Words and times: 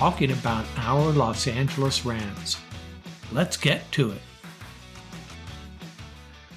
talking 0.00 0.32
about 0.32 0.64
our 0.78 1.12
Los 1.12 1.46
Angeles 1.46 2.06
Rams. 2.06 2.56
Let's 3.32 3.58
get 3.58 3.82
to 3.92 4.12
it. 4.12 4.22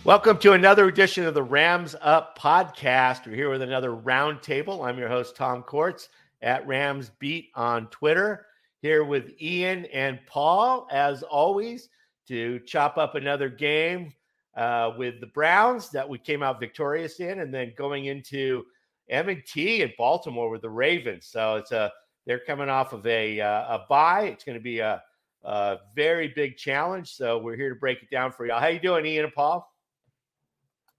Welcome 0.06 0.38
to 0.38 0.54
another 0.54 0.88
edition 0.88 1.26
of 1.26 1.34
the 1.34 1.44
Rams 1.44 1.94
Up 2.00 2.40
podcast. 2.40 3.26
We're 3.26 3.36
here 3.36 3.50
with 3.50 3.62
another 3.62 3.90
roundtable. 3.90 4.88
I'm 4.88 4.98
your 4.98 5.10
host, 5.10 5.36
Tom 5.36 5.62
Courts 5.62 6.08
at 6.42 6.66
Rams 6.66 7.12
Beat 7.20 7.50
on 7.54 7.88
Twitter. 7.88 8.46
Here 8.82 9.04
with 9.04 9.34
Ian 9.42 9.88
and 9.88 10.22
Paul, 10.26 10.88
as 10.90 11.22
always, 11.22 11.90
to 12.30 12.62
chop 12.62 12.98
up 12.98 13.16
another 13.16 13.50
game 13.50 14.14
uh, 14.56 14.92
with 14.98 15.20
the 15.20 15.28
Browns 15.28 15.90
that 15.90 16.08
we 16.08 16.18
came 16.18 16.44
out 16.44 16.62
victorious 16.62 17.20
in, 17.20 17.42
and 17.42 17.54
then 17.54 17.74
going 17.76 18.06
into 18.06 18.64
M&T 19.10 19.82
and 19.82 19.92
Baltimore 19.98 20.50
with 20.50 20.62
the 20.62 20.70
Ravens. 20.70 21.26
So 21.26 21.58
it's 21.58 21.74
a 21.74 21.92
they're 22.26 22.40
coming 22.40 22.70
off 22.70 22.94
of 22.94 23.06
a 23.06 23.42
uh, 23.42 23.78
a 23.78 23.86
bye. 23.90 24.24
It's 24.24 24.44
going 24.44 24.58
to 24.58 24.64
be 24.64 24.80
a, 24.80 25.02
a 25.44 25.78
very 25.96 26.30
big 26.30 26.58
challenge. 26.58 27.14
So 27.14 27.38
we're 27.40 27.56
here 27.56 27.70
to 27.70 27.76
break 27.76 28.02
it 28.02 28.10
down 28.10 28.32
for 28.32 28.46
y'all. 28.46 28.60
How 28.60 28.68
you 28.68 28.80
doing, 28.80 29.06
Ian 29.06 29.26
and 29.26 29.34
Paul? 29.34 29.70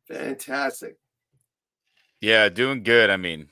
Fantastic. 0.09 0.97
Yeah, 2.21 2.49
doing 2.49 2.83
good. 2.83 3.11
I 3.11 3.17
mean, 3.17 3.49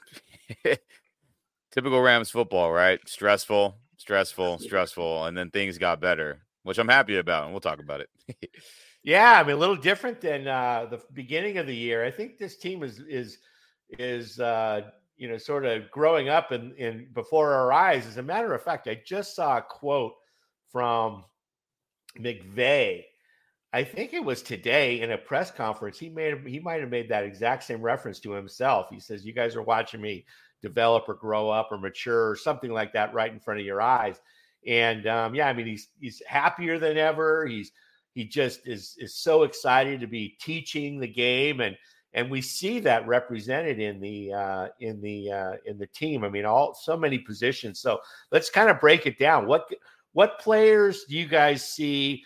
typical 1.72 2.00
Rams 2.00 2.30
football, 2.30 2.72
right? 2.72 3.00
Stressful, 3.06 3.76
stressful, 3.96 4.58
stressful, 4.58 5.26
and 5.26 5.36
then 5.36 5.50
things 5.50 5.78
got 5.78 6.00
better, 6.00 6.42
which 6.62 6.78
I'm 6.78 6.88
happy 6.88 7.16
about, 7.16 7.44
and 7.44 7.52
we'll 7.52 7.60
talk 7.60 7.80
about 7.80 8.00
it. 8.00 8.50
yeah, 9.02 9.40
I 9.40 9.42
mean, 9.42 9.56
a 9.56 9.58
little 9.58 9.76
different 9.76 10.20
than 10.20 10.46
uh, 10.46 10.86
the 10.90 11.00
beginning 11.12 11.58
of 11.58 11.66
the 11.66 11.74
year. 11.74 12.04
I 12.04 12.10
think 12.10 12.38
this 12.38 12.56
team 12.56 12.82
is 12.82 13.00
is 13.00 13.38
is 13.98 14.40
uh, 14.40 14.90
you 15.22 15.28
know 15.28 15.38
sort 15.38 15.64
of 15.64 15.88
growing 15.92 16.28
up 16.28 16.50
in 16.50 16.74
in 16.74 17.06
before 17.14 17.52
our 17.52 17.72
eyes. 17.72 18.08
As 18.08 18.16
a 18.16 18.22
matter 18.24 18.52
of 18.52 18.62
fact, 18.64 18.88
I 18.88 19.00
just 19.06 19.36
saw 19.36 19.58
a 19.58 19.62
quote 19.62 20.14
from 20.72 21.24
McVay. 22.18 23.04
I 23.72 23.84
think 23.84 24.14
it 24.14 24.24
was 24.24 24.42
today 24.42 25.00
in 25.00 25.12
a 25.12 25.16
press 25.16 25.52
conference. 25.52 25.96
He 25.96 26.08
made 26.08 26.44
he 26.44 26.58
might 26.58 26.80
have 26.80 26.90
made 26.90 27.08
that 27.10 27.22
exact 27.22 27.62
same 27.62 27.80
reference 27.80 28.18
to 28.20 28.32
himself. 28.32 28.88
He 28.90 28.98
says, 28.98 29.24
"You 29.24 29.32
guys 29.32 29.54
are 29.54 29.62
watching 29.62 30.00
me 30.00 30.26
develop 30.60 31.08
or 31.08 31.14
grow 31.14 31.48
up 31.48 31.68
or 31.70 31.78
mature 31.78 32.28
or 32.28 32.34
something 32.36 32.72
like 32.72 32.92
that 32.94 33.14
right 33.14 33.32
in 33.32 33.38
front 33.38 33.60
of 33.60 33.66
your 33.66 33.80
eyes." 33.80 34.20
And 34.66 35.06
um, 35.06 35.36
yeah, 35.36 35.46
I 35.46 35.52
mean, 35.52 35.66
he's 35.68 35.90
he's 36.00 36.20
happier 36.26 36.80
than 36.80 36.98
ever. 36.98 37.46
He's 37.46 37.70
he 38.12 38.24
just 38.24 38.66
is 38.66 38.96
is 38.98 39.14
so 39.14 39.44
excited 39.44 40.00
to 40.00 40.08
be 40.08 40.36
teaching 40.40 40.98
the 40.98 41.06
game 41.06 41.60
and 41.60 41.76
and 42.14 42.30
we 42.30 42.40
see 42.40 42.78
that 42.80 43.06
represented 43.06 43.78
in 43.78 44.00
the 44.00 44.32
uh, 44.32 44.68
in 44.80 45.00
the 45.00 45.30
uh, 45.30 45.52
in 45.66 45.78
the 45.78 45.86
team. 45.86 46.24
I 46.24 46.28
mean, 46.28 46.44
all 46.44 46.74
so 46.74 46.96
many 46.96 47.18
positions. 47.18 47.80
So 47.80 48.00
let's 48.30 48.50
kind 48.50 48.70
of 48.70 48.80
break 48.80 49.06
it 49.06 49.18
down. 49.18 49.46
What 49.46 49.68
what 50.12 50.38
players 50.38 51.04
do 51.04 51.16
you 51.16 51.26
guys 51.26 51.68
see? 51.68 52.24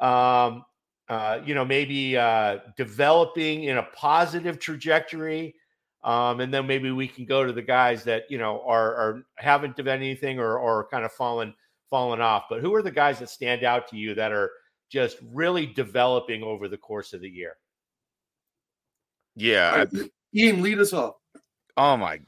Um, 0.00 0.64
uh, 1.08 1.40
you 1.44 1.54
know, 1.54 1.64
maybe 1.64 2.16
uh, 2.16 2.58
developing 2.76 3.64
in 3.64 3.78
a 3.78 3.82
positive 3.94 4.58
trajectory. 4.58 5.54
Um, 6.04 6.40
and 6.40 6.52
then 6.52 6.66
maybe 6.66 6.90
we 6.90 7.06
can 7.06 7.26
go 7.26 7.44
to 7.44 7.52
the 7.52 7.62
guys 7.62 8.02
that, 8.04 8.24
you 8.30 8.38
know, 8.38 8.62
are, 8.66 8.94
are 8.94 9.26
haven't 9.36 9.76
done 9.76 9.88
anything 9.88 10.38
or, 10.38 10.58
or 10.58 10.88
kind 10.88 11.04
of 11.04 11.12
fallen, 11.12 11.54
fallen 11.90 12.20
off. 12.20 12.44
But 12.48 12.60
who 12.60 12.74
are 12.74 12.82
the 12.82 12.90
guys 12.90 13.18
that 13.18 13.28
stand 13.28 13.62
out 13.62 13.88
to 13.88 13.96
you 13.96 14.14
that 14.14 14.32
are 14.32 14.50
just 14.90 15.18
really 15.32 15.66
developing 15.66 16.42
over 16.42 16.66
the 16.66 16.78
course 16.78 17.12
of 17.12 17.20
the 17.20 17.28
year? 17.28 17.56
Yeah. 19.34 19.76
Right, 19.76 19.88
Ian, 20.34 20.62
lead 20.62 20.78
us 20.78 20.92
off. 20.92 21.14
Oh, 21.76 21.96
my. 21.96 22.20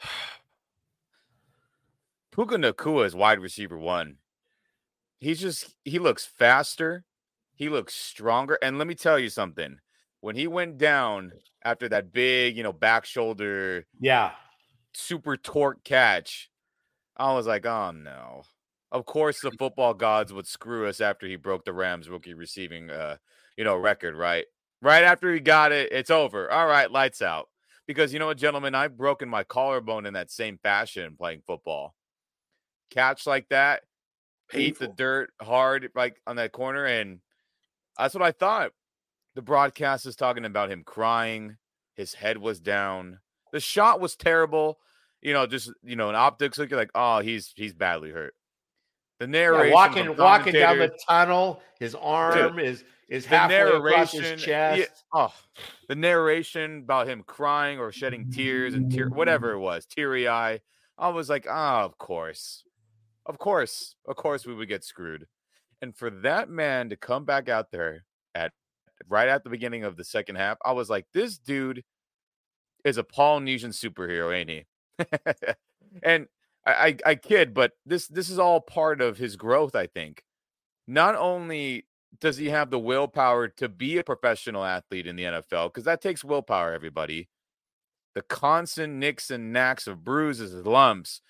Puka 2.32 2.56
Nacua 2.56 3.06
is 3.06 3.14
wide 3.14 3.40
receiver 3.40 3.78
one. 3.78 4.16
He's 5.18 5.40
just, 5.40 5.74
he 5.84 5.98
looks 5.98 6.24
faster. 6.24 7.04
He 7.54 7.68
looks 7.68 7.94
stronger. 7.94 8.58
And 8.62 8.78
let 8.78 8.86
me 8.86 8.94
tell 8.94 9.18
you 9.18 9.28
something. 9.28 9.78
When 10.22 10.36
he 10.36 10.46
went 10.46 10.78
down 10.78 11.32
after 11.64 11.88
that 11.88 12.12
big, 12.12 12.56
you 12.56 12.62
know, 12.62 12.72
back 12.72 13.04
shoulder, 13.04 13.86
yeah, 13.98 14.32
super 14.94 15.36
torque 15.36 15.82
catch, 15.84 16.50
I 17.16 17.32
was 17.34 17.46
like, 17.46 17.66
oh 17.66 17.90
no. 17.90 18.42
Of 18.92 19.06
course, 19.06 19.40
the 19.40 19.52
football 19.52 19.94
gods 19.94 20.32
would 20.32 20.46
screw 20.46 20.88
us 20.88 21.00
after 21.00 21.26
he 21.26 21.36
broke 21.36 21.64
the 21.64 21.72
Rams 21.72 22.08
rookie 22.08 22.34
receiving, 22.34 22.90
uh, 22.90 23.16
you 23.56 23.64
know, 23.64 23.76
record. 23.76 24.16
Right, 24.16 24.46
right 24.82 25.04
after 25.04 25.32
he 25.32 25.40
got 25.40 25.72
it, 25.72 25.92
it's 25.92 26.10
over. 26.10 26.50
All 26.50 26.66
right, 26.66 26.90
lights 26.90 27.22
out. 27.22 27.48
Because 27.86 28.12
you 28.12 28.18
know 28.18 28.26
what, 28.26 28.38
gentlemen, 28.38 28.74
I've 28.74 28.96
broken 28.96 29.28
my 29.28 29.42
collarbone 29.42 30.06
in 30.06 30.14
that 30.14 30.30
same 30.30 30.58
fashion 30.62 31.16
playing 31.18 31.42
football. 31.46 31.94
Catch 32.90 33.26
like 33.26 33.48
that, 33.48 33.82
Painful. 34.48 34.60
eat 34.66 34.78
the 34.78 34.94
dirt 34.94 35.32
hard, 35.40 35.90
like 35.94 36.20
on 36.26 36.36
that 36.36 36.52
corner, 36.52 36.84
and 36.84 37.20
that's 37.98 38.14
what 38.14 38.22
I 38.22 38.32
thought. 38.32 38.72
The 39.34 39.42
broadcast 39.42 40.06
is 40.06 40.16
talking 40.16 40.44
about 40.44 40.70
him 40.70 40.82
crying. 40.84 41.56
His 41.94 42.14
head 42.14 42.38
was 42.38 42.60
down. 42.60 43.20
The 43.52 43.60
shot 43.60 44.00
was 44.00 44.16
terrible. 44.16 44.78
You 45.20 45.32
know, 45.32 45.46
just 45.46 45.72
you 45.82 45.96
know, 45.96 46.08
in 46.10 46.14
optics, 46.16 46.58
look 46.58 46.70
like, 46.72 46.90
oh, 46.94 47.20
he's 47.20 47.52
he's 47.56 47.74
badly 47.74 48.10
hurt. 48.10 48.34
The 49.20 49.26
narration, 49.26 49.68
yeah, 49.68 49.74
walking 49.74 50.16
walking 50.16 50.54
down 50.54 50.78
the 50.78 50.96
tunnel, 51.06 51.60
his 51.78 51.94
arm 51.94 52.56
Dude, 52.56 52.64
is 52.64 52.84
is 53.10 53.26
halfway 53.26 53.60
across 53.60 54.12
his 54.12 54.42
chest. 54.42 54.80
Yeah, 54.80 54.86
oh, 55.12 55.34
the 55.88 55.94
narration 55.94 56.78
about 56.78 57.06
him 57.06 57.22
crying 57.26 57.78
or 57.78 57.92
shedding 57.92 58.30
tears 58.30 58.72
and 58.72 58.90
tear 58.90 59.10
whatever 59.10 59.52
it 59.52 59.58
was, 59.58 59.84
teary 59.84 60.26
eye. 60.26 60.60
I 60.96 61.10
was 61.10 61.28
like, 61.28 61.46
ah, 61.50 61.82
oh, 61.82 61.84
of 61.84 61.98
course, 61.98 62.64
of 63.26 63.38
course, 63.38 63.94
of 64.08 64.16
course, 64.16 64.46
we 64.46 64.54
would 64.54 64.68
get 64.68 64.84
screwed. 64.84 65.26
And 65.82 65.94
for 65.94 66.08
that 66.08 66.48
man 66.48 66.88
to 66.88 66.96
come 66.96 67.26
back 67.26 67.50
out 67.50 67.70
there 67.70 68.06
at 68.34 68.52
right 69.06 69.28
at 69.28 69.44
the 69.44 69.50
beginning 69.50 69.84
of 69.84 69.98
the 69.98 70.04
second 70.04 70.36
half, 70.36 70.56
I 70.64 70.72
was 70.72 70.88
like, 70.88 71.04
this 71.12 71.36
dude 71.36 71.84
is 72.86 72.96
a 72.96 73.04
Polynesian 73.04 73.72
superhero, 73.72 74.34
ain't 74.34 74.48
he? 74.48 74.64
and 76.02 76.26
I, 76.70 76.96
I, 77.04 77.14
kid, 77.14 77.54
but 77.54 77.72
this 77.86 78.06
this 78.08 78.28
is 78.30 78.38
all 78.38 78.60
part 78.60 79.00
of 79.00 79.18
his 79.18 79.36
growth. 79.36 79.74
I 79.74 79.86
think. 79.86 80.24
Not 80.86 81.14
only 81.14 81.86
does 82.20 82.36
he 82.36 82.48
have 82.50 82.70
the 82.70 82.78
willpower 82.78 83.48
to 83.48 83.68
be 83.68 83.98
a 83.98 84.04
professional 84.04 84.64
athlete 84.64 85.06
in 85.06 85.16
the 85.16 85.24
NFL, 85.24 85.68
because 85.68 85.84
that 85.84 86.00
takes 86.00 86.24
willpower, 86.24 86.72
everybody. 86.72 87.28
The 88.14 88.22
constant 88.22 88.94
nicks 88.94 89.30
and 89.30 89.52
knacks 89.52 89.86
of 89.86 90.02
bruises, 90.02 90.52
lumps, 90.66 91.20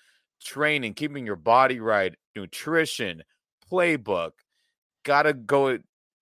training, 0.43 0.95
keeping 0.95 1.25
your 1.25 1.35
body 1.35 1.79
right, 1.79 2.15
nutrition, 2.35 3.23
playbook, 3.71 4.31
gotta 5.05 5.33
go, 5.33 5.77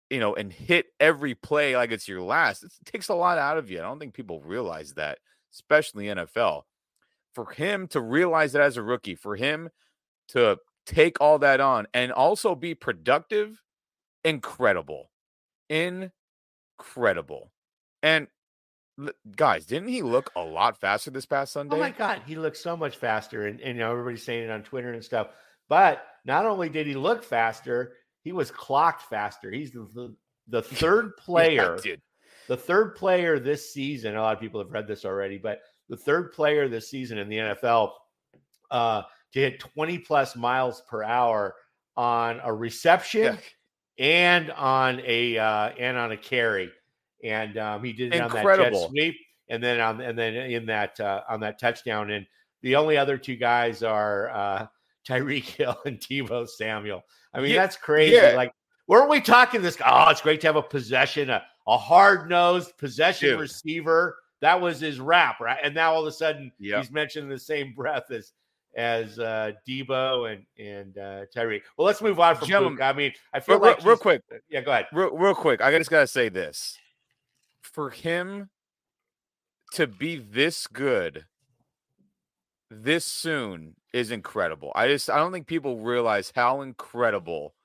you 0.09 0.19
know, 0.19 0.35
and 0.35 0.51
hit 0.51 0.87
every 0.99 1.33
play 1.33 1.77
like 1.77 1.91
it's 1.91 2.07
your 2.09 2.21
last. 2.21 2.63
It 2.63 2.71
takes 2.83 3.07
a 3.07 3.15
lot 3.15 3.37
out 3.37 3.57
of 3.57 3.71
you. 3.71 3.79
I 3.79 3.83
don't 3.83 3.99
think 3.99 4.13
people 4.13 4.41
realize 4.41 4.93
that, 4.95 5.19
especially 5.53 6.07
NFL 6.07 6.63
for 7.33 7.51
him 7.51 7.87
to 7.89 8.01
realize 8.01 8.55
it 8.55 8.61
as 8.61 8.77
a 8.77 8.83
rookie, 8.83 9.15
for 9.15 9.35
him 9.35 9.69
to 10.29 10.57
take 10.85 11.21
all 11.21 11.39
that 11.39 11.59
on 11.59 11.87
and 11.93 12.11
also 12.11 12.55
be 12.55 12.73
productive, 12.75 13.61
incredible. 14.23 15.11
Incredible. 15.69 17.51
And 18.01 18.27
guys, 19.35 19.65
didn't 19.65 19.89
he 19.89 20.01
look 20.01 20.31
a 20.35 20.41
lot 20.41 20.79
faster 20.79 21.11
this 21.11 21.25
past 21.25 21.53
Sunday? 21.53 21.75
Oh 21.75 21.79
my 21.79 21.91
god, 21.91 22.21
he 22.25 22.35
looked 22.35 22.57
so 22.57 22.75
much 22.75 22.97
faster, 22.97 23.47
and, 23.47 23.59
and 23.61 23.77
you 23.77 23.83
know 23.83 23.91
everybody's 23.91 24.23
saying 24.23 24.43
it 24.43 24.51
on 24.51 24.63
Twitter 24.63 24.93
and 24.93 25.03
stuff. 25.03 25.27
But 25.67 26.05
not 26.25 26.45
only 26.45 26.69
did 26.69 26.87
he 26.87 26.95
look 26.95 27.23
faster, 27.23 27.93
he 28.23 28.31
was 28.31 28.51
clocked 28.51 29.03
faster. 29.03 29.51
He's 29.51 29.71
the 29.71 30.15
the, 30.47 30.61
third 30.63 31.15
player, 31.17 31.77
yeah, 31.85 31.95
the 32.47 32.57
third 32.57 32.95
player 32.95 33.39
this 33.39 33.71
season. 33.71 34.15
A 34.15 34.21
lot 34.21 34.35
of 34.35 34.41
people 34.41 34.59
have 34.59 34.71
read 34.71 34.87
this 34.87 35.05
already, 35.05 35.37
but 35.37 35.61
the 35.89 35.97
third 35.97 36.31
player 36.31 36.69
this 36.69 36.89
season 36.89 37.17
in 37.17 37.27
the 37.27 37.37
NFL 37.37 37.91
uh, 38.71 39.01
to 39.33 39.39
hit 39.39 39.59
20 39.59 39.97
plus 39.99 40.35
miles 40.35 40.81
per 40.87 41.03
hour 41.03 41.55
on 41.97 42.39
a 42.43 42.53
reception 42.53 43.37
yeah. 43.97 44.05
and 44.05 44.51
on 44.51 45.01
a 45.05 45.37
uh, 45.37 45.69
and 45.77 45.97
on 45.97 46.11
a 46.11 46.17
carry, 46.17 46.71
and 47.23 47.57
um, 47.57 47.83
he 47.83 47.91
did 47.91 48.13
it 48.13 48.21
Incredible. 48.21 48.51
on 48.51 48.57
that 48.71 48.79
jet 48.79 48.89
sweep, 48.89 49.15
and 49.49 49.61
then 49.61 49.79
on 49.79 49.99
and 49.99 50.17
then 50.17 50.35
in 50.35 50.65
that 50.67 50.99
uh, 50.99 51.21
on 51.27 51.41
that 51.41 51.59
touchdown. 51.59 52.11
And 52.11 52.25
the 52.61 52.75
only 52.75 52.95
other 52.95 53.17
two 53.17 53.35
guys 53.35 53.83
are 53.83 54.29
uh, 54.29 54.67
Tyreek 55.07 55.43
Hill 55.43 55.77
and 55.85 55.99
Deebo 55.99 56.47
Samuel. 56.47 57.03
I 57.33 57.41
mean, 57.41 57.51
yeah, 57.51 57.61
that's 57.61 57.75
crazy. 57.75 58.15
Yeah. 58.15 58.33
Like, 58.35 58.53
weren't 58.87 59.09
we 59.09 59.21
talking 59.21 59.61
this? 59.61 59.77
Oh, 59.85 60.09
it's 60.09 60.21
great 60.21 60.41
to 60.41 60.47
have 60.47 60.55
a 60.55 60.63
possession, 60.63 61.29
a, 61.29 61.43
a 61.67 61.77
hard 61.77 62.29
nosed 62.29 62.77
possession 62.77 63.31
Dude. 63.31 63.39
receiver 63.39 64.17
that 64.41 64.59
was 64.59 64.79
his 64.79 64.99
rap, 64.99 65.39
right? 65.39 65.59
And 65.63 65.73
now 65.75 65.93
all 65.93 66.01
of 66.01 66.07
a 66.07 66.11
sudden 66.11 66.51
yep. 66.59 66.79
he's 66.79 66.91
mentioned 66.91 67.23
in 67.23 67.29
the 67.29 67.39
same 67.39 67.73
breath 67.75 68.11
as 68.11 68.33
as 68.75 69.17
uh, 69.19 69.51
Deebo 69.67 70.31
and 70.31 70.45
and 70.57 70.97
uh, 70.97 71.25
Tyreek. 71.35 71.61
Well, 71.77 71.85
let's 71.85 72.01
move 72.01 72.19
on 72.19 72.35
from 72.35 72.47
Gentlemen, 72.47 72.81
I 72.81 72.93
mean, 72.93 73.13
I 73.33 73.39
feel 73.39 73.59
real, 73.59 73.71
like 73.71 73.83
real 73.83 73.97
quick. 73.97 74.21
Yeah, 74.49 74.61
go 74.61 74.71
ahead. 74.71 74.87
Real, 74.93 75.15
real 75.15 75.35
quick. 75.35 75.61
I 75.61 75.75
just 75.77 75.89
gotta 75.89 76.07
say 76.07 76.29
this: 76.29 76.77
for 77.61 77.89
him 77.89 78.49
to 79.73 79.87
be 79.87 80.15
this 80.17 80.67
good 80.67 81.25
this 82.71 83.05
soon 83.05 83.75
is 83.93 84.11
incredible. 84.11 84.71
I 84.75 84.87
just 84.87 85.09
I 85.09 85.17
don't 85.17 85.31
think 85.31 85.47
people 85.47 85.77
realize 85.77 86.31
how 86.35 86.61
incredible 86.61 87.55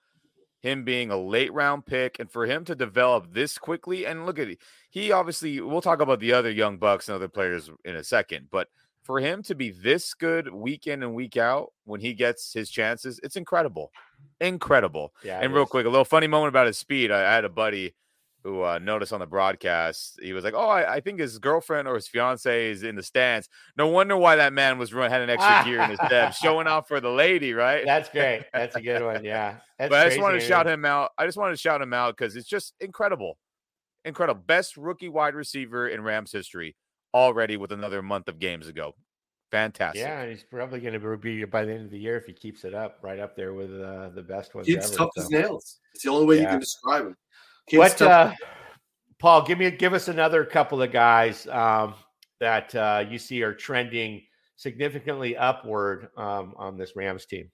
him 0.65 0.83
being 0.83 1.11
a 1.11 1.17
late 1.17 1.53
round 1.53 1.85
pick 1.85 2.19
and 2.19 2.31
for 2.31 2.47
him 2.47 2.65
to 2.65 2.75
develop 2.75 3.35
this 3.35 3.59
quickly. 3.59 4.07
And 4.07 4.25
look 4.25 4.39
at 4.39 4.49
it, 4.49 4.59
he 4.91 5.13
obviously, 5.13 5.61
we'll 5.61 5.83
talk 5.83 6.01
about 6.01 6.21
the 6.21 6.33
other 6.33 6.51
young 6.51 6.79
Bucks 6.79 7.07
and 7.07 7.15
other 7.15 7.29
players 7.29 7.71
in 7.85 7.97
a 7.97 8.03
second, 8.03 8.49
but 8.51 8.69
for 9.03 9.21
him 9.21 9.43
to 9.43 9.55
be 9.55 9.71
this 9.71 10.15
good 10.15 10.51
week 10.51 10.87
in 10.87 11.03
and 11.03 11.15
week 11.15 11.37
out 11.37 11.75
when 11.85 12.01
he 12.01 12.15
gets 12.15 12.55
his 12.55 12.71
chances, 12.71 13.21
it's 13.23 13.37
incredible. 13.37 13.93
Incredible. 14.41 15.13
Yeah. 15.23 15.41
And 15.41 15.53
real 15.53 15.65
is. 15.65 15.69
quick, 15.69 15.85
a 15.85 15.91
little 15.91 16.07
funny 16.07 16.29
moment 16.29 16.49
about 16.49 16.67
his 16.67 16.79
speed. 16.79 17.13
I, 17.13 17.31
I 17.31 17.35
had 17.35 17.45
a 17.45 17.51
buddy 17.51 17.95
who 18.45 18.63
uh, 18.63 18.79
noticed 18.79 19.13
on 19.13 19.21
the 19.21 19.27
broadcast, 19.27 20.21
he 20.23 20.35
was 20.35 20.45
like, 20.45 20.53
"Oh, 20.55 20.69
I, 20.69 20.97
I, 20.97 21.01
think 21.01 21.19
his 21.19 21.39
girlfriend 21.39 21.89
or 21.89 21.95
his 21.95 22.07
fiance 22.07 22.71
is 22.71 22.83
in 22.83 22.95
the 22.95 23.03
stands." 23.03 23.49
No 23.77 23.89
wonder 23.89 24.19
why 24.19 24.37
that 24.37 24.53
man 24.53 24.79
was 24.79 24.93
run 24.93 25.11
had 25.11 25.23
an 25.23 25.31
extra 25.31 25.65
gear 25.65 25.81
in 25.81 25.91
his 25.91 25.99
step, 26.05 26.35
showing 26.43 26.67
off 26.67 26.87
for 26.87 27.01
the 27.01 27.09
lady, 27.09 27.55
right? 27.55 27.85
That's 27.87 28.11
great. 28.11 28.45
That's 28.53 28.77
a 28.77 28.83
good 28.83 29.03
one. 29.03 29.25
Yeah. 29.25 29.57
That's 29.79 29.89
but 29.89 30.07
I 30.07 30.09
just 30.11 30.21
wanted 30.21 30.41
to 30.41 30.47
shout 30.47 30.69
him 30.69 30.85
out. 30.85 31.13
I 31.17 31.25
just 31.25 31.39
wanted 31.39 31.53
to 31.53 31.59
shout 31.59 31.81
him 31.81 31.95
out 31.95 32.17
because 32.17 32.37
it's 32.37 32.47
just 32.47 32.75
incredible, 32.81 33.39
incredible. 34.05 34.43
Best 34.47 34.77
rookie 34.77 35.09
wide 35.09 35.35
receiver 35.35 35.89
in 35.89 36.03
Rams 36.03 36.31
history 36.31 36.77
already 37.15 37.57
with 37.57 37.73
another 37.73 38.03
month 38.03 38.29
of 38.29 38.39
games 38.39 38.69
ago. 38.69 38.95
Fantastic. 39.53 40.03
Yeah, 40.03 40.27
he's 40.27 40.43
probably 40.43 40.81
going 40.81 41.01
to 41.01 41.17
be 41.17 41.45
by 41.45 41.65
the 41.65 41.73
end 41.73 41.85
of 41.85 41.91
the 41.91 41.99
year 41.99 42.17
if 42.17 42.27
he 42.27 42.33
keeps 42.33 42.65
it 42.65 42.75
up, 42.75 42.99
right 43.03 43.21
up 43.21 43.37
there 43.37 43.55
with 43.55 43.71
uh, 43.71 44.11
the 44.11 44.23
best 44.23 44.55
ones. 44.55 44.69
It's 44.69 44.91
tough 44.91 45.11
so. 45.17 45.23
as 45.23 45.31
nails. 45.31 45.79
It's 45.95 46.05
the 46.05 46.11
only 46.11 46.27
way 46.27 46.37
yeah. 46.37 46.43
you 46.43 46.49
can 46.49 46.61
describe 46.61 47.07
him 47.07 47.17
what, 47.73 48.01
uh, 48.03 48.33
Paul? 49.19 49.47
Give 49.47 49.59
me 49.59 49.71
give 49.71 49.95
us 49.95 50.09
another 50.09 50.45
couple 50.45 50.83
of 50.83 50.93
guys 50.93 51.47
um, 51.49 51.95
that 52.41 52.75
uh, 52.75 53.05
you 53.09 53.19
see 53.19 53.43
are 53.43 53.55
trending 53.55 54.23
significantly 54.57 55.37
upward 55.37 56.09
um, 56.17 56.55
on 56.57 56.77
this 56.77 56.95
Rams 56.97 57.27
team. 57.27 57.51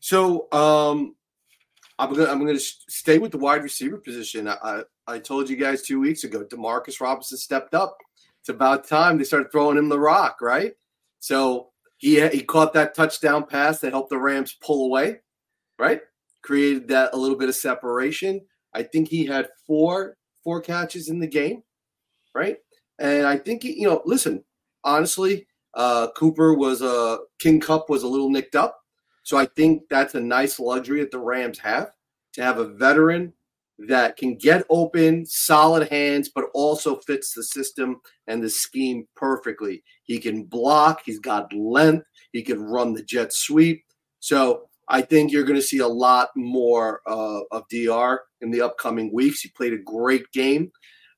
So 0.00 0.50
um, 0.52 1.14
I'm 1.98 2.12
gonna 2.14 2.30
I'm 2.30 2.44
gonna 2.44 2.58
stay 2.58 3.18
with 3.18 3.32
the 3.32 3.38
wide 3.38 3.62
receiver 3.62 3.98
position. 3.98 4.48
I, 4.48 4.56
I, 4.62 4.82
I 5.06 5.18
told 5.18 5.50
you 5.50 5.56
guys 5.56 5.82
two 5.82 6.00
weeks 6.00 6.24
ago, 6.24 6.44
Demarcus 6.44 7.00
Robinson 7.00 7.36
stepped 7.36 7.74
up. 7.74 7.96
It's 8.40 8.48
about 8.48 8.88
time 8.88 9.18
they 9.18 9.24
started 9.24 9.52
throwing 9.52 9.76
him 9.76 9.90
the 9.90 10.00
rock, 10.00 10.40
right? 10.40 10.72
So 11.18 11.68
he 11.98 12.26
he 12.28 12.42
caught 12.42 12.72
that 12.72 12.94
touchdown 12.94 13.46
pass 13.46 13.80
that 13.80 13.92
helped 13.92 14.08
the 14.08 14.18
Rams 14.18 14.54
pull 14.54 14.86
away, 14.86 15.18
right? 15.78 16.00
Created 16.42 16.88
that 16.88 17.10
a 17.12 17.16
little 17.18 17.36
bit 17.36 17.50
of 17.50 17.54
separation. 17.54 18.40
I 18.74 18.82
think 18.82 19.08
he 19.08 19.26
had 19.26 19.48
four 19.66 20.16
four 20.42 20.60
catches 20.60 21.08
in 21.08 21.20
the 21.20 21.26
game, 21.26 21.62
right? 22.34 22.56
And 22.98 23.26
I 23.26 23.36
think 23.36 23.62
he, 23.62 23.80
you 23.80 23.88
know, 23.88 24.02
listen, 24.04 24.44
honestly, 24.84 25.46
uh, 25.74 26.08
Cooper 26.16 26.54
was 26.54 26.82
a 26.82 27.18
King 27.38 27.60
Kupp 27.60 27.88
was 27.88 28.02
a 28.02 28.08
little 28.08 28.30
nicked 28.30 28.56
up, 28.56 28.80
so 29.22 29.36
I 29.36 29.46
think 29.46 29.82
that's 29.88 30.14
a 30.14 30.20
nice 30.20 30.58
luxury 30.58 31.00
that 31.00 31.10
the 31.10 31.18
Rams 31.18 31.58
have 31.58 31.92
to 32.34 32.42
have 32.42 32.58
a 32.58 32.68
veteran 32.68 33.32
that 33.88 34.16
can 34.16 34.36
get 34.36 34.66
open, 34.68 35.24
solid 35.24 35.88
hands, 35.88 36.28
but 36.28 36.44
also 36.52 36.96
fits 36.96 37.32
the 37.32 37.42
system 37.42 38.00
and 38.26 38.42
the 38.42 38.50
scheme 38.50 39.06
perfectly. 39.16 39.82
He 40.04 40.18
can 40.18 40.44
block, 40.44 41.02
he's 41.04 41.18
got 41.18 41.52
length, 41.52 42.06
he 42.32 42.42
can 42.42 42.62
run 42.62 42.92
the 42.92 43.02
jet 43.02 43.32
sweep. 43.32 43.82
So 44.20 44.68
I 44.90 45.02
think 45.02 45.30
you're 45.30 45.44
going 45.44 45.58
to 45.58 45.64
see 45.64 45.78
a 45.78 45.86
lot 45.86 46.30
more 46.36 47.00
uh, 47.06 47.40
of 47.52 47.62
DR 47.70 48.18
in 48.40 48.50
the 48.50 48.60
upcoming 48.60 49.12
weeks. 49.12 49.40
He 49.40 49.48
played 49.50 49.72
a 49.72 49.78
great 49.78 50.30
game. 50.32 50.72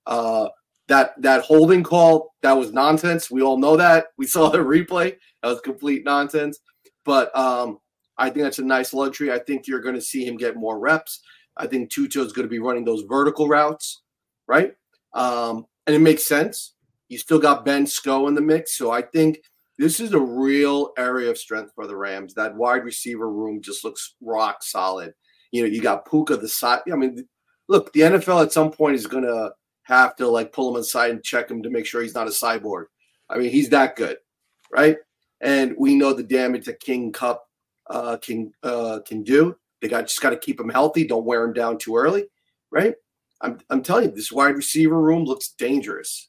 Uh, 0.07 0.49
that 0.88 1.14
that 1.23 1.43
holding 1.43 1.83
call 1.83 2.35
that 2.43 2.52
was 2.52 2.73
nonsense. 2.73 3.31
We 3.31 3.41
all 3.41 3.57
know 3.57 3.76
that. 3.76 4.07
We 4.19 4.26
saw 4.26 4.50
the 4.50 4.59
replay. 4.59 5.17
That 5.43 5.49
was 5.49 5.61
complete 5.62 6.05
nonsense. 6.05 6.61
But 7.05 7.35
um, 7.37 7.79
I 8.19 8.29
think 8.29 8.45
that's 8.45 8.59
a 8.59 8.64
nice 8.64 8.93
luxury. 8.93 9.33
I 9.33 9.38
think 9.38 9.67
you're 9.67 9.81
going 9.81 9.95
to 9.95 10.02
see 10.02 10.25
him 10.25 10.37
get 10.37 10.57
more 10.57 10.79
reps. 10.79 11.21
I 11.57 11.67
think 11.67 11.91
Tutu 11.91 12.23
is 12.23 12.33
going 12.33 12.47
to 12.47 12.50
be 12.50 12.59
running 12.59 12.85
those 12.85 13.02
vertical 13.09 13.49
routes, 13.49 14.02
right? 14.47 14.73
Um, 15.14 15.67
and 15.87 15.97
it 15.97 16.00
makes 16.00 16.26
sense. 16.26 16.75
You 17.09 17.19
still 17.19 17.38
got 17.38 17.64
Ben 17.64 17.85
Sko 17.85 18.29
in 18.29 18.35
the 18.35 18.41
mix, 18.41 18.76
so 18.76 18.91
I 18.91 19.02
think 19.02 19.38
this 19.79 20.00
is 20.00 20.12
a 20.12 20.21
real 20.21 20.93
area 20.99 21.31
of 21.31 21.38
strength 21.38 21.73
for 21.75 21.87
the 21.87 21.97
Rams. 21.97 22.35
That 22.35 22.55
wide 22.55 22.85
receiver 22.85 23.31
room 23.31 23.62
just 23.62 23.85
looks 23.85 24.14
rock 24.21 24.62
solid. 24.62 25.14
You 25.50 25.62
know, 25.62 25.69
you 25.69 25.81
got 25.81 26.09
Puka 26.09 26.37
the 26.37 26.49
side. 26.49 26.81
I 26.93 26.97
mean, 26.97 27.26
look, 27.69 27.93
the 27.93 28.00
NFL 28.00 28.43
at 28.43 28.52
some 28.52 28.71
point 28.71 28.97
is 28.97 29.07
going 29.07 29.25
to 29.25 29.52
have 29.85 30.17
to 30.17 30.29
like 30.29 30.52
pull 30.52 30.75
him 30.75 30.81
aside 30.81 31.11
and 31.11 31.23
check 31.23 31.50
him 31.50 31.62
to 31.62 31.71
make 31.71 31.87
sure 31.87 32.02
he's 32.02 32.14
not 32.14 32.29
a 32.29 32.31
cyborg. 32.31 32.85
I 33.29 33.38
mean, 33.38 33.50
he's 33.50 33.71
that 33.71 33.97
good, 33.97 34.19
right? 34.73 34.97
And 35.41 35.75
we 35.79 35.95
know 35.95 36.12
the 36.12 36.23
damage 36.23 36.67
that 36.67 36.81
King 36.81 37.12
Kupp 37.12 37.45
uh, 37.91 38.17
can 38.19 38.52
uh, 38.62 39.00
can 39.07 39.23
do. 39.23 39.57
They 39.81 39.88
got 39.88 40.02
just 40.02 40.21
got 40.21 40.31
to 40.31 40.37
keep 40.37 40.61
him 40.61 40.69
healthy. 40.69 41.07
Don't 41.07 41.25
wear 41.25 41.45
him 41.45 41.52
down 41.52 41.79
too 41.79 41.97
early, 41.97 42.26
right? 42.71 42.95
I'm 43.41 43.59
I'm 43.71 43.83
telling 43.83 44.05
you, 44.05 44.11
this 44.12 44.31
wide 44.31 44.55
receiver 44.55 45.00
room 45.00 45.25
looks 45.25 45.55
dangerous. 45.59 46.29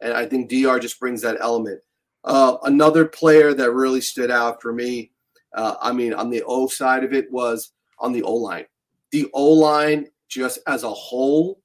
and 0.00 0.14
I 0.14 0.26
think 0.26 0.48
Dr 0.48 0.80
just 0.80 0.98
brings 0.98 1.20
that 1.22 1.36
element. 1.40 1.80
Uh, 2.24 2.56
another 2.64 3.04
player 3.04 3.52
that 3.54 3.72
really 3.72 4.00
stood 4.00 4.30
out 4.30 4.60
for 4.62 4.72
me, 4.72 5.10
uh, 5.54 5.76
I 5.80 5.92
mean, 5.92 6.14
on 6.14 6.30
the 6.30 6.42
O 6.46 6.66
side 6.66 7.04
of 7.04 7.12
it 7.12 7.30
was 7.30 7.72
on 7.98 8.12
the 8.12 8.22
O 8.22 8.34
line. 8.34 8.66
The 9.12 9.28
O 9.34 9.52
line, 9.52 10.08
just 10.28 10.58
as 10.66 10.82
a 10.82 10.90
whole, 10.90 11.60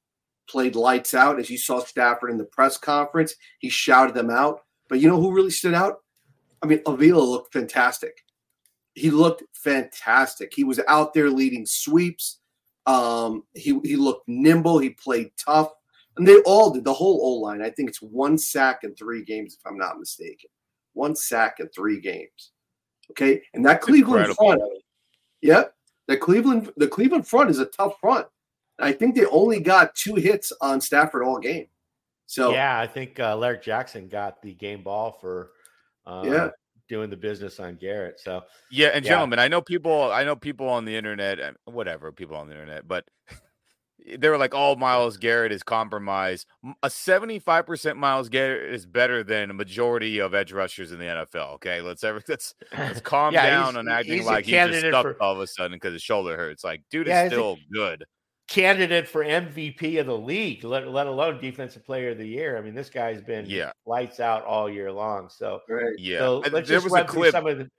played 0.49 0.75
lights 0.75 1.13
out. 1.13 1.39
As 1.39 1.49
you 1.49 1.57
saw 1.57 1.79
Stafford 1.79 2.31
in 2.31 2.37
the 2.37 2.45
press 2.45 2.77
conference, 2.77 3.35
he 3.59 3.69
shouted 3.69 4.15
them 4.15 4.29
out. 4.29 4.61
But 4.89 4.99
you 4.99 5.07
know 5.07 5.19
who 5.19 5.31
really 5.31 5.51
stood 5.51 5.73
out? 5.73 5.99
I 6.61 6.65
mean, 6.65 6.81
Avila 6.85 7.21
looked 7.21 7.53
fantastic. 7.53 8.25
He 8.95 9.11
looked 9.11 9.43
fantastic. 9.53 10.51
He 10.53 10.63
was 10.63 10.79
out 10.87 11.13
there 11.13 11.29
leading 11.29 11.65
sweeps. 11.65 12.39
Um, 12.85 13.43
he 13.53 13.79
he 13.83 13.95
looked 13.95 14.27
nimble. 14.27 14.79
He 14.79 14.89
played 14.89 15.31
tough, 15.37 15.71
and 16.19 16.27
they 16.27 16.39
all 16.41 16.69
did. 16.69 16.83
The 16.83 16.93
whole 16.93 17.19
O 17.23 17.39
line. 17.39 17.61
I 17.61 17.69
think 17.69 17.89
it's 17.89 18.01
one 18.01 18.38
sack 18.38 18.81
in 18.83 18.93
three 18.93 19.23
games, 19.23 19.55
if 19.55 19.69
I'm 19.69 19.77
not 19.77 19.97
mistaken. 19.97 20.49
One 20.93 21.15
sack 21.15 21.59
in 21.59 21.69
three 21.69 21.99
games. 21.99 22.51
Okay, 23.11 23.41
and 23.53 23.65
that 23.65 23.81
Cleveland 23.81 24.29
Incredible. 24.29 24.67
front. 24.67 24.83
Yep, 25.41 25.73
the 26.07 26.17
Cleveland 26.17 26.71
the 26.77 26.88
Cleveland 26.88 27.27
front 27.27 27.49
is 27.49 27.59
a 27.59 27.65
tough 27.65 27.93
front. 27.99 28.27
I 28.77 28.91
think 28.91 29.15
they 29.15 29.25
only 29.25 29.59
got 29.59 29.95
two 29.95 30.15
hits 30.15 30.53
on 30.61 30.79
Stafford 30.79 31.23
all 31.23 31.39
game. 31.39 31.67
So 32.27 32.51
yeah, 32.51 32.79
I 32.79 32.85
think 32.85 33.19
uh, 33.19 33.23
Alaric 33.23 33.63
Jackson 33.63 34.07
got 34.07 34.41
the 34.41 34.53
game 34.53 34.83
ball 34.83 35.17
for 35.19 35.51
uh, 36.05 36.23
yeah 36.25 36.49
doing 36.89 37.09
the 37.09 37.17
business 37.17 37.59
on 37.59 37.75
Garrett. 37.75 38.19
So 38.19 38.43
yeah, 38.69 38.88
and 38.88 39.05
yeah. 39.05 39.11
gentlemen, 39.11 39.39
I 39.39 39.47
know 39.47 39.61
people, 39.61 40.11
I 40.11 40.23
know 40.23 40.35
people 40.35 40.67
on 40.67 40.83
the 40.83 40.95
internet, 40.95 41.55
whatever 41.65 42.11
people 42.11 42.35
on 42.35 42.47
the 42.47 42.53
internet, 42.53 42.88
but 42.88 43.05
they 44.17 44.29
were 44.29 44.37
like, 44.37 44.53
"Oh, 44.53 44.75
Myles 44.75 45.17
Garrett 45.17 45.51
is 45.51 45.63
compromised." 45.63 46.47
A 46.83 46.89
seventy-five 46.89 47.65
percent 47.65 47.97
Myles 47.97 48.29
Garrett 48.29 48.73
is 48.73 48.85
better 48.85 49.23
than 49.23 49.49
a 49.49 49.53
majority 49.53 50.19
of 50.19 50.33
edge 50.33 50.51
rushers 50.51 50.91
in 50.91 50.99
the 50.99 51.05
NFL. 51.05 51.55
Okay, 51.55 51.81
let's 51.81 52.03
ever 52.03 52.21
let's 52.27 52.53
let's 52.77 53.01
calm 53.03 53.33
yeah, 53.33 53.49
down 53.49 53.77
on 53.77 53.87
acting 53.87 54.25
like 54.25 54.45
he's 54.45 54.53
just 54.53 54.79
stuck 54.87 55.03
for... 55.03 55.21
all 55.21 55.33
of 55.33 55.39
a 55.39 55.47
sudden 55.47 55.75
because 55.75 55.93
his 55.93 56.01
shoulder 56.01 56.35
hurts. 56.35 56.63
Like, 56.63 56.81
dude 56.89 57.07
yeah, 57.07 57.23
is 57.23 57.31
still 57.31 57.57
good 57.73 58.05
candidate 58.49 59.07
for 59.07 59.23
MVP 59.23 59.99
of 59.99 60.07
the 60.07 60.17
league, 60.17 60.63
let, 60.63 60.87
let 60.89 61.07
alone 61.07 61.39
defensive 61.39 61.85
player 61.85 62.09
of 62.09 62.17
the 62.17 62.25
year. 62.25 62.57
I 62.57 62.61
mean, 62.61 62.73
this 62.73 62.89
guy's 62.89 63.21
been 63.21 63.45
yeah. 63.47 63.71
lights 63.85 64.19
out 64.19 64.43
all 64.43 64.69
year 64.69 64.91
long. 64.91 65.29
So 65.29 65.59
right. 65.69 65.93
yeah, 65.97 66.19
so 66.19 66.43
let's 66.51 66.67
there 66.67 66.81
was 66.81 66.93
a 66.93 67.03
clip. 67.03 67.31
Some 67.31 67.47
of 67.47 67.59
the, 67.59 67.69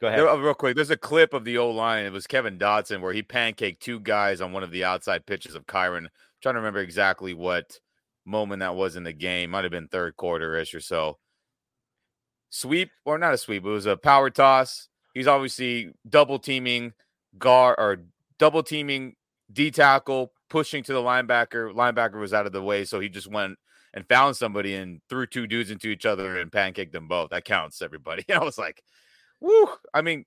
Go 0.00 0.06
ahead. 0.06 0.20
There, 0.20 0.28
uh, 0.28 0.36
real 0.36 0.54
quick, 0.54 0.76
there's 0.76 0.90
a 0.90 0.96
clip 0.96 1.34
of 1.34 1.44
the 1.44 1.58
O 1.58 1.70
line. 1.70 2.06
It 2.06 2.12
was 2.12 2.26
Kevin 2.26 2.58
Dotson 2.58 3.02
where 3.02 3.12
he 3.12 3.22
pancaked 3.22 3.80
two 3.80 4.00
guys 4.00 4.40
on 4.40 4.52
one 4.52 4.62
of 4.62 4.70
the 4.70 4.84
outside 4.84 5.26
pitches 5.26 5.54
of 5.54 5.66
Kyren. 5.66 6.04
I'm 6.04 6.10
trying 6.42 6.54
to 6.54 6.60
remember 6.60 6.80
exactly 6.80 7.34
what 7.34 7.78
moment 8.24 8.60
that 8.60 8.74
was 8.74 8.96
in 8.96 9.04
the 9.04 9.12
game. 9.12 9.50
Might 9.50 9.64
have 9.64 9.70
been 9.70 9.88
third 9.88 10.16
quarter 10.16 10.56
ish 10.56 10.74
or 10.74 10.80
so. 10.80 11.18
Sweep 12.48 12.90
or 13.04 13.18
not 13.18 13.34
a 13.34 13.38
sweep? 13.38 13.64
It 13.64 13.68
was 13.68 13.86
a 13.86 13.96
power 13.96 14.30
toss. 14.30 14.88
He's 15.12 15.26
obviously 15.26 15.92
double 16.08 16.38
teaming 16.38 16.94
guard 17.38 17.76
or 17.78 17.98
double 18.38 18.62
teaming 18.62 19.16
D 19.52 19.70
tackle, 19.70 20.32
pushing 20.48 20.82
to 20.84 20.94
the 20.94 21.02
linebacker. 21.02 21.74
Linebacker 21.74 22.18
was 22.18 22.32
out 22.32 22.46
of 22.46 22.52
the 22.52 22.62
way, 22.62 22.84
so 22.84 23.00
he 23.00 23.08
just 23.08 23.30
went 23.30 23.58
and 23.92 24.08
found 24.08 24.36
somebody 24.36 24.74
and 24.76 25.00
threw 25.08 25.26
two 25.26 25.46
dudes 25.46 25.70
into 25.70 25.88
each 25.88 26.06
other 26.06 26.38
and 26.38 26.50
pancaked 26.50 26.92
them 26.92 27.08
both. 27.08 27.30
That 27.30 27.44
counts, 27.44 27.82
everybody. 27.82 28.24
I 28.32 28.42
was 28.42 28.56
like, 28.56 28.82
whoo. 29.40 29.68
I 29.92 30.02
mean, 30.02 30.24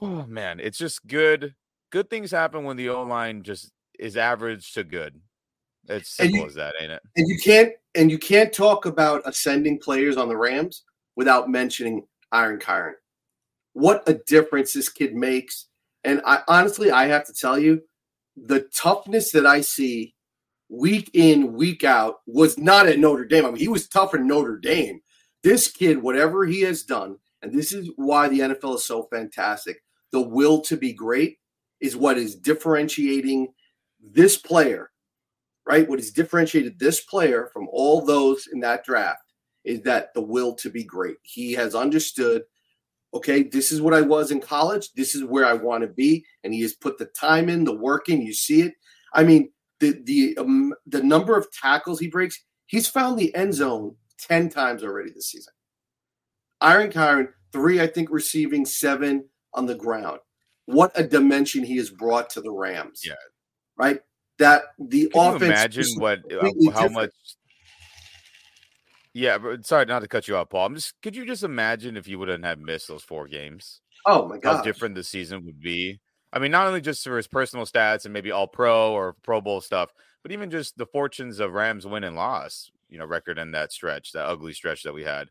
oh 0.00 0.24
man, 0.26 0.60
it's 0.60 0.78
just 0.78 1.06
good. 1.06 1.54
Good 1.90 2.10
things 2.10 2.30
happen 2.30 2.64
when 2.64 2.76
the 2.76 2.88
O 2.88 3.02
line 3.02 3.42
just 3.42 3.70
is 3.98 4.16
average 4.16 4.72
to 4.72 4.84
good. 4.84 5.20
It's 5.88 6.16
simple 6.16 6.40
you, 6.40 6.46
as 6.46 6.54
that, 6.54 6.74
ain't 6.80 6.92
it? 6.92 7.02
And 7.16 7.28
you 7.28 7.38
can't 7.42 7.72
and 7.94 8.10
you 8.10 8.18
can't 8.18 8.52
talk 8.52 8.86
about 8.86 9.22
ascending 9.24 9.78
players 9.78 10.16
on 10.16 10.28
the 10.28 10.36
Rams 10.36 10.84
without 11.14 11.48
mentioning 11.48 12.06
Iron 12.32 12.58
Kyren. 12.58 12.94
What 13.72 14.02
a 14.08 14.14
difference 14.14 14.72
this 14.72 14.88
kid 14.88 15.14
makes. 15.14 15.66
And 16.04 16.20
I 16.24 16.42
honestly 16.48 16.90
I 16.90 17.06
have 17.06 17.24
to 17.26 17.32
tell 17.32 17.58
you, 17.58 17.82
the 18.36 18.68
toughness 18.74 19.30
that 19.32 19.46
I 19.46 19.60
see 19.60 20.14
week 20.68 21.10
in, 21.14 21.52
week 21.52 21.84
out 21.84 22.16
was 22.26 22.58
not 22.58 22.86
at 22.86 22.98
Notre 22.98 23.24
Dame. 23.24 23.46
I 23.46 23.48
mean, 23.48 23.56
he 23.56 23.68
was 23.68 23.88
tough 23.88 24.14
in 24.14 24.26
Notre 24.26 24.58
Dame. 24.58 25.00
This 25.42 25.68
kid, 25.70 26.02
whatever 26.02 26.44
he 26.44 26.62
has 26.62 26.82
done, 26.82 27.18
and 27.46 27.56
this 27.56 27.72
is 27.72 27.90
why 27.94 28.28
the 28.28 28.40
NFL 28.40 28.74
is 28.74 28.84
so 28.84 29.04
fantastic, 29.04 29.80
the 30.10 30.20
will 30.20 30.60
to 30.62 30.76
be 30.76 30.92
great 30.92 31.38
is 31.80 31.96
what 31.96 32.18
is 32.18 32.34
differentiating 32.34 33.52
this 34.00 34.36
player, 34.36 34.90
right? 35.64 35.88
What 35.88 36.00
has 36.00 36.10
differentiated 36.10 36.78
this 36.78 37.00
player 37.00 37.50
from 37.52 37.68
all 37.70 38.04
those 38.04 38.48
in 38.52 38.58
that 38.60 38.84
draft 38.84 39.22
is 39.64 39.80
that 39.82 40.12
the 40.14 40.22
will 40.22 40.54
to 40.56 40.70
be 40.70 40.82
great. 40.82 41.16
He 41.22 41.52
has 41.52 41.74
understood 41.74 42.42
okay, 43.14 43.44
this 43.44 43.72
is 43.72 43.80
what 43.80 43.94
I 43.94 44.02
was 44.02 44.30
in 44.30 44.40
college. 44.40 44.92
This 44.92 45.14
is 45.14 45.24
where 45.24 45.46
I 45.46 45.54
want 45.54 45.82
to 45.82 45.88
be. 45.88 46.26
And 46.44 46.52
he 46.52 46.60
has 46.60 46.74
put 46.74 46.98
the 46.98 47.06
time 47.06 47.48
in, 47.48 47.64
the 47.64 47.72
work 47.72 48.10
in. 48.10 48.20
You 48.20 48.34
see 48.34 48.60
it. 48.60 48.74
I 49.14 49.24
mean, 49.24 49.50
the 49.80 50.02
the 50.04 50.36
um, 50.36 50.74
the 50.86 51.02
number 51.02 51.36
of 51.36 51.50
tackles 51.52 52.00
he 52.00 52.08
breaks, 52.08 52.42
he's 52.66 52.88
found 52.88 53.16
the 53.16 53.34
end 53.34 53.54
zone 53.54 53.94
10 54.18 54.50
times 54.50 54.82
already 54.82 55.12
this 55.12 55.30
season. 55.30 55.52
Iron 56.60 56.90
Kyren, 56.90 57.28
three, 57.52 57.80
I 57.80 57.86
think, 57.86 58.10
receiving 58.10 58.64
seven 58.64 59.24
on 59.54 59.66
the 59.66 59.74
ground. 59.74 60.18
What 60.66 60.92
a 60.94 61.04
dimension 61.04 61.62
he 61.62 61.76
has 61.76 61.90
brought 61.90 62.30
to 62.30 62.40
the 62.40 62.50
Rams. 62.50 63.02
Yeah. 63.04 63.14
Right? 63.76 64.00
That 64.38 64.64
the 64.78 65.08
Can 65.08 65.36
offense. 65.36 65.42
imagine 65.42 65.86
what 65.98 66.18
uh, 66.32 66.42
how 66.42 66.50
different. 66.52 66.92
much 66.92 67.10
yeah, 69.16 69.38
but 69.38 69.64
sorry 69.64 69.86
not 69.86 70.00
to 70.00 70.08
cut 70.08 70.28
you 70.28 70.36
off, 70.36 70.50
Paul. 70.50 70.66
I'm 70.66 70.74
just 70.74 70.92
could 71.00 71.16
you 71.16 71.24
just 71.24 71.42
imagine 71.42 71.96
if 71.96 72.06
you 72.06 72.18
wouldn't 72.18 72.44
have 72.44 72.58
missed 72.58 72.86
those 72.86 73.02
four 73.02 73.26
games? 73.26 73.80
Oh 74.04 74.28
my 74.28 74.36
god. 74.36 74.56
How 74.56 74.62
different 74.62 74.94
the 74.94 75.02
season 75.02 75.46
would 75.46 75.58
be. 75.58 76.00
I 76.34 76.38
mean, 76.38 76.50
not 76.50 76.66
only 76.66 76.82
just 76.82 77.02
for 77.02 77.16
his 77.16 77.26
personal 77.26 77.64
stats 77.64 78.04
and 78.04 78.12
maybe 78.12 78.30
all 78.30 78.46
pro 78.46 78.92
or 78.92 79.14
Pro 79.22 79.40
Bowl 79.40 79.62
stuff, 79.62 79.90
but 80.22 80.32
even 80.32 80.50
just 80.50 80.76
the 80.76 80.84
fortunes 80.84 81.40
of 81.40 81.54
Rams 81.54 81.86
win 81.86 82.04
and 82.04 82.14
loss, 82.14 82.70
you 82.90 82.98
know, 82.98 83.06
record 83.06 83.38
in 83.38 83.52
that 83.52 83.72
stretch, 83.72 84.12
that 84.12 84.26
ugly 84.26 84.52
stretch 84.52 84.82
that 84.82 84.92
we 84.92 85.04
had. 85.04 85.28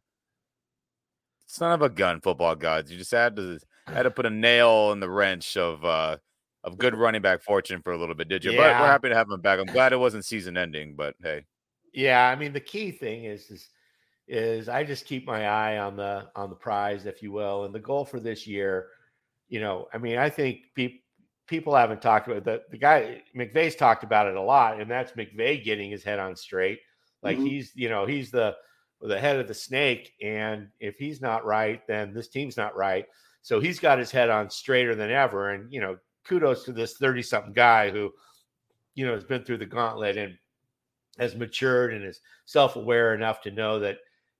Son 1.47 1.71
of 1.71 1.81
a 1.81 1.89
gun, 1.89 2.21
football 2.21 2.55
gods. 2.55 2.91
You 2.91 2.97
just 2.97 3.11
had 3.11 3.35
to 3.35 3.59
had 3.87 4.03
to 4.03 4.11
put 4.11 4.25
a 4.25 4.29
nail 4.29 4.91
in 4.91 4.99
the 4.99 5.09
wrench 5.09 5.57
of 5.57 5.83
uh 5.85 6.17
of 6.63 6.77
good 6.77 6.95
running 6.95 7.21
back 7.21 7.43
fortune 7.43 7.81
for 7.81 7.93
a 7.93 7.97
little 7.97 8.15
bit, 8.15 8.27
did 8.27 8.43
you? 8.43 8.51
Yeah. 8.51 8.57
But 8.57 8.81
we're 8.81 8.87
happy 8.87 9.09
to 9.09 9.15
have 9.15 9.29
him 9.29 9.39
back. 9.41 9.59
I'm 9.59 9.67
glad 9.67 9.93
it 9.93 9.99
wasn't 9.99 10.25
season 10.25 10.57
ending, 10.57 10.95
but 10.95 11.15
hey. 11.21 11.45
Yeah, 11.93 12.27
I 12.27 12.35
mean 12.35 12.53
the 12.53 12.59
key 12.59 12.91
thing 12.91 13.25
is 13.25 13.49
is 13.51 13.69
is 14.27 14.69
I 14.69 14.83
just 14.83 15.05
keep 15.05 15.25
my 15.25 15.47
eye 15.47 15.77
on 15.77 15.95
the 15.95 16.27
on 16.35 16.49
the 16.49 16.55
prize, 16.55 17.05
if 17.05 17.21
you 17.21 17.31
will, 17.31 17.65
and 17.65 17.73
the 17.73 17.79
goal 17.79 18.05
for 18.05 18.19
this 18.19 18.47
year. 18.47 18.87
You 19.47 19.59
know, 19.59 19.87
I 19.93 19.99
mean, 19.99 20.17
I 20.17 20.29
think 20.29 20.61
people 20.73 20.99
people 21.47 21.75
haven't 21.75 22.01
talked 22.01 22.27
about 22.27 22.43
the 22.43 22.63
the 22.71 22.77
guy 22.77 23.21
McVay's 23.35 23.75
talked 23.75 24.03
about 24.03 24.27
it 24.27 24.35
a 24.35 24.41
lot, 24.41 24.81
and 24.81 24.89
that's 24.89 25.11
McVay 25.11 25.63
getting 25.63 25.91
his 25.91 26.03
head 26.03 26.19
on 26.19 26.35
straight. 26.35 26.79
Like 27.21 27.37
mm-hmm. 27.37 27.45
he's 27.45 27.71
you 27.75 27.89
know 27.89 28.05
he's 28.05 28.31
the 28.31 28.55
the 29.01 29.19
head 29.19 29.39
of 29.39 29.47
the 29.47 29.53
snake, 29.53 30.13
and 30.21 30.67
if 30.79 30.97
he's 30.97 31.21
not 31.21 31.45
right, 31.45 31.85
then 31.87 32.13
this 32.13 32.27
team's 32.27 32.57
not 32.57 32.75
right. 32.75 33.05
So 33.41 33.59
he's 33.59 33.79
got 33.79 33.99
his 33.99 34.11
head 34.11 34.29
on 34.29 34.49
straighter 34.49 34.95
than 34.95 35.11
ever, 35.11 35.51
and 35.51 35.71
you 35.71 35.81
know, 35.81 35.97
kudos 36.23 36.63
to 36.65 36.71
this 36.71 36.97
thirty 36.97 37.21
something 37.21 37.53
guy 37.53 37.89
who 37.91 38.11
you 38.95 39.05
know 39.05 39.13
has 39.13 39.23
been 39.23 39.43
through 39.43 39.57
the 39.57 39.65
gauntlet 39.65 40.17
and 40.17 40.37
has 41.17 41.35
matured 41.35 41.93
and 41.93 42.03
is 42.03 42.21
self 42.45 42.75
aware 42.75 43.13
enough 43.13 43.41
to 43.41 43.51
know 43.51 43.79
that 43.79 43.97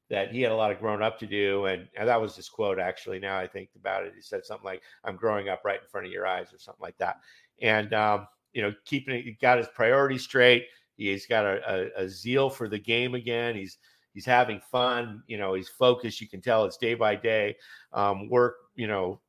that 0.10 0.32
he 0.32 0.42
had 0.42 0.52
a 0.52 0.56
lot 0.56 0.72
of 0.72 0.80
growing 0.80 1.02
up 1.02 1.18
to 1.20 1.26
do. 1.26 1.66
And, 1.66 1.88
and 1.98 2.08
that 2.08 2.22
was 2.22 2.36
his 2.36 2.50
quote, 2.50 2.80
actually. 2.80 3.20
Now 3.20 3.38
I 3.38 3.48
think 3.48 3.70
about 3.76 4.06
it, 4.06 4.14
he 4.16 4.22
said 4.22 4.46
something 4.46 4.66
like, 4.66 4.84
I'm 5.04 5.16
growing 5.16 5.50
up 5.50 5.62
right 5.66 5.82
in 5.82 5.88
front 5.88 6.06
of 6.06 6.14
your 6.14 6.28
eyes, 6.28 6.54
or 6.54 6.60
something 6.60 6.84
like 6.84 6.98
that. 6.98 7.18
And, 7.62 7.94
um, 7.94 8.28
you 8.54 8.62
know, 8.62 8.74
keeping 8.86 9.16
it, 9.16 9.26
he 9.26 9.32
got 9.42 9.58
his 9.58 9.68
priorities 9.74 10.24
straight. 10.24 10.68
He's 10.96 11.26
got 11.26 11.46
a, 11.46 11.90
a, 11.98 12.04
a, 12.04 12.10
zeal 12.10 12.50
for 12.50 12.70
the 12.70 12.80
game 12.80 13.16
again. 13.16 13.56
He's, 13.56 13.78
he's 14.16 14.26
having 14.26 14.60
fun. 14.72 15.22
You 15.28 15.38
know, 15.38 15.54
he's 15.54 15.70
focused. 15.70 16.20
You 16.20 16.28
can 16.28 16.42
tell 16.42 16.66
it's 16.66 16.78
day 16.78 16.96
by 16.96 17.16
day. 17.16 17.56
Um, 17.94 18.28
work, 18.30 18.56
you 18.76 18.88
know, 18.88 19.20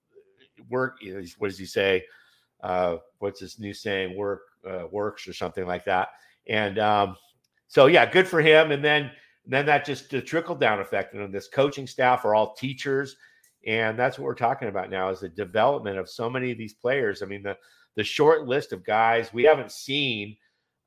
work. 0.70 0.96
What 1.36 1.48
does 1.48 1.58
he 1.58 1.66
say? 1.66 2.04
Uh, 2.62 2.96
what's 3.18 3.40
his 3.40 3.58
new 3.58 3.74
saying? 3.74 4.16
Work 4.16 4.42
uh, 4.66 4.86
works 4.90 5.28
or 5.28 5.34
something 5.34 5.66
like 5.66 5.84
that. 5.84 6.08
And 6.48 6.78
um, 6.78 7.16
so, 7.68 7.86
yeah, 7.86 8.10
good 8.10 8.26
for 8.26 8.40
him. 8.40 8.70
And 8.70 8.82
then, 8.82 9.10
then 9.44 9.66
that 9.66 9.84
just 9.84 10.08
the 10.08 10.22
trickle 10.22 10.54
down 10.54 10.80
effect. 10.80 11.14
And 11.14 11.34
this 11.34 11.48
coaching 11.48 11.86
staff 11.86 12.24
are 12.24 12.34
all 12.34 12.54
teachers. 12.54 13.16
And 13.66 13.98
that's 13.98 14.18
what 14.18 14.24
we're 14.24 14.34
talking 14.34 14.68
about 14.68 14.90
now 14.90 15.10
is 15.10 15.20
the 15.20 15.28
development 15.28 15.98
of 15.98 16.08
so 16.08 16.30
many 16.30 16.52
of 16.52 16.58
these 16.58 16.74
players. 16.74 17.22
I 17.22 17.26
mean, 17.26 17.42
the 17.42 17.56
the 17.96 18.04
short 18.04 18.46
list 18.46 18.72
of 18.72 18.84
guys 18.84 19.32
we 19.32 19.42
haven't 19.42 19.72
seen 19.72 20.36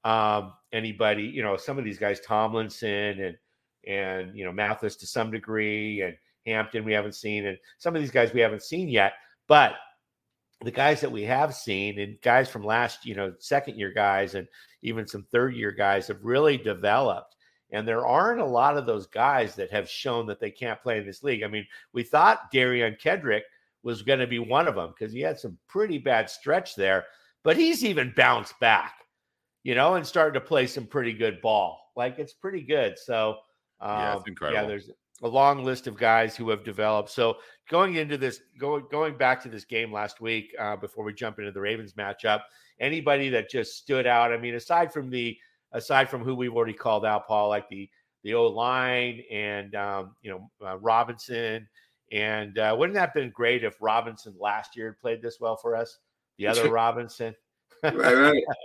um, 0.04 0.54
anybody, 0.72 1.24
you 1.24 1.44
know, 1.44 1.58
some 1.58 1.78
of 1.78 1.84
these 1.84 1.98
guys, 1.98 2.20
Tomlinson 2.22 3.20
and 3.20 3.38
and 3.88 4.38
you 4.38 4.46
know, 4.46 4.52
Mathis 4.52 4.96
to 4.98 5.08
some 5.08 5.32
degree, 5.32 6.02
and 6.02 6.16
Hampton 6.46 6.86
we 6.86 6.94
haven't 6.94 7.16
seen, 7.16 7.46
and 7.46 7.58
some 7.78 7.96
of 7.96 8.02
these 8.02 8.12
guys 8.12 8.34
we 8.34 8.42
haven't 8.42 8.64
seen 8.64 8.90
yet. 8.90 9.14
But 9.48 9.76
the 10.62 10.72
guys 10.72 11.00
that 11.02 11.12
we 11.12 11.24
have 11.24 11.56
seen 11.56 12.00
and 12.00 12.20
guys 12.22 12.50
from 12.50 12.66
last, 12.66 13.06
you 13.06 13.16
know, 13.16 13.34
second 13.40 13.78
year 13.78 13.94
guys 13.94 14.36
and 14.36 14.48
even 14.82 15.08
some 15.08 15.24
third 15.32 15.56
year 15.56 15.72
guys 15.72 16.08
have 16.08 16.24
really 16.24 16.58
developed 16.58 17.36
And 17.72 17.88
there 17.88 18.06
aren't 18.06 18.42
a 18.42 18.46
lot 18.46 18.78
of 18.78 18.86
those 18.86 19.08
guys 19.08 19.56
that 19.56 19.72
have 19.72 19.90
shown 19.90 20.26
that 20.28 20.40
they 20.40 20.52
can't 20.52 20.82
play 20.82 20.98
in 20.98 21.06
this 21.06 21.24
league. 21.24 21.44
I 21.44 21.48
mean, 21.48 21.68
we 21.94 22.04
thought 22.04 22.52
Derion 22.52 23.00
Kendrick 23.00 23.44
was 23.84 24.02
going 24.02 24.20
to 24.20 24.28
be 24.28 24.40
one 24.40 24.68
of 24.68 24.76
them 24.76 24.94
because 24.98 25.14
he 25.14 25.22
had 25.22 25.40
some 25.40 25.58
pretty 25.68 25.98
bad 25.98 26.30
stretch 26.30 26.76
there, 26.76 27.06
but 27.44 27.58
he's 27.58 27.86
even 27.86 28.14
bounced 28.16 28.60
back, 28.60 29.06
you 29.64 29.76
know, 29.76 29.96
and 29.96 30.06
started 30.06 30.34
to 30.34 30.46
play 30.46 30.68
some 30.68 30.86
pretty 30.86 31.14
good 31.14 31.42
ball. 31.42 31.92
Like 31.96 32.18
it's 32.18 32.34
pretty 32.34 32.62
good. 32.64 32.98
So, 32.98 33.38
um, 33.82 34.00
Yeah, 34.00 34.20
it's 34.26 34.42
yeah, 34.54 34.66
there's 34.66 34.90
a 35.22 35.28
long 35.28 35.64
list 35.64 35.88
of 35.88 35.98
guys 35.98 36.36
who 36.36 36.50
have 36.50 36.64
developed. 36.64 37.10
So 37.10 37.38
going 37.70 37.96
into 37.96 38.18
this, 38.18 38.42
going 38.60 38.86
going 38.92 39.18
back 39.18 39.42
to 39.44 39.50
this 39.50 39.66
game 39.66 39.92
last 39.92 40.22
week, 40.22 40.54
uh, 40.60 40.76
before 40.76 41.04
we 41.04 41.14
jump 41.14 41.40
into 41.40 41.52
the 41.52 41.62
Ravens 41.62 41.94
matchup, 41.94 42.42
anybody 42.80 43.30
that 43.30 43.50
just 43.50 43.78
stood 43.78 44.08
out. 44.08 44.32
I 44.32 44.38
mean, 44.38 44.56
aside 44.56 44.92
from 44.92 45.10
the 45.10 45.38
aside 45.72 46.10
from 46.10 46.24
who 46.24 46.36
we've 46.36 46.56
already 46.56 46.74
called 46.74 47.06
out, 47.06 47.28
Paul, 47.28 47.50
like 47.50 47.70
the 47.70 47.90
the 48.24 48.34
O 48.34 48.48
line 48.48 49.24
and 49.32 49.76
um, 49.76 50.16
you 50.22 50.32
know 50.32 50.50
uh, 50.66 50.78
Robinson, 50.78 51.68
and 52.12 52.58
uh, 52.58 52.76
wouldn't 52.78 52.96
that 52.96 53.08
have 53.08 53.14
been 53.14 53.32
great 53.32 53.64
if 53.64 53.76
Robinson 53.82 54.36
last 54.40 54.76
year 54.76 54.88
had 54.88 55.00
played 55.00 55.22
this 55.22 55.40
well 55.40 55.56
for 55.56 55.76
us? 55.76 56.00
The 56.38 56.48
other 56.48 56.70
Robinson, 56.70 57.36
Right, 57.84 57.94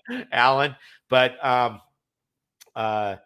right. 0.09 0.27
Allen, 0.33 0.75
but 1.09 1.45
um, 1.45 1.81
uh, 2.75 3.17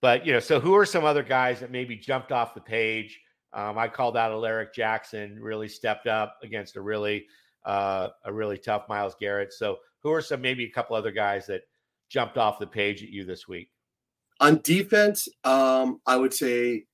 but 0.00 0.24
you 0.24 0.32
know, 0.32 0.40
so 0.40 0.60
who 0.60 0.76
are 0.76 0.86
some 0.86 1.04
other 1.04 1.22
guys 1.22 1.60
that 1.60 1.70
maybe 1.70 1.96
jumped 1.96 2.32
off 2.32 2.54
the 2.54 2.60
page? 2.60 3.20
Um, 3.52 3.78
I 3.78 3.88
called 3.88 4.16
out 4.16 4.30
Alaric 4.30 4.74
Jackson, 4.74 5.38
really 5.40 5.68
stepped 5.68 6.06
up 6.06 6.38
against 6.42 6.76
a 6.76 6.80
really 6.80 7.26
uh, 7.64 8.08
a 8.24 8.32
really 8.32 8.58
tough 8.58 8.84
Myles 8.88 9.16
Garrett. 9.18 9.52
So 9.52 9.78
who 10.02 10.12
are 10.12 10.22
some 10.22 10.40
maybe 10.40 10.64
a 10.64 10.70
couple 10.70 10.96
other 10.96 11.10
guys 11.10 11.46
that 11.46 11.62
jumped 12.08 12.38
off 12.38 12.58
the 12.58 12.66
page 12.66 13.02
at 13.02 13.08
you 13.08 13.24
this 13.24 13.48
week? 13.48 13.70
On 14.40 14.60
defense, 14.62 15.28
um, 15.44 16.00
I 16.06 16.16
would 16.16 16.32
say 16.32 16.84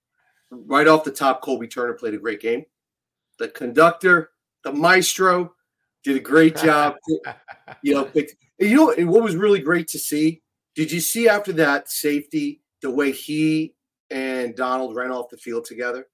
right 0.50 0.88
off 0.88 1.04
the 1.04 1.10
top, 1.10 1.42
Colby 1.42 1.68
Turner 1.68 1.94
played 1.94 2.14
a 2.14 2.18
great 2.18 2.40
game. 2.40 2.64
The 3.38 3.48
conductor, 3.48 4.30
the 4.62 4.72
maestro, 4.72 5.54
did 6.04 6.16
a 6.16 6.20
great 6.20 6.56
job. 6.56 6.96
you 7.82 7.94
know, 7.94 8.04
picked, 8.04 8.36
you 8.58 8.76
know, 8.76 8.94
what 9.10 9.22
was 9.22 9.36
really 9.36 9.60
great 9.60 9.88
to 9.88 9.98
see? 9.98 10.42
Did 10.74 10.90
you 10.90 11.00
see 11.00 11.28
after 11.28 11.52
that 11.54 11.90
safety 11.90 12.62
the 12.84 12.90
way 12.90 13.10
he 13.10 13.74
and 14.10 14.54
Donald 14.54 14.94
ran 14.94 15.10
off 15.10 15.30
the 15.30 15.38
field 15.38 15.64
together? 15.64 16.06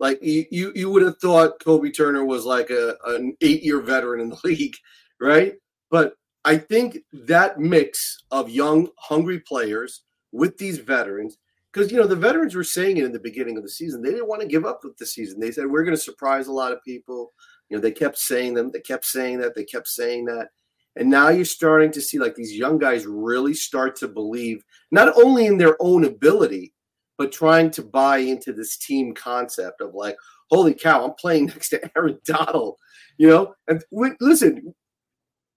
Like 0.00 0.18
you, 0.20 0.46
you, 0.50 0.72
you 0.74 0.90
would 0.90 1.02
have 1.02 1.18
thought 1.18 1.60
Kobie 1.60 1.94
Turner 1.94 2.24
was 2.24 2.44
like 2.44 2.70
a 2.70 2.96
an 3.06 3.36
eight 3.40 3.62
year 3.62 3.80
veteran 3.80 4.20
in 4.20 4.30
the 4.30 4.38
league, 4.44 4.74
right? 5.20 5.54
But 5.90 6.14
I 6.44 6.56
think 6.56 6.98
that 7.12 7.60
mix 7.60 8.24
of 8.32 8.50
young, 8.50 8.88
hungry 8.98 9.40
players 9.40 10.02
with 10.32 10.58
these 10.58 10.78
veterans, 10.78 11.36
because 11.72 11.92
you 11.92 11.98
know 11.98 12.06
the 12.06 12.16
veterans 12.16 12.54
were 12.54 12.64
saying 12.64 12.96
it 12.96 13.04
in 13.04 13.12
the 13.12 13.20
beginning 13.20 13.56
of 13.56 13.62
the 13.62 13.68
season, 13.68 14.02
they 14.02 14.10
didn't 14.10 14.28
want 14.28 14.40
to 14.40 14.48
give 14.48 14.64
up 14.64 14.80
with 14.82 14.96
the 14.96 15.06
season. 15.06 15.38
They 15.38 15.52
said 15.52 15.66
we're 15.66 15.84
going 15.84 15.96
to 15.96 16.02
surprise 16.02 16.48
a 16.48 16.52
lot 16.52 16.72
of 16.72 16.82
people. 16.84 17.32
You 17.68 17.76
know, 17.76 17.80
they 17.80 17.92
kept 17.92 18.18
saying 18.18 18.54
them, 18.54 18.70
they 18.72 18.80
kept 18.80 19.04
saying 19.04 19.38
that, 19.38 19.54
they 19.54 19.64
kept 19.64 19.86
saying 19.86 20.24
that. 20.24 20.48
And 20.96 21.08
now 21.08 21.28
you're 21.30 21.44
starting 21.44 21.90
to 21.92 22.00
see 22.00 22.18
like 22.18 22.34
these 22.34 22.56
young 22.56 22.78
guys 22.78 23.06
really 23.06 23.54
start 23.54 23.96
to 23.96 24.08
believe 24.08 24.64
not 24.90 25.16
only 25.16 25.46
in 25.46 25.56
their 25.56 25.76
own 25.80 26.04
ability, 26.04 26.74
but 27.18 27.32
trying 27.32 27.70
to 27.70 27.82
buy 27.82 28.18
into 28.18 28.52
this 28.52 28.76
team 28.76 29.14
concept 29.14 29.80
of 29.80 29.94
like, 29.94 30.16
holy 30.50 30.74
cow, 30.74 31.04
I'm 31.04 31.14
playing 31.14 31.46
next 31.46 31.70
to 31.70 31.90
Aaron 31.96 32.18
Donald, 32.24 32.76
you 33.16 33.28
know? 33.28 33.54
And 33.68 33.82
listen, 34.20 34.74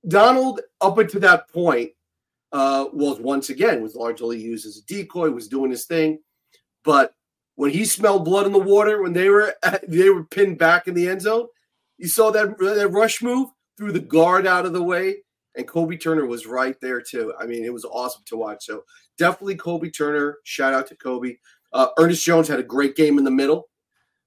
Donald, 0.08 0.62
up 0.82 0.98
until 0.98 1.22
that 1.22 1.50
point, 1.50 1.92
uh, 2.52 2.88
was 2.94 3.20
once 3.20 3.50
again 3.50 3.82
was 3.82 3.96
largely 3.96 4.42
used 4.42 4.66
as 4.66 4.78
a 4.78 4.86
decoy, 4.86 5.30
was 5.30 5.50
doing 5.50 5.72
his 5.72 5.86
thing. 5.86 6.20
But 6.86 7.14
when 7.56 7.72
he 7.72 7.84
smelled 7.84 8.24
blood 8.24 8.46
in 8.46 8.54
the 8.54 8.60
water, 8.60 9.02
when 9.02 9.12
they 9.12 9.28
were 9.30 9.54
they 9.88 10.10
were 10.10 10.24
pinned 10.24 10.58
back 10.58 10.88
in 10.88 10.94
the 10.94 11.10
end 11.10 11.22
zone, 11.22 11.48
you 11.98 12.08
saw 12.08 12.32
that 12.32 12.58
that 12.58 12.90
rush 12.90 13.22
move, 13.22 13.50
threw 13.78 13.92
the 13.92 14.00
guard 14.00 14.48
out 14.48 14.66
of 14.66 14.72
the 14.72 14.84
way, 14.84 15.18
and 15.58 15.68
Kobie 15.68 16.00
Turner 16.02 16.26
was 16.26 16.46
right 16.46 16.76
there 16.82 17.02
too. 17.02 17.34
I 17.40 17.46
mean, 17.46 17.64
it 17.64 17.74
was 17.74 17.86
awesome 17.86 18.24
to 18.28 18.38
watch. 18.38 18.66
So 18.66 18.84
definitely 19.18 19.56
Kobie 19.58 19.96
Turner. 19.96 20.38
Shout 20.44 20.74
out 20.74 20.88
to 20.88 20.96
Kobie. 20.96 21.38
Uh, 21.74 21.88
Ernest 22.00 22.24
Jones 22.26 22.48
had 22.48 22.60
a 22.60 22.64
great 22.64 22.96
game 22.96 23.18
in 23.18 23.24
the 23.24 23.32
middle, 23.32 23.70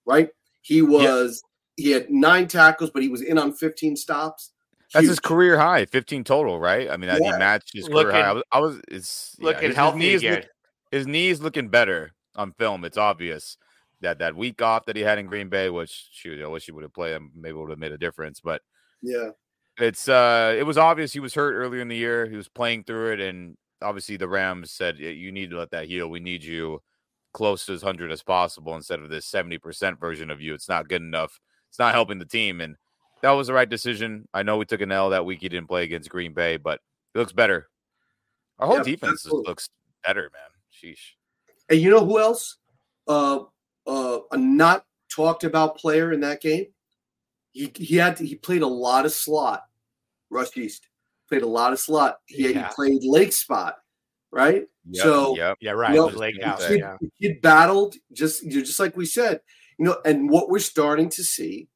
right? 0.06 0.28
He 0.62 0.82
was 0.82 1.42
he 1.76 1.90
had 1.92 2.10
nine 2.10 2.48
tackles, 2.48 2.90
but 2.90 3.02
he 3.02 3.08
was 3.08 3.22
in 3.22 3.38
on 3.38 3.52
15 3.52 3.96
stops. 3.96 4.52
That's 4.92 5.06
his 5.06 5.20
career 5.20 5.58
high, 5.58 5.84
15 5.84 6.24
total, 6.24 6.58
right? 6.58 6.90
I 6.90 6.96
mean, 6.96 7.08
Yeah. 7.10 7.32
he 7.32 7.38
matched 7.38 7.70
his 7.74 7.86
career 7.88 8.10
high. 8.10 8.20
I 8.20 8.32
was, 8.32 8.42
I 8.52 8.58
was 8.60 8.80
it's 8.88 9.36
looking 9.38 9.60
his- 9.60 9.68
his 9.68 9.76
healthy 9.76 9.98
knees 9.98 10.20
again. 10.20 10.34
look- 10.36 10.44
his 10.90 11.06
knees 11.06 11.40
looking 11.40 11.68
better 11.68 12.12
on 12.34 12.52
film. 12.52 12.84
It's 12.84 12.96
obvious 12.96 13.58
that 14.00 14.18
that 14.20 14.34
week 14.34 14.62
off 14.62 14.86
that 14.86 14.96
he 14.96 15.02
had 15.02 15.18
in 15.18 15.26
Green 15.26 15.48
Bay, 15.50 15.68
which 15.70 16.08
shoot, 16.12 16.42
I 16.42 16.46
wish 16.48 16.64
he 16.66 16.72
would 16.72 16.82
have 16.84 16.94
played 16.94 17.12
him, 17.14 17.30
maybe 17.34 17.56
it 17.56 17.60
would 17.60 17.70
have 17.70 17.78
made 17.78 17.92
a 17.92 17.98
difference. 17.98 18.40
But 18.40 18.62
Yeah. 19.02 19.30
It's 19.78 20.08
uh 20.08 20.54
it 20.58 20.64
was 20.64 20.78
obvious 20.78 21.12
he 21.12 21.20
was 21.20 21.34
hurt 21.34 21.54
earlier 21.54 21.80
in 21.80 21.88
the 21.88 21.96
year. 21.96 22.26
He 22.26 22.36
was 22.36 22.48
playing 22.48 22.84
through 22.84 23.12
it, 23.12 23.20
and 23.20 23.56
obviously 23.80 24.16
the 24.16 24.28
Rams 24.28 24.70
said 24.70 24.98
you 24.98 25.32
need 25.32 25.50
to 25.50 25.58
let 25.58 25.70
that 25.70 25.86
heal. 25.86 26.08
We 26.08 26.20
need 26.20 26.42
you 26.44 26.82
close 27.32 27.66
to 27.66 27.72
as 27.72 27.82
hundred 27.82 28.10
as 28.10 28.22
possible 28.22 28.74
instead 28.74 29.00
of 29.00 29.08
this 29.08 29.26
seventy 29.26 29.58
percent 29.58 30.00
version 30.00 30.30
of 30.30 30.40
you. 30.40 30.54
It's 30.54 30.68
not 30.68 30.88
good 30.88 31.02
enough. 31.02 31.38
It's 31.68 31.78
not 31.78 31.94
helping 31.94 32.18
the 32.18 32.24
team, 32.24 32.60
and 32.60 32.76
that 33.22 33.30
was 33.32 33.48
the 33.48 33.52
right 33.52 33.68
decision. 33.68 34.28
I 34.32 34.42
know 34.42 34.56
we 34.56 34.64
took 34.64 34.80
an 34.80 34.92
L 34.92 35.10
that 35.10 35.24
week. 35.24 35.40
He 35.40 35.48
didn't 35.48 35.68
play 35.68 35.84
against 35.84 36.10
Green 36.10 36.32
Bay, 36.32 36.56
but 36.56 36.80
it 37.14 37.18
looks 37.18 37.32
better. 37.32 37.68
Our 38.58 38.66
whole 38.66 38.76
Yeah, 38.78 38.82
defense 38.84 39.24
absolutely. 39.24 39.48
looks 39.48 39.68
better, 40.06 40.30
man. 40.32 40.50
Sheesh. 40.72 41.14
And 41.68 41.80
you 41.80 41.90
know 41.90 42.04
who 42.04 42.18
else? 42.18 42.56
Uh, 43.06 43.40
uh, 43.86 44.20
a 44.32 44.36
not 44.36 44.84
talked 45.10 45.44
about 45.44 45.76
player 45.76 46.12
in 46.12 46.20
that 46.20 46.40
game. 46.40 46.66
He 47.52 47.72
he 47.74 47.96
had 47.96 48.16
to, 48.18 48.26
he 48.26 48.34
played 48.34 48.62
a 48.62 48.66
lot 48.66 49.04
of 49.04 49.12
slot. 49.12 49.64
Russ 50.30 50.56
Yeast 50.56 50.86
played 51.28 51.42
a 51.42 51.46
lot 51.46 51.72
of 51.72 51.80
slot. 51.80 52.18
He, 52.26 52.52
Yeah. 52.52 52.68
he 52.68 52.74
played 52.74 53.02
lake 53.04 53.32
spot, 53.32 53.76
right? 54.30 54.64
Yep, 54.90 55.02
so 55.02 55.36
yep. 55.36 55.56
Yeah, 55.60 55.72
right. 55.72 55.90
you 55.90 55.96
know, 55.96 56.06
Lake 56.06 56.36
the 56.40 56.46
House. 56.46 56.66
kid, 56.66 56.80
Yeah. 56.80 56.96
the 57.00 57.10
kid 57.20 57.42
battled 57.42 57.96
just 58.12 58.42
you 58.42 58.56
know, 58.58 58.64
just 58.64 58.80
like 58.80 58.96
we 58.96 59.04
said, 59.06 59.40
you 59.78 59.84
know, 59.84 59.98
and 60.04 60.30
what 60.30 60.48
we're 60.48 60.58
starting 60.58 61.08
to 61.10 61.22
see, 61.24 61.68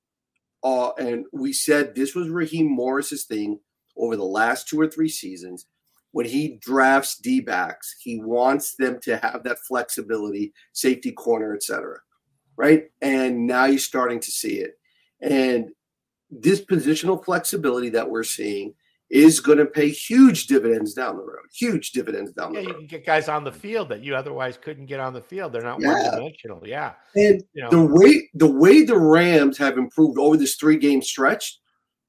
uh, 0.65 0.93
and 0.99 1.27
we 1.33 1.53
said 1.53 1.95
this 1.95 2.15
was 2.15 2.29
Raheem 2.29 2.67
Morris's 2.71 3.25
thing 3.25 3.61
over 3.97 4.17
the 4.17 4.25
last 4.25 4.69
two 4.69 4.81
or 4.81 4.87
three 4.88 5.09
seasons. 5.09 5.67
When 6.12 6.27
he 6.27 6.59
drafts 6.61 7.17
D 7.19 7.41
backs, 7.41 7.97
he 8.01 8.21
wants 8.21 8.75
them 8.77 8.99
to 9.03 9.17
have 9.19 9.45
that 9.45 9.59
flexibility, 9.67 10.53
safety 10.73 11.11
corner, 11.12 11.55
etc. 11.55 11.99
Right, 12.57 12.85
and 13.01 13.47
now 13.47 13.65
you're 13.65 13.79
starting 13.79 14.21
to 14.21 14.31
see 14.31 14.57
it, 14.59 14.79
and 15.21 15.71
this 16.40 16.64
positional 16.64 17.23
flexibility 17.23 17.90
that 17.90 18.09
we're 18.09 18.25
seeing 18.25 18.75
is 19.11 19.40
going 19.40 19.59
to 19.59 19.66
pay 19.66 19.90
huge 19.90 20.47
dividends 20.47 20.95
down 20.95 21.18
the 21.18 21.23
road. 21.23 21.45
Huge 21.55 21.90
dividends 21.90 22.33
down 22.33 22.55
Yeah, 22.55 22.62
the 22.62 22.68
you 22.68 22.75
can 22.75 22.87
get 22.87 23.05
guys 23.05 23.29
on 23.29 23.45
the 23.45 23.53
field 23.53 23.90
that 23.90 24.03
you 24.03 24.16
otherwise 24.16 24.57
couldn't 24.57 24.87
get 24.87 25.01
on 25.01 25.12
the 25.12 25.21
field. 25.21 25.53
They're 25.53 25.61
not 25.61 25.81
Yeah. 25.81 25.92
one 25.92 26.11
dimensional. 26.16 26.62
Yeah. 26.66 26.95
And 27.14 27.45
You 27.53 27.64
know. 27.64 27.71
the 27.71 27.85
way 27.85 28.31
the 28.33 28.51
way 28.51 28.83
the 28.83 28.97
Rams 28.99 29.59
have 29.59 29.77
improved 29.77 30.18
over 30.18 30.38
this 30.38 30.57
three 30.57 30.79
game 30.79 31.03
stretch, 31.03 31.61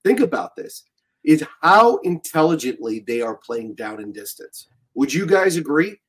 think 0.05 0.21
about 0.21 0.55
this, 0.55 0.85
is 1.25 1.43
how 1.61 1.97
intelligently 1.97 3.01
they 3.05 3.19
are 3.21 3.35
playing 3.35 3.75
down 3.75 3.99
in 4.01 4.13
distance. 4.13 4.69
Would 4.93 5.13
you 5.13 5.25
guys 5.25 5.57
agree? 5.57 5.99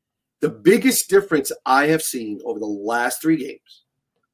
The 0.42 0.50
biggest 0.50 1.10
difference 1.10 1.50
I 1.66 1.86
have 1.86 2.02
seen 2.02 2.40
over 2.44 2.60
the 2.60 2.66
last 2.66 3.20
three 3.20 3.36
games, 3.36 3.82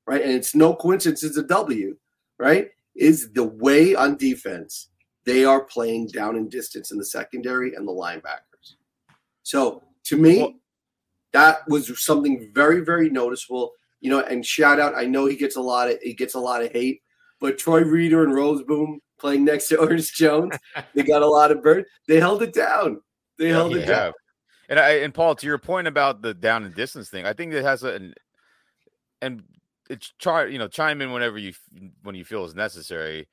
right? 0.06 0.20
And 0.20 0.32
it's 0.32 0.54
no 0.54 0.74
coincidence 0.74 1.22
it's 1.22 1.38
a 1.38 1.42
W, 1.42 1.96
right? 2.38 2.68
Is 2.94 3.32
the 3.32 3.44
way 3.44 3.94
on 3.94 4.16
defense 4.16 4.90
they 5.24 5.44
are 5.44 5.64
playing 5.64 6.08
down 6.08 6.36
in 6.36 6.48
distance 6.48 6.90
in 6.90 6.98
the 6.98 7.04
secondary 7.04 7.74
and 7.74 7.86
the 7.86 7.92
linebackers. 7.92 8.74
So 9.42 9.82
to 10.04 10.16
me, 10.16 10.56
that 11.32 11.68
was 11.68 12.02
something 12.02 12.50
very, 12.54 12.80
very 12.80 13.10
noticeable. 13.10 13.72
You 14.00 14.10
know, 14.10 14.20
and 14.20 14.44
shout 14.44 14.80
out, 14.80 14.94
I 14.96 15.04
know 15.04 15.26
he 15.26 15.36
gets 15.36 15.56
a 15.56 15.60
lot 15.60 15.90
of 15.90 15.98
he 16.02 16.14
gets 16.14 16.34
a 16.34 16.40
lot 16.40 16.62
of 16.62 16.72
hate, 16.72 17.02
but 17.40 17.58
Troy 17.58 17.82
Reeder 17.82 18.24
and 18.24 18.32
Rozeboom 18.32 18.98
playing 19.18 19.44
next 19.44 19.68
to 19.68 19.80
Ernest 19.82 20.14
Jones, 20.14 20.56
they 20.94 21.02
got 21.02 21.22
a 21.22 21.26
lot 21.26 21.52
of 21.52 21.62
bird. 21.62 21.84
They 22.08 22.18
held 22.18 22.42
it 22.42 22.54
down. 22.54 23.00
They 23.38 23.48
held 23.48 23.76
it 23.76 23.86
down. 23.86 24.12
And 24.68 24.78
I 24.78 24.90
and 24.98 25.12
Paul, 25.12 25.34
to 25.34 25.46
your 25.46 25.58
point 25.58 25.86
about 25.86 26.22
the 26.22 26.32
down 26.32 26.64
and 26.64 26.74
distance 26.74 27.10
thing, 27.10 27.26
I 27.26 27.34
think 27.34 27.52
it 27.52 27.62
has 27.62 27.82
a 27.82 27.94
an, 27.94 28.14
and 29.20 29.42
it's 29.90 30.12
try 30.18 30.46
you 30.46 30.58
know 30.58 30.68
chime 30.68 31.02
in 31.02 31.12
whenever 31.12 31.36
you 31.38 31.52
when 32.02 32.14
you 32.14 32.24
feel 32.24 32.44
is 32.44 32.54
necessary. 32.54 33.28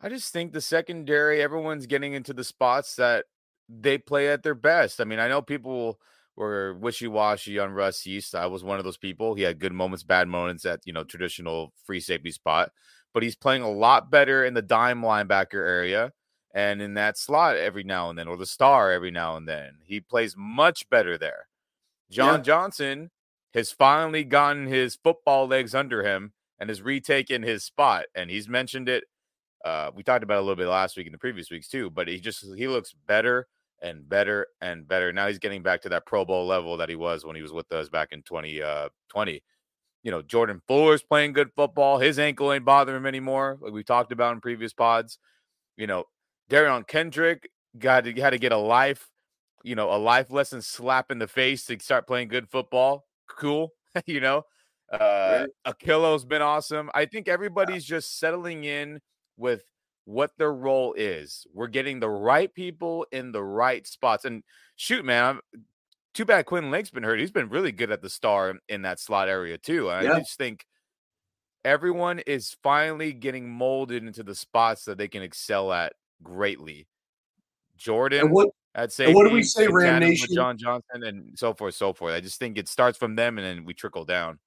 I 0.00 0.08
just 0.10 0.32
think 0.32 0.52
the 0.52 0.60
secondary, 0.60 1.40
everyone's 1.42 1.86
getting 1.86 2.12
into 2.12 2.34
the 2.34 2.44
spots 2.44 2.96
that 2.96 3.24
they 3.68 3.96
play 3.96 4.28
at 4.28 4.42
their 4.42 4.54
best. 4.54 5.00
I 5.00 5.04
mean, 5.04 5.18
I 5.18 5.28
know 5.28 5.40
people 5.40 5.98
were 6.36 6.74
wishy 6.74 7.08
washy 7.08 7.58
on 7.58 7.72
Russ 7.72 8.04
Yeast. 8.04 8.34
I 8.34 8.46
was 8.46 8.62
one 8.62 8.78
of 8.78 8.84
those 8.84 8.98
people. 8.98 9.34
He 9.34 9.42
had 9.42 9.58
good 9.58 9.72
moments, 9.72 10.02
bad 10.04 10.28
moments 10.28 10.66
at 10.66 10.80
you 10.84 10.92
know 10.92 11.04
traditional 11.04 11.72
free 11.84 12.00
safety 12.00 12.30
spot, 12.30 12.70
but 13.14 13.22
he's 13.22 13.36
playing 13.36 13.62
a 13.62 13.70
lot 13.70 14.10
better 14.10 14.44
in 14.44 14.54
the 14.54 14.62
dime 14.62 15.00
linebacker 15.00 15.54
area 15.54 16.12
and 16.54 16.82
in 16.82 16.94
that 16.94 17.18
slot 17.18 17.56
every 17.56 17.82
now 17.82 18.10
and 18.10 18.18
then, 18.18 18.28
or 18.28 18.36
the 18.36 18.46
star 18.46 18.92
every 18.92 19.10
now 19.10 19.36
and 19.36 19.48
then. 19.48 19.78
He 19.84 20.00
plays 20.00 20.34
much 20.36 20.88
better 20.90 21.16
there. 21.18 21.48
John 22.10 22.40
Yeah. 22.40 22.42
Johnson 22.42 23.10
has 23.54 23.70
finally 23.70 24.24
gotten 24.24 24.66
his 24.66 24.96
football 24.96 25.46
legs 25.46 25.74
under 25.74 26.02
him 26.02 26.32
and 26.58 26.68
has 26.68 26.82
retaken 26.82 27.42
his 27.42 27.64
spot. 27.64 28.06
And 28.14 28.30
he's 28.30 28.48
mentioned 28.48 28.88
it. 28.88 29.04
Uh, 29.64 29.90
we 29.94 30.02
talked 30.02 30.24
about 30.24 30.34
it 30.34 30.38
a 30.38 30.42
little 30.42 30.56
bit 30.56 30.66
last 30.66 30.96
week 30.96 31.06
and 31.06 31.14
the 31.14 31.18
previous 31.18 31.50
weeks 31.50 31.68
too, 31.68 31.88
but 31.90 32.08
he 32.08 32.20
just 32.20 32.44
he 32.56 32.68
looks 32.68 32.94
better 33.06 33.46
and 33.80 34.06
better 34.08 34.46
and 34.60 34.86
better. 34.86 35.12
Now 35.12 35.28
he's 35.28 35.38
getting 35.38 35.62
back 35.62 35.82
to 35.82 35.88
that 35.90 36.04
Pro 36.04 36.24
Bowl 36.24 36.46
level 36.46 36.76
that 36.76 36.88
he 36.88 36.96
was 36.96 37.24
when 37.24 37.36
he 37.36 37.42
was 37.42 37.52
with 37.52 37.70
us 37.72 37.88
back 37.88 38.08
in 38.12 38.22
2020. 38.22 38.62
Uh, 38.62 39.38
you 40.02 40.10
know, 40.10 40.20
Jordan 40.20 40.60
Fuller's 40.68 41.02
playing 41.02 41.32
good 41.32 41.50
football. 41.56 41.98
His 41.98 42.18
ankle 42.18 42.52
ain't 42.52 42.66
bothering 42.66 42.98
him 42.98 43.06
anymore, 43.06 43.58
like 43.60 43.72
we 43.72 43.82
talked 43.82 44.12
about 44.12 44.34
in 44.34 44.40
previous 44.40 44.74
pods. 44.74 45.18
You 45.78 45.86
know, 45.86 46.04
Derion 46.50 46.86
Kendrick 46.86 47.48
got 47.78 48.04
to 48.04 48.12
had 48.20 48.30
to 48.30 48.38
get 48.38 48.52
a 48.52 48.58
life, 48.58 49.08
you 49.62 49.74
know, 49.74 49.90
a 49.90 49.96
life 49.96 50.30
lesson 50.30 50.60
slap 50.60 51.10
in 51.10 51.18
the 51.18 51.26
face 51.26 51.64
to 51.66 51.78
start 51.80 52.06
playing 52.06 52.28
good 52.28 52.50
football. 52.50 53.06
Cool, 53.28 53.72
you 54.06 54.20
know. 54.20 54.42
Uh 54.92 55.46
Ahkello's 55.66 56.24
been 56.24 56.42
awesome. 56.42 56.90
I 56.94 57.06
think 57.06 57.26
everybody's 57.28 57.84
just 57.84 58.18
settling 58.18 58.64
in 58.64 59.00
with 59.36 59.64
what 60.04 60.32
their 60.36 60.52
role 60.52 60.94
is. 60.96 61.46
We're 61.52 61.68
getting 61.68 62.00
the 62.00 62.10
right 62.10 62.52
people 62.52 63.06
in 63.10 63.32
the 63.32 63.42
right 63.42 63.86
spots. 63.86 64.24
And 64.24 64.42
shoot, 64.76 65.04
man, 65.04 65.24
I'm, 65.24 65.64
too 66.12 66.24
bad 66.24 66.46
Quinn 66.46 66.70
Lake's 66.70 66.90
been 66.90 67.02
hurt. 67.02 67.18
He's 67.18 67.32
been 67.32 67.48
really 67.48 67.72
good 67.72 67.90
at 67.90 68.02
the 68.02 68.10
star 68.10 68.54
in 68.68 68.82
that 68.82 69.00
slot 69.00 69.28
area 69.28 69.58
too. 69.58 69.90
And 69.90 70.06
yeah. 70.06 70.14
I 70.14 70.18
just 70.20 70.38
think 70.38 70.64
everyone 71.64 72.20
is 72.20 72.56
finally 72.62 73.12
getting 73.12 73.50
molded 73.50 74.04
into 74.04 74.22
the 74.22 74.34
spots 74.34 74.84
that 74.84 74.98
they 74.98 75.08
can 75.08 75.22
excel 75.22 75.72
at 75.72 75.94
greatly. 76.22 76.86
Jordan 77.84 78.30
what, 78.30 78.48
at 78.74 78.92
safety, 78.92 79.14
what 79.14 79.28
do 79.28 79.34
we 79.34 79.42
say, 79.42 79.68
Ram 79.68 80.00
Nation? 80.00 80.34
John 80.34 80.56
Johnson, 80.56 81.04
and 81.04 81.38
so 81.38 81.54
forth, 81.54 81.74
so 81.74 81.92
forth. 81.92 82.14
I 82.14 82.20
just 82.20 82.38
think 82.38 82.58
it 82.58 82.68
starts 82.68 82.98
from 82.98 83.14
them, 83.14 83.38
and 83.38 83.46
then 83.46 83.64
we 83.64 83.74
trickle 83.74 84.04
down. 84.04 84.38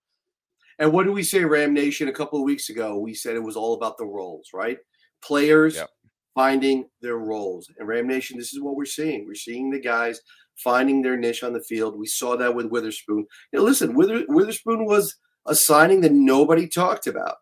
And 0.80 0.92
what 0.92 1.06
do 1.06 1.12
we 1.12 1.24
say, 1.24 1.44
Ram 1.44 1.74
Nation? 1.74 2.08
A 2.08 2.14
couple 2.14 2.40
of 2.40 2.46
weeks 2.46 2.70
ago, 2.70 2.98
we 2.98 3.14
said 3.14 3.36
it 3.36 3.44
was 3.44 3.56
all 3.56 3.74
about 3.74 3.98
the 3.98 4.06
roles, 4.06 4.50
right? 4.54 4.78
Players 5.24 5.76
yep. 5.76 5.90
finding 6.36 6.88
their 7.02 7.18
roles. 7.18 7.72
And 7.78 7.88
Ram 7.88 8.08
Nation, 8.08 8.38
this 8.38 8.54
is 8.54 8.62
what 8.62 8.76
we're 8.76 8.86
seeing. 8.86 9.26
We're 9.26 9.36
seeing 9.36 9.72
the 9.72 9.80
guys 9.80 10.20
finding 10.64 11.02
their 11.02 11.18
niche 11.18 11.44
on 11.44 11.54
the 11.54 11.64
field. 11.64 11.98
We 11.98 12.08
saw 12.08 12.36
that 12.38 12.54
with 12.54 12.68
Witherspoon. 12.68 13.26
Now, 13.54 13.62
listen, 13.62 13.94
Wither, 13.96 14.26
Witherspoon 14.28 14.86
was 14.86 15.16
a 15.46 15.56
signing 15.56 16.02
that 16.02 16.12
nobody 16.12 16.68
talked 16.68 17.08
about, 17.08 17.36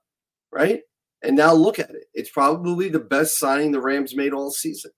right? 0.52 0.82
And 1.24 1.36
now 1.36 1.54
look 1.54 1.80
at 1.80 1.90
it. 1.90 2.06
It's 2.14 2.30
probably 2.30 2.90
the 2.90 3.00
best 3.00 3.38
signing 3.40 3.72
the 3.72 3.82
Rams 3.82 4.16
made 4.16 4.34
all 4.34 4.52
season, 4.52 4.92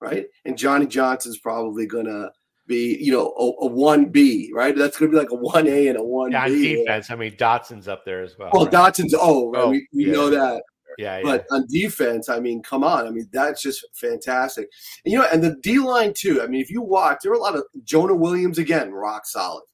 right? 0.00 0.26
And 0.44 0.56
Johnny 0.56 0.86
Johnson's 0.86 1.38
probably 1.38 1.86
going 1.86 2.06
to 2.06 2.30
be, 2.66 2.96
you 3.00 3.12
know, 3.12 3.34
a, 3.36 3.66
one 3.66 4.06
B, 4.06 4.50
right? 4.54 4.74
That's 4.76 4.98
going 4.98 5.10
to 5.10 5.16
be 5.16 5.20
like 5.20 5.32
a 5.32 5.34
one 5.34 5.66
A 5.66 5.88
and 5.88 5.98
a 5.98 6.02
one 6.02 6.30
B. 6.30 6.36
Yeah, 6.36 6.46
defense. 6.48 7.10
I 7.10 7.16
mean, 7.16 7.36
Dotson's 7.36 7.88
up 7.88 8.04
there 8.04 8.22
as 8.22 8.38
well. 8.38 8.50
Well, 8.52 8.64
right? 8.64 8.72
Dotson's 8.72 9.14
oh, 9.18 9.50
right? 9.50 9.62
oh 9.62 9.70
we, 9.70 9.86
we 9.92 10.06
yeah. 10.06 10.12
know 10.12 10.30
that. 10.30 10.62
Yeah, 10.98 11.18
yeah, 11.18 11.22
But 11.22 11.46
on 11.50 11.66
defense, 11.68 12.28
I 12.28 12.40
mean, 12.40 12.62
come 12.62 12.84
on. 12.84 13.06
I 13.06 13.10
mean, 13.10 13.28
that's 13.32 13.62
just 13.62 13.84
fantastic. 13.94 14.68
And, 15.04 15.12
you 15.12 15.18
know, 15.18 15.26
and 15.32 15.42
the 15.42 15.56
D 15.62 15.78
line 15.78 16.12
too. 16.14 16.42
I 16.42 16.46
mean, 16.46 16.60
if 16.60 16.70
you 16.70 16.82
watch, 16.82 17.18
there 17.22 17.32
were 17.32 17.38
a 17.38 17.40
lot 17.40 17.56
of 17.56 17.64
Jonah 17.84 18.14
Williams 18.14 18.58
again, 18.58 18.92
rock 18.92 19.24
solid. 19.24 19.64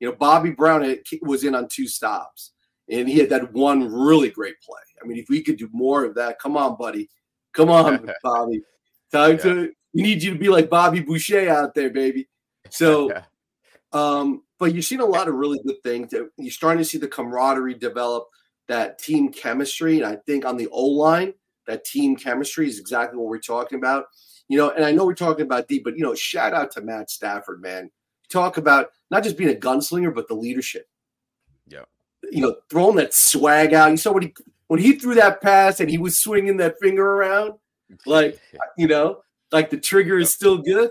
You 0.00 0.08
know, 0.08 0.14
Bobby 0.14 0.50
Brown 0.50 0.96
was 1.22 1.44
in 1.44 1.54
on 1.54 1.68
two 1.68 1.88
stops, 1.88 2.52
and 2.90 3.08
he 3.08 3.18
had 3.18 3.30
that 3.30 3.52
one 3.54 3.90
really 3.90 4.28
great 4.28 4.60
play. 4.60 4.80
I 5.02 5.06
mean, 5.06 5.18
if 5.18 5.26
we 5.28 5.42
could 5.42 5.56
do 5.56 5.68
more 5.72 6.04
of 6.04 6.14
that, 6.16 6.38
come 6.38 6.56
on, 6.56 6.76
buddy, 6.76 7.08
come 7.54 7.70
on, 7.70 8.10
Bobby. 8.22 8.60
Time 9.12 9.36
yeah. 9.36 9.42
to 9.42 9.72
we 9.96 10.02
need 10.02 10.22
you 10.22 10.32
to 10.32 10.38
be 10.38 10.48
like 10.48 10.68
Bobby 10.68 11.00
Boucher 11.00 11.48
out 11.48 11.74
there, 11.74 11.88
baby. 11.88 12.28
So, 12.68 13.10
um, 13.92 14.42
but 14.58 14.74
you've 14.74 14.84
seen 14.84 15.00
a 15.00 15.06
lot 15.06 15.26
of 15.26 15.34
really 15.34 15.58
good 15.64 15.82
things. 15.82 16.12
You're 16.12 16.50
starting 16.50 16.82
to 16.82 16.84
see 16.84 16.98
the 16.98 17.08
camaraderie 17.08 17.74
develop, 17.74 18.28
that 18.68 18.98
team 18.98 19.32
chemistry, 19.32 19.96
and 19.96 20.06
I 20.06 20.16
think 20.26 20.44
on 20.44 20.58
the 20.58 20.68
O 20.68 20.84
line, 20.84 21.32
that 21.66 21.86
team 21.86 22.14
chemistry 22.14 22.68
is 22.68 22.78
exactly 22.78 23.18
what 23.18 23.28
we're 23.28 23.38
talking 23.38 23.78
about. 23.78 24.04
You 24.48 24.58
know, 24.58 24.70
and 24.70 24.84
I 24.84 24.92
know 24.92 25.06
we're 25.06 25.14
talking 25.14 25.46
about 25.46 25.66
deep, 25.66 25.82
but 25.82 25.96
you 25.96 26.04
know, 26.04 26.14
shout 26.14 26.52
out 26.52 26.70
to 26.72 26.82
Matt 26.82 27.10
Stafford, 27.10 27.62
man. 27.62 27.90
Talk 28.28 28.58
about 28.58 28.90
not 29.10 29.22
just 29.22 29.38
being 29.38 29.50
a 29.50 29.58
gunslinger, 29.58 30.14
but 30.14 30.28
the 30.28 30.34
leadership. 30.34 30.88
Yeah. 31.66 31.84
You 32.30 32.42
know, 32.42 32.56
throwing 32.68 32.96
that 32.96 33.14
swag 33.14 33.72
out. 33.72 33.90
You 33.90 33.96
saw 33.96 34.12
when 34.12 34.24
he 34.24 34.34
when 34.66 34.80
he 34.80 34.92
threw 34.92 35.14
that 35.14 35.40
pass 35.40 35.80
and 35.80 35.88
he 35.88 35.96
was 35.96 36.20
swinging 36.20 36.58
that 36.58 36.76
finger 36.80 37.04
around, 37.04 37.54
like 38.04 38.40
you 38.78 38.86
know, 38.86 39.20
like 39.52 39.70
the 39.70 39.78
trigger 39.78 40.18
is 40.18 40.32
still 40.32 40.58
good. 40.58 40.90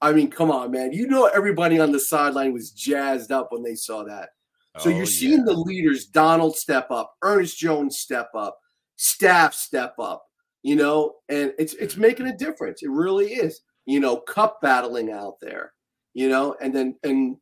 I 0.00 0.12
mean, 0.12 0.30
come 0.30 0.50
on, 0.50 0.72
man. 0.72 0.92
You 0.92 1.06
know, 1.06 1.26
everybody 1.26 1.78
on 1.78 1.92
the 1.92 2.00
sideline 2.00 2.52
was 2.52 2.72
jazzed 2.72 3.30
up 3.30 3.48
when 3.50 3.62
they 3.62 3.76
saw 3.76 4.02
that. 4.04 4.30
So 4.78 4.90
oh, 4.90 4.92
you're 4.92 5.06
seeing 5.06 5.40
yeah. 5.40 5.44
the 5.46 5.52
leaders, 5.52 6.06
Donald 6.06 6.56
step 6.56 6.90
up, 6.90 7.14
Ernest 7.22 7.58
Jones 7.58 7.98
step 7.98 8.30
up, 8.34 8.58
staff 8.96 9.54
step 9.54 9.94
up, 9.98 10.24
you 10.62 10.76
know, 10.76 11.16
and 11.28 11.52
it's 11.58 11.74
it's 11.74 11.96
making 11.96 12.26
a 12.26 12.36
difference. 12.36 12.82
It 12.82 12.90
really 12.90 13.34
is. 13.34 13.60
You 13.84 14.00
know, 14.00 14.16
cup 14.16 14.60
battling 14.62 15.10
out 15.10 15.34
there, 15.40 15.72
you 16.14 16.28
know, 16.28 16.56
and 16.60 16.74
then 16.74 16.96
and 17.02 17.36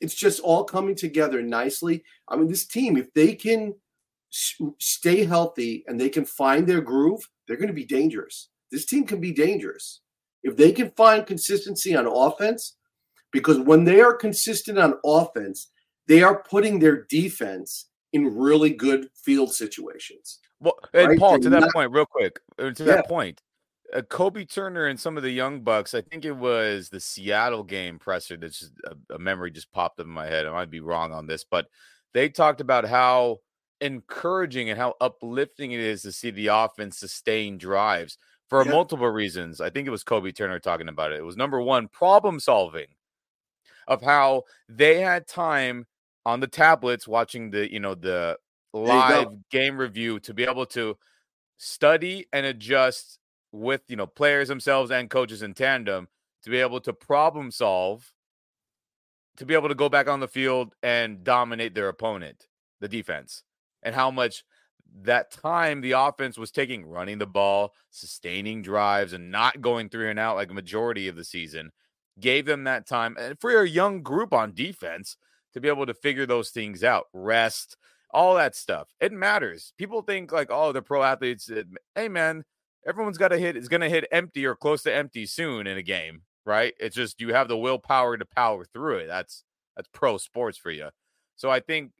it's 0.00 0.14
just 0.14 0.40
all 0.40 0.64
coming 0.64 0.94
together 0.94 1.40
nicely. 1.40 2.04
I 2.28 2.36
mean, 2.36 2.48
this 2.48 2.66
team, 2.66 2.96
if 2.96 3.12
they 3.14 3.34
can 3.34 3.74
stay 4.30 5.24
healthy 5.24 5.84
and 5.86 5.98
they 5.98 6.08
can 6.08 6.24
find 6.24 6.66
their 6.66 6.80
groove, 6.80 7.26
they're 7.46 7.56
going 7.56 7.68
to 7.68 7.74
be 7.74 7.84
dangerous. 7.84 8.48
This 8.70 8.86
team 8.86 9.06
can 9.06 9.20
be 9.20 9.32
dangerous. 9.32 10.00
If 10.42 10.56
they 10.56 10.72
can 10.72 10.90
find 10.90 11.26
consistency 11.26 11.94
on 11.96 12.06
offense, 12.06 12.76
because 13.32 13.58
when 13.58 13.84
they 13.84 14.00
are 14.00 14.14
consistent 14.14 14.78
on 14.78 14.94
offense, 15.04 15.70
they 16.06 16.22
are 16.22 16.42
putting 16.42 16.78
their 16.78 17.04
defense 17.04 17.88
in 18.12 18.36
really 18.36 18.70
good 18.70 19.08
field 19.24 19.52
situations. 19.52 20.38
Well, 20.60 20.78
and 20.92 21.08
right? 21.08 21.18
Paul, 21.18 21.40
to 21.40 21.50
that 21.50 21.60
not, 21.60 21.72
point, 21.72 21.92
real 21.92 22.06
quick, 22.06 22.40
to 22.58 22.72
yeah. 22.78 22.84
that 22.84 23.08
point, 23.08 23.40
uh, 23.92 24.02
Kobie 24.02 24.48
Turner 24.48 24.86
and 24.86 24.98
some 24.98 25.16
of 25.16 25.22
the 25.22 25.30
young 25.30 25.62
bucks. 25.62 25.94
I 25.94 26.00
think 26.00 26.24
it 26.24 26.36
was 26.36 26.88
the 26.88 27.00
Seattle 27.00 27.62
game 27.62 27.98
presser. 27.98 28.36
That's 28.36 28.60
just 28.60 28.72
a, 28.86 29.14
a 29.14 29.18
memory 29.18 29.50
just 29.50 29.72
popped 29.72 30.00
up 30.00 30.06
in 30.06 30.12
my 30.12 30.26
head. 30.26 30.46
I 30.46 30.52
might 30.52 30.70
be 30.70 30.80
wrong 30.80 31.12
on 31.12 31.26
this, 31.26 31.44
but 31.48 31.66
they 32.12 32.28
talked 32.28 32.60
about 32.60 32.86
how 32.86 33.38
encouraging 33.84 34.70
and 34.70 34.78
how 34.78 34.94
uplifting 35.00 35.72
it 35.72 35.80
is 35.80 36.02
to 36.02 36.12
see 36.12 36.30
the 36.30 36.48
offense 36.48 36.98
sustain 36.98 37.58
drives 37.58 38.18
for 38.48 38.64
yeah. 38.64 38.70
multiple 38.70 39.08
reasons. 39.08 39.60
I 39.60 39.70
think 39.70 39.86
it 39.86 39.90
was 39.90 40.02
Kobie 40.02 40.34
Turner 40.34 40.58
talking 40.58 40.88
about 40.88 41.12
it. 41.12 41.18
It 41.18 41.24
was 41.24 41.36
number 41.36 41.60
one, 41.60 41.88
problem 41.88 42.40
solving 42.40 42.86
of 43.86 44.02
how 44.02 44.44
they 44.68 45.00
had 45.00 45.26
time 45.28 45.86
on 46.24 46.40
the 46.40 46.46
tablets 46.46 47.06
watching 47.06 47.50
the, 47.50 47.70
you 47.70 47.80
know, 47.80 47.94
the 47.94 48.38
live 48.72 49.28
game 49.50 49.76
review 49.76 50.18
to 50.20 50.34
be 50.34 50.44
able 50.44 50.66
to 50.66 50.96
study 51.58 52.26
and 52.32 52.46
adjust 52.46 53.18
with, 53.52 53.82
you 53.88 53.96
know, 53.96 54.06
players 54.06 54.48
themselves 54.48 54.90
and 54.90 55.10
coaches 55.10 55.42
in 55.42 55.54
tandem 55.54 56.08
to 56.42 56.50
be 56.50 56.58
able 56.58 56.80
to 56.80 56.92
problem 56.92 57.50
solve 57.50 58.10
to 59.36 59.46
be 59.46 59.54
able 59.54 59.68
to 59.68 59.74
go 59.74 59.88
back 59.88 60.08
on 60.08 60.20
the 60.20 60.28
field 60.28 60.74
and 60.82 61.24
dominate 61.24 61.74
their 61.74 61.88
opponent, 61.88 62.46
the 62.80 62.88
defense, 62.88 63.42
and 63.84 63.94
how 63.94 64.10
much 64.10 64.44
that 65.02 65.30
time 65.30 65.80
the 65.80 65.92
offense 65.92 66.38
was 66.38 66.50
taking 66.50 66.86
running 66.86 67.18
the 67.18 67.26
ball, 67.26 67.74
sustaining 67.90 68.62
drives, 68.62 69.12
and 69.12 69.30
not 69.30 69.60
going 69.60 69.88
three 69.88 70.10
and 70.10 70.18
out 70.18 70.36
like 70.36 70.50
a 70.50 70.54
majority 70.54 71.08
of 71.08 71.16
the 71.16 71.24
season 71.24 71.70
gave 72.20 72.46
them 72.46 72.64
that 72.64 72.86
time. 72.86 73.16
And 73.18 73.38
for 73.40 73.62
a 73.62 73.68
young 73.68 74.02
group 74.02 74.32
on 74.32 74.54
defense 74.54 75.16
to 75.52 75.60
be 75.60 75.68
able 75.68 75.86
to 75.86 75.94
figure 75.94 76.26
those 76.26 76.50
things 76.50 76.84
out, 76.84 77.06
rest, 77.12 77.76
all 78.10 78.34
that 78.36 78.54
stuff, 78.54 78.88
it 79.00 79.12
matters. 79.12 79.72
People 79.78 80.02
think 80.02 80.32
like, 80.32 80.48
oh, 80.50 80.72
the 80.72 80.82
pro 80.82 81.02
athletes. 81.02 81.50
Hey, 81.94 82.08
man, 82.08 82.44
everyone's 82.86 83.18
got 83.18 83.28
to 83.28 83.38
hit. 83.38 83.56
Is 83.56 83.68
going 83.68 83.80
to 83.80 83.88
hit 83.88 84.06
empty 84.12 84.46
or 84.46 84.54
close 84.54 84.82
to 84.84 84.94
empty 84.94 85.26
soon 85.26 85.66
in 85.66 85.76
a 85.76 85.82
game, 85.82 86.22
right? 86.46 86.74
It's 86.78 86.96
just 86.96 87.20
you 87.20 87.34
have 87.34 87.48
the 87.48 87.58
willpower 87.58 88.16
to 88.16 88.24
power 88.24 88.64
through 88.64 88.98
it. 88.98 89.06
That's 89.08 89.42
that's 89.76 89.88
pro 89.92 90.18
sports 90.18 90.56
for 90.56 90.70
you. 90.70 90.90
So 91.36 91.50
I 91.50 91.58
think 91.58 91.90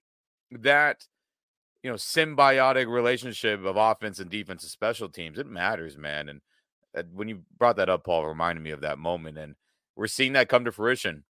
that 0.52 1.04
you 1.84 1.90
know 1.90 1.96
symbiotic 1.96 2.88
relationship 2.88 3.64
of 3.64 3.76
offense 3.76 4.18
and 4.18 4.30
defense 4.30 4.64
and 4.64 4.70
special 4.70 5.08
teams 5.08 5.38
it 5.38 5.46
matters 5.46 5.96
man 5.96 6.28
and 6.28 6.40
uh, 6.96 7.02
when 7.12 7.28
you 7.28 7.42
brought 7.58 7.76
that 7.76 7.90
up 7.90 8.02
paul 8.04 8.26
reminded 8.26 8.62
me 8.62 8.70
of 8.70 8.80
that 8.80 8.98
moment 8.98 9.38
and 9.38 9.54
we're 9.96 10.08
seeing 10.08 10.32
that 10.32 10.48
come 10.48 10.64
to 10.64 10.72
fruition. 10.72 11.22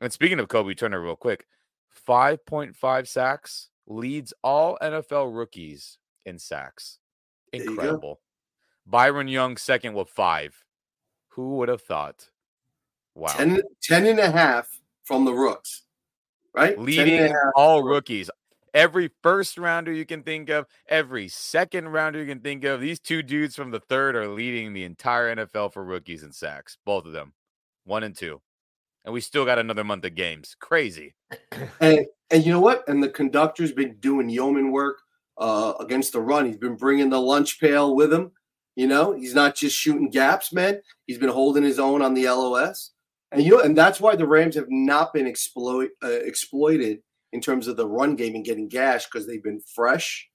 And 0.00 0.12
speaking 0.12 0.38
of 0.38 0.48
kobie 0.48 0.76
turner 0.76 1.02
real 1.02 1.16
quick 1.16 1.46
5.5 2.08 3.06
sacks 3.06 3.68
leads 3.86 4.32
all 4.42 4.78
nfl 4.80 5.34
rookies 5.34 5.98
in 6.24 6.38
sacks. 6.38 6.98
Incredible. 7.52 8.20
Byron 8.86 9.28
young 9.28 9.56
second 9.56 9.94
with 9.94 10.08
five. 10.08 10.64
Who 11.30 11.56
would 11.56 11.68
have 11.68 11.82
thought? 11.82 12.30
Wow. 13.14 13.28
10, 13.28 13.62
10 13.82 14.06
and 14.06 14.18
a 14.18 14.30
half 14.30 14.80
from 15.04 15.24
the 15.24 15.32
rooks 15.32 15.82
right? 16.54 16.78
Leading 16.78 17.34
all 17.54 17.82
rookies 17.82 18.30
every 18.78 19.10
first 19.24 19.58
rounder 19.58 19.92
you 19.92 20.06
can 20.06 20.22
think 20.22 20.48
of, 20.48 20.64
every 20.88 21.26
second 21.26 21.88
rounder 21.88 22.20
you 22.20 22.26
can 22.26 22.40
think 22.40 22.62
of. 22.64 22.80
These 22.80 23.00
two 23.00 23.24
dudes 23.24 23.56
from 23.56 23.72
the 23.72 23.80
third 23.80 24.14
are 24.14 24.28
leading 24.28 24.72
the 24.72 24.84
entire 24.84 25.34
NFL 25.34 25.72
for 25.72 25.84
rookies 25.84 26.22
and 26.22 26.32
sacks, 26.32 26.78
both 26.86 27.04
of 27.04 27.12
them, 27.12 27.32
one 27.84 28.04
and 28.04 28.16
two. 28.16 28.40
and 29.04 29.12
we 29.12 29.20
still 29.20 29.44
got 29.44 29.58
another 29.58 29.82
month 29.82 30.04
of 30.04 30.14
games. 30.14 30.56
Crazy. 30.60 31.14
And 31.80 32.06
and 32.30 32.44
you 32.44 32.52
know 32.52 32.60
what? 32.60 32.86
And 32.88 33.02
the 33.02 33.08
conductor's 33.08 33.72
been 33.72 33.96
doing 34.00 34.28
yeoman 34.28 34.70
work 34.70 34.98
uh, 35.38 35.72
against 35.80 36.12
the 36.12 36.20
run. 36.20 36.44
He's 36.46 36.58
been 36.58 36.76
bringing 36.76 37.08
the 37.08 37.20
lunch 37.20 37.58
pail 37.58 37.96
with 37.96 38.12
him. 38.12 38.32
You 38.76 38.86
know, 38.86 39.12
he's 39.12 39.34
not 39.34 39.56
just 39.56 39.74
shooting 39.76 40.10
gaps, 40.10 40.52
man. 40.52 40.80
He's 41.06 41.18
been 41.18 41.30
holding 41.30 41.64
his 41.64 41.78
own 41.78 42.02
on 42.02 42.14
the 42.14 42.28
LOS. 42.28 42.92
And 43.32 43.42
you 43.42 43.56
know, 43.56 43.60
and 43.62 43.76
that's 43.76 44.00
why 44.00 44.14
the 44.14 44.26
Rams 44.26 44.54
have 44.56 44.70
not 44.70 45.12
been 45.14 45.26
exploit 45.26 45.90
uh, 46.04 46.08
exploited 46.08 47.00
in 47.32 47.40
terms 47.40 47.68
of 47.68 47.76
the 47.76 47.86
run 47.86 48.16
game 48.16 48.34
and 48.34 48.44
getting 48.44 48.68
gashed 48.68 49.08
because 49.12 49.26
they've 49.26 49.42
been 49.42 49.60
fresh. 49.74 50.28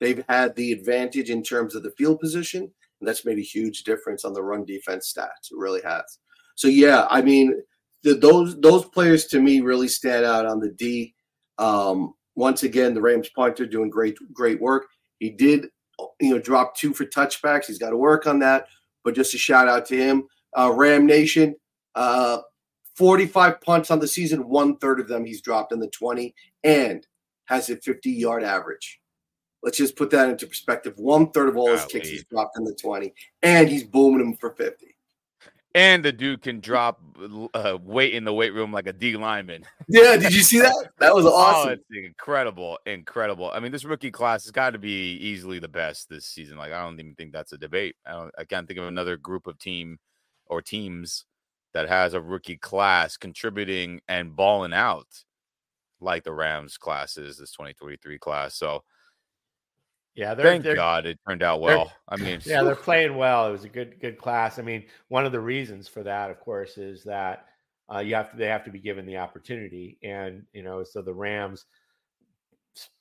They've 0.00 0.22
had 0.28 0.54
the 0.56 0.72
advantage 0.72 1.30
in 1.30 1.42
terms 1.42 1.74
of 1.74 1.82
the 1.82 1.92
field 1.92 2.20
position, 2.20 2.62
and 2.62 3.08
that's 3.08 3.24
made 3.24 3.38
a 3.38 3.42
huge 3.42 3.84
difference 3.84 4.24
on 4.24 4.34
the 4.34 4.42
run 4.42 4.64
defense 4.64 5.12
stats. 5.16 5.50
It 5.50 5.56
really 5.56 5.80
has. 5.82 6.18
So 6.54 6.68
yeah, 6.68 7.06
I 7.10 7.22
mean, 7.22 7.62
the, 8.02 8.14
those 8.14 8.58
those 8.60 8.84
players 8.84 9.26
to 9.26 9.40
me 9.40 9.60
really 9.60 9.88
stand 9.88 10.24
out 10.24 10.46
on 10.46 10.60
the 10.60 10.70
D. 10.70 11.14
Um, 11.58 12.14
once 12.34 12.62
again, 12.62 12.94
the 12.94 13.00
Rams 13.00 13.30
punter 13.34 13.66
doing 13.66 13.90
great 13.90 14.16
great 14.32 14.60
work. 14.60 14.86
He 15.18 15.30
did, 15.30 15.68
you 16.20 16.30
know, 16.30 16.38
drop 16.38 16.76
two 16.76 16.92
for 16.92 17.06
touchbacks. 17.06 17.66
He's 17.66 17.78
got 17.78 17.90
to 17.90 17.96
work 17.96 18.26
on 18.26 18.38
that. 18.40 18.66
But 19.04 19.14
just 19.14 19.34
a 19.34 19.38
shout 19.38 19.68
out 19.68 19.86
to 19.86 19.96
him, 19.96 20.24
uh, 20.56 20.72
Ram 20.72 21.06
Nation. 21.06 21.54
Uh, 21.94 22.38
45 22.96 23.60
punts 23.60 23.90
on 23.90 24.00
the 24.00 24.08
season, 24.08 24.48
one 24.48 24.76
third 24.78 25.00
of 25.00 25.08
them 25.08 25.24
he's 25.24 25.40
dropped 25.40 25.72
in 25.72 25.80
the 25.80 25.88
20 25.88 26.34
and 26.64 27.06
has 27.46 27.68
a 27.70 27.76
50 27.76 28.10
yard 28.10 28.42
average. 28.42 29.00
Let's 29.62 29.78
just 29.78 29.96
put 29.96 30.10
that 30.10 30.28
into 30.28 30.46
perspective. 30.46 30.94
One 30.96 31.30
third 31.30 31.48
of 31.48 31.56
all 31.56 31.68
his 31.68 31.84
kicks 31.86 32.08
he's 32.08 32.24
dropped 32.24 32.56
in 32.56 32.64
the 32.64 32.74
20, 32.74 33.12
and 33.42 33.68
he's 33.68 33.82
booming 33.82 34.18
them 34.18 34.36
for 34.36 34.50
50. 34.54 34.94
And 35.74 36.02
the 36.04 36.12
dude 36.12 36.40
can 36.40 36.60
drop 36.60 37.00
uh, 37.52 37.76
weight 37.82 38.14
in 38.14 38.24
the 38.24 38.32
weight 38.32 38.54
room 38.54 38.72
like 38.72 38.86
a 38.86 38.92
D 38.92 39.16
lineman. 39.16 39.64
Yeah, 39.88 40.16
did 40.16 40.34
you 40.34 40.40
see 40.40 40.58
that? 40.60 40.90
That 40.98 41.14
was 41.14 41.26
awesome. 41.26 41.78
Oh, 41.78 41.96
incredible, 41.98 42.78
incredible. 42.86 43.50
I 43.52 43.60
mean, 43.60 43.72
this 43.72 43.84
rookie 43.84 44.10
class 44.10 44.44
has 44.44 44.52
got 44.52 44.70
to 44.70 44.78
be 44.78 45.16
easily 45.16 45.58
the 45.58 45.68
best 45.68 46.08
this 46.08 46.24
season. 46.24 46.56
Like, 46.56 46.72
I 46.72 46.82
don't 46.82 46.98
even 46.98 47.14
think 47.14 47.32
that's 47.32 47.52
a 47.52 47.58
debate. 47.58 47.96
I 48.06 48.12
don't. 48.12 48.30
I 48.38 48.44
can't 48.44 48.66
think 48.66 48.80
of 48.80 48.86
another 48.86 49.16
group 49.16 49.46
of 49.46 49.58
team 49.58 49.98
or 50.46 50.62
teams 50.62 51.24
that 51.76 51.90
has 51.90 52.14
a 52.14 52.20
rookie 52.22 52.56
class 52.56 53.18
contributing 53.18 54.00
and 54.08 54.34
balling 54.34 54.72
out 54.72 55.24
like 56.00 56.24
the 56.24 56.32
Rams 56.32 56.78
classes, 56.78 57.36
this 57.36 57.50
2023 57.50 58.18
class. 58.18 58.54
So 58.54 58.82
yeah, 60.14 60.34
thank 60.34 60.64
they're, 60.64 60.74
God 60.74 61.04
it 61.04 61.18
turned 61.28 61.42
out 61.42 61.60
well. 61.60 61.92
I 62.08 62.16
mean, 62.16 62.40
yeah, 62.46 62.62
they're 62.62 62.74
playing 62.74 63.14
well. 63.18 63.46
It 63.46 63.52
was 63.52 63.64
a 63.64 63.68
good 63.68 64.00
good 64.00 64.16
class. 64.16 64.58
I 64.58 64.62
mean, 64.62 64.84
one 65.08 65.26
of 65.26 65.32
the 65.32 65.40
reasons 65.40 65.86
for 65.86 66.02
that, 66.02 66.30
of 66.30 66.40
course, 66.40 66.78
is 66.78 67.04
that 67.04 67.44
uh, 67.94 67.98
you 67.98 68.14
have 68.14 68.30
to 68.30 68.38
they 68.38 68.46
have 68.46 68.64
to 68.64 68.70
be 68.70 68.80
given 68.80 69.04
the 69.04 69.18
opportunity, 69.18 69.98
and 70.02 70.44
you 70.54 70.62
know, 70.62 70.82
so 70.82 71.02
the 71.02 71.12
Rams 71.12 71.66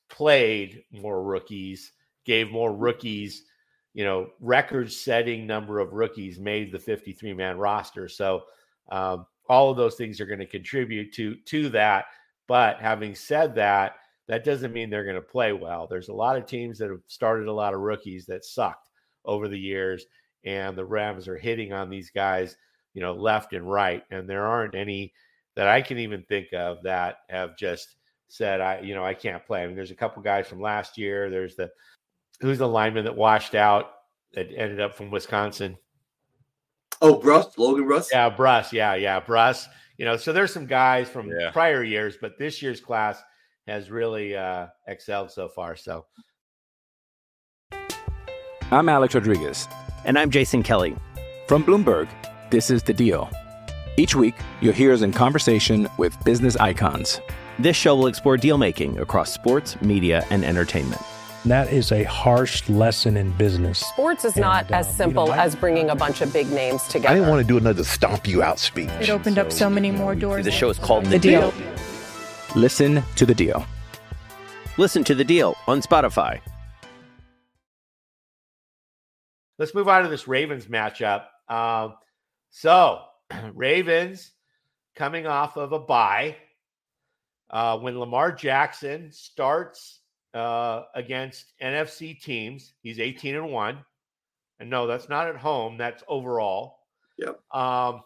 played 0.09 0.83
more 0.91 1.23
rookies, 1.23 1.93
gave 2.25 2.51
more 2.51 2.75
rookies, 2.75 3.45
you 3.93 4.03
know, 4.03 4.31
record-setting 4.41 5.47
number 5.47 5.79
of 5.79 5.93
rookies 5.93 6.38
made 6.38 6.73
the 6.73 6.79
53 6.79 7.31
man 7.31 7.57
roster. 7.57 8.09
So 8.09 8.43
um, 8.89 9.26
all 9.48 9.69
of 9.69 9.78
those 9.78 9.95
things 9.95 10.19
are 10.19 10.26
going 10.26 10.39
to 10.39 10.45
contribute 10.45 11.13
to 11.13 11.36
to 11.36 11.69
that. 11.69 12.06
But 12.48 12.80
having 12.80 13.15
said 13.15 13.56
that, 13.56 13.95
that 14.28 14.43
doesn't 14.43 14.74
mean 14.74 14.89
they're 14.89 15.04
going 15.04 15.15
to 15.15 15.21
play 15.21 15.54
well. 15.54 15.88
There's 15.88 16.10
a 16.10 16.13
lot 16.13 16.38
of 16.38 16.45
teams 16.45 16.78
that 16.80 16.89
have 16.89 17.02
started 17.08 17.48
a 17.48 17.54
lot 17.54 17.74
of 17.74 17.82
rookies 17.82 18.26
that 18.28 18.45
sucked 18.45 18.89
over 19.24 19.48
the 19.48 19.60
years, 19.60 20.06
and 20.43 20.78
the 20.78 20.86
Rams 20.86 21.28
are 21.28 21.38
hitting 21.38 21.74
on 21.74 21.89
these 21.89 22.10
guys, 22.10 22.56
you 22.93 23.02
know, 23.02 23.13
left 23.13 23.54
and 23.54 23.69
right. 23.69 24.04
And 24.12 24.30
there 24.30 24.45
aren't 24.45 24.76
any 24.76 25.13
that 25.56 25.67
I 25.67 25.82
can 25.82 25.98
even 25.98 26.24
think 26.24 26.54
of 26.54 26.84
that 26.84 27.19
have 27.30 27.58
just 27.58 27.95
said, 28.28 28.62
I, 28.62 28.82
you 28.82 28.93
know, 28.93 29.06
I 29.06 29.13
can't 29.13 29.45
play. 29.45 29.63
I 29.63 29.67
mean, 29.67 29.76
there's 29.76 29.91
a 29.91 29.95
couple 29.95 30.21
guys 30.21 30.48
from 30.48 30.62
last 30.62 30.98
year. 30.98 31.30
There's 31.30 31.56
the 31.56 31.71
who's 32.41 32.58
the 32.58 32.67
lineman 32.67 33.06
that 33.06 33.15
washed 33.15 33.56
out 33.56 33.91
that 34.34 34.52
ended 34.56 34.82
up 34.82 34.95
from 34.95 35.12
Wisconsin. 35.12 35.78
Oh, 37.01 37.19
Bruss, 37.19 37.58
Logan 37.58 37.86
Bruss. 37.86 38.08
Yeah, 38.12 38.29
Bruss. 38.29 38.71
Yeah, 38.71 38.95
yeah, 38.95 39.19
Bruss. 39.19 39.67
You 39.97 40.05
know, 40.05 40.17
so 40.17 40.34
there's 40.34 40.53
some 40.53 40.65
guys 40.65 41.10
from 41.10 41.29
yeah. 41.29 41.51
prior 41.51 41.84
years, 41.84 42.17
but 42.19 42.38
this 42.38 42.62
year's 42.62 42.81
class 42.81 43.21
has 43.67 43.89
really 43.89 44.36
uh, 44.36 44.67
excelled 44.88 45.31
so 45.31 45.47
far. 45.47 45.75
So, 45.75 46.05
I'm 48.71 48.89
Alex 48.89 49.15
Rodriguez, 49.15 49.67
and 50.03 50.17
I'm 50.17 50.29
Jason 50.29 50.63
Kelly 50.63 50.95
from 51.47 51.63
Bloomberg. 51.63 52.08
This 52.49 52.69
is 52.69 52.84
the 52.84 52.93
Deal. 52.93 53.29
Each 53.97 54.15
week, 54.15 54.36
you'll 54.62 54.73
hear 54.73 54.93
us 54.93 55.01
in 55.01 55.13
conversation 55.13 55.88
with 55.97 56.21
business 56.25 56.58
icons. 56.58 57.21
This 57.60 57.77
show 57.77 57.95
will 57.95 58.08
explore 58.08 58.36
deal 58.36 58.58
making 58.58 58.99
across 58.99 59.31
sports, 59.31 59.81
media, 59.81 60.25
and 60.29 60.43
entertainment 60.43 61.01
that 61.51 61.71
is 61.71 61.91
a 61.91 62.03
harsh 62.03 62.67
lesson 62.69 63.17
in 63.17 63.31
business. 63.31 63.79
Sports 63.79 64.25
is 64.25 64.34
and, 64.34 64.41
not 64.41 64.71
as 64.71 64.93
simple 64.95 65.25
you 65.25 65.31
know, 65.31 65.38
as 65.38 65.55
bringing 65.55 65.89
a 65.89 65.95
bunch 65.95 66.21
of 66.21 66.34
big 66.34 66.49
names 66.51 66.84
together. 66.88 67.10
I 67.10 67.13
didn't 67.15 67.29
want 67.29 67.41
to 67.41 67.47
do 67.47 67.58
another 67.58 67.84
stomp 67.84 68.27
you 68.27 68.41
out 68.41 68.60
speech. 68.60 68.89
It 68.99 69.10
opened 69.10 69.36
so, 69.36 69.41
up 69.41 69.51
so 69.51 69.69
many 69.69 69.91
more 69.91 70.15
doors. 70.15 70.45
The 70.45 70.51
show 70.51 70.69
is 70.69 70.79
called 70.79 71.05
The, 71.05 71.12
the 71.12 71.19
deal. 71.19 71.51
deal. 71.51 71.67
Listen 72.55 73.03
to 73.15 73.25
the 73.25 73.36
deal. 73.36 73.65
Listen 74.77 75.03
to 75.03 75.15
the 75.15 75.23
deal 75.23 75.55
on 75.67 75.81
Spotify. 75.81 76.39
Let's 79.58 79.73
move 79.73 79.88
on 79.88 80.03
to 80.03 80.10
this 80.10 80.27
Ravens 80.27 80.65
matchup. 80.65 81.25
Uh, 81.47 81.89
so, 82.49 83.01
Ravens 83.53 84.31
coming 84.95 85.27
off 85.27 85.58
of 85.58 85.71
a 85.71 85.79
bye. 85.79 86.36
Uh, 87.49 87.77
when 87.77 87.99
Lamar 87.99 88.31
Jackson 88.31 89.12
starts 89.12 89.99
uh, 90.36 90.84
against 90.93 91.54
NFC 91.62 92.21
teams. 92.21 92.74
He's 92.82 93.00
18 93.00 93.36
and 93.36 93.52
1. 93.52 93.78
And 94.60 94.69
no, 94.69 94.86
that's 94.86 95.10
not 95.10 95.28
at 95.28 95.38
home, 95.38 95.78
that's 95.78 96.04
overall. 96.08 96.80
Yep. 97.17 97.39
Um, 97.52 98.02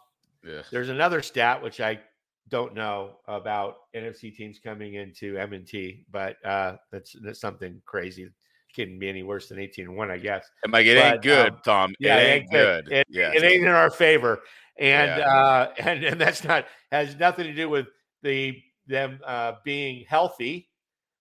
yeah. 0.45 0.61
There's 0.71 0.89
another 0.89 1.21
stat 1.21 1.61
which 1.61 1.81
I 1.81 1.99
don't 2.47 2.73
know 2.73 3.17
about 3.27 3.77
NFC 3.95 4.33
teams 4.35 4.59
coming 4.59 4.95
into 4.95 5.37
M&T, 5.37 6.05
but 6.11 6.43
uh, 6.45 6.77
that's, 6.91 7.15
that's 7.23 7.41
something 7.41 7.81
crazy. 7.85 8.29
Couldn't 8.75 8.99
be 8.99 9.09
any 9.09 9.23
worse 9.23 9.49
than 9.49 9.59
18 9.59 9.85
and 9.85 9.97
1, 9.97 10.11
I 10.11 10.17
guess. 10.17 10.47
It, 10.63 10.87
it 10.87 10.97
ain't 10.97 11.21
good, 11.21 11.53
um, 11.53 11.59
Tom. 11.65 11.95
Yeah, 11.99 12.17
it 12.17 12.27
ain't, 12.27 12.51
good. 12.51 12.85
good. 12.85 12.93
It, 12.93 13.07
yeah. 13.09 13.31
it 13.33 13.43
ain't 13.43 13.63
in 13.63 13.67
our 13.67 13.89
favor. 13.89 14.41
And 14.79 15.19
yeah. 15.19 15.27
uh, 15.27 15.73
and 15.79 16.03
and 16.03 16.21
that's 16.21 16.43
not 16.43 16.65
has 16.91 17.15
nothing 17.17 17.45
to 17.45 17.53
do 17.53 17.67
with 17.67 17.87
the 18.23 18.61
them 18.87 19.19
uh, 19.25 19.53
being 19.63 20.05
healthy 20.07 20.68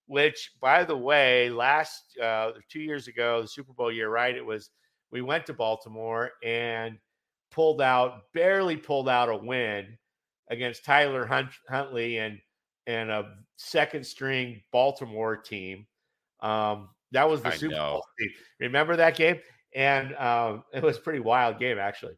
which 0.08 0.52
by 0.60 0.82
the 0.84 0.96
way 0.96 1.50
last 1.50 2.18
uh, 2.20 2.50
two 2.68 2.80
years 2.80 3.06
ago 3.06 3.42
the 3.42 3.48
super 3.48 3.72
bowl 3.74 3.92
year 3.92 4.08
right 4.08 4.34
it 4.34 4.44
was 4.44 4.70
we 5.12 5.22
went 5.22 5.46
to 5.46 5.52
baltimore 5.52 6.30
and 6.42 6.98
pulled 7.50 7.80
out 7.80 8.22
barely 8.32 8.76
pulled 8.76 9.08
out 9.08 9.28
a 9.28 9.36
win 9.36 9.96
against 10.50 10.84
tyler 10.84 11.26
Hunt, 11.26 11.50
huntley 11.68 12.18
and 12.18 12.38
and 12.86 13.10
a 13.10 13.34
second 13.56 14.04
string 14.04 14.62
baltimore 14.72 15.36
team 15.36 15.86
um, 16.40 16.88
that 17.12 17.28
was 17.28 17.42
the 17.42 17.48
I 17.48 17.56
super 17.56 17.74
know. 17.74 17.90
bowl 17.92 18.04
team. 18.18 18.30
remember 18.60 18.96
that 18.96 19.14
game 19.14 19.38
and 19.74 20.14
um, 20.16 20.64
it 20.72 20.82
was 20.82 20.96
a 20.96 21.00
pretty 21.00 21.20
wild 21.20 21.58
game 21.58 21.78
actually 21.78 22.14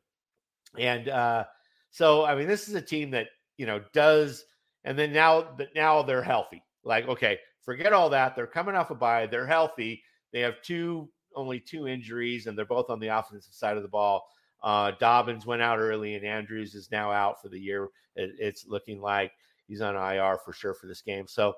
and 0.79 1.09
uh, 1.09 1.44
so 1.90 2.24
i 2.24 2.37
mean 2.37 2.46
this 2.46 2.68
is 2.68 2.74
a 2.74 2.83
team 2.83 3.11
that 3.11 3.26
you 3.57 3.66
know 3.66 3.83
does 3.92 4.44
and 4.85 4.96
then 4.96 5.12
now 5.12 5.55
that 5.59 5.74
now 5.74 6.03
they're 6.03 6.22
healthy 6.22 6.62
like 6.85 7.09
okay 7.09 7.38
Forget 7.62 7.92
all 7.92 8.10
that. 8.10 8.34
They're 8.34 8.46
coming 8.46 8.74
off 8.74 8.90
a 8.90 8.94
bye. 8.94 9.26
They're 9.26 9.46
healthy. 9.46 10.02
They 10.32 10.40
have 10.40 10.62
two 10.62 11.08
only 11.34 11.60
two 11.60 11.86
injuries, 11.86 12.46
and 12.46 12.56
they're 12.56 12.64
both 12.64 12.90
on 12.90 13.00
the 13.00 13.08
offensive 13.08 13.54
side 13.54 13.76
of 13.76 13.82
the 13.82 13.88
ball. 13.88 14.26
Uh, 14.62 14.92
Dobbins 14.98 15.46
went 15.46 15.62
out 15.62 15.78
early, 15.78 16.14
and 16.14 16.24
Andrews 16.24 16.74
is 16.74 16.90
now 16.90 17.10
out 17.10 17.40
for 17.40 17.48
the 17.48 17.58
year. 17.58 17.88
It, 18.16 18.32
it's 18.38 18.66
looking 18.66 19.00
like 19.00 19.32
he's 19.66 19.80
on 19.80 19.96
IR 19.96 20.38
for 20.44 20.52
sure 20.52 20.74
for 20.74 20.86
this 20.86 21.02
game. 21.02 21.26
So, 21.26 21.54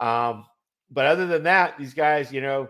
um, 0.00 0.44
but 0.90 1.06
other 1.06 1.26
than 1.26 1.42
that, 1.44 1.78
these 1.78 1.94
guys, 1.94 2.32
you 2.32 2.40
know, 2.40 2.68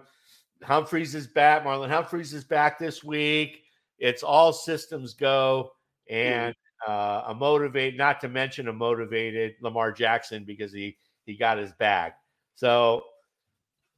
Humphreys 0.63 1.15
is 1.15 1.27
back. 1.27 1.65
Marlon 1.65 1.91
Humphreys 1.91 2.33
is 2.33 2.45
back 2.45 2.79
this 2.79 3.05
week. 3.05 3.63
It's 3.99 4.23
all 4.23 4.53
systems 4.53 5.15
go, 5.15 5.73
and 6.09 6.55
uh, 6.87 7.25
a 7.27 7.35
motivated, 7.35 7.99
not 7.99 8.21
to 8.21 8.29
mention 8.29 8.69
a 8.69 8.73
motivated 8.73 9.55
Lamar 9.61 9.93
Jackson 9.93 10.45
because 10.45 10.73
he 10.73 10.97
he 11.25 11.37
got 11.37 11.59
his 11.59 11.73
bag. 11.73 12.13
So, 12.57 13.05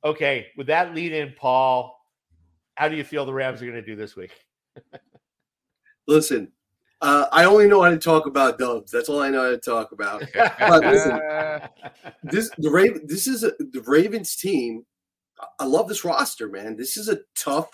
okay, 0.04 0.48
with 0.56 0.66
that 0.66 0.94
lead 0.94 1.12
in, 1.12 1.32
Paul, 1.36 1.96
how 2.74 2.88
do 2.88 2.96
you 2.96 3.04
feel 3.04 3.24
the 3.24 3.32
Rams 3.32 3.62
are 3.62 3.66
going 3.66 3.74
to 3.74 3.82
do 3.82 3.96
this 3.96 4.14
week? 4.14 4.32
listen, 6.06 6.52
uh, 7.00 7.26
I 7.30 7.44
only 7.44 7.68
know 7.68 7.82
how 7.82 7.90
to 7.90 7.98
talk 7.98 8.26
about 8.26 8.58
Dubs. 8.58 8.90
That's 8.90 9.08
all 9.08 9.20
I 9.20 9.30
know 9.30 9.44
how 9.44 9.50
to 9.50 9.58
talk 9.58 9.92
about. 9.92 10.24
but 10.34 10.84
listen, 10.84 11.20
this 12.24 12.50
the 12.58 12.70
Raven. 12.70 13.02
This 13.06 13.26
is 13.28 13.44
a, 13.44 13.52
the 13.58 13.82
Ravens 13.86 14.34
team. 14.34 14.84
I 15.60 15.64
love 15.64 15.88
this 15.88 16.04
roster, 16.04 16.48
man. 16.48 16.76
This 16.76 16.96
is 16.96 17.08
a 17.08 17.20
tough, 17.36 17.70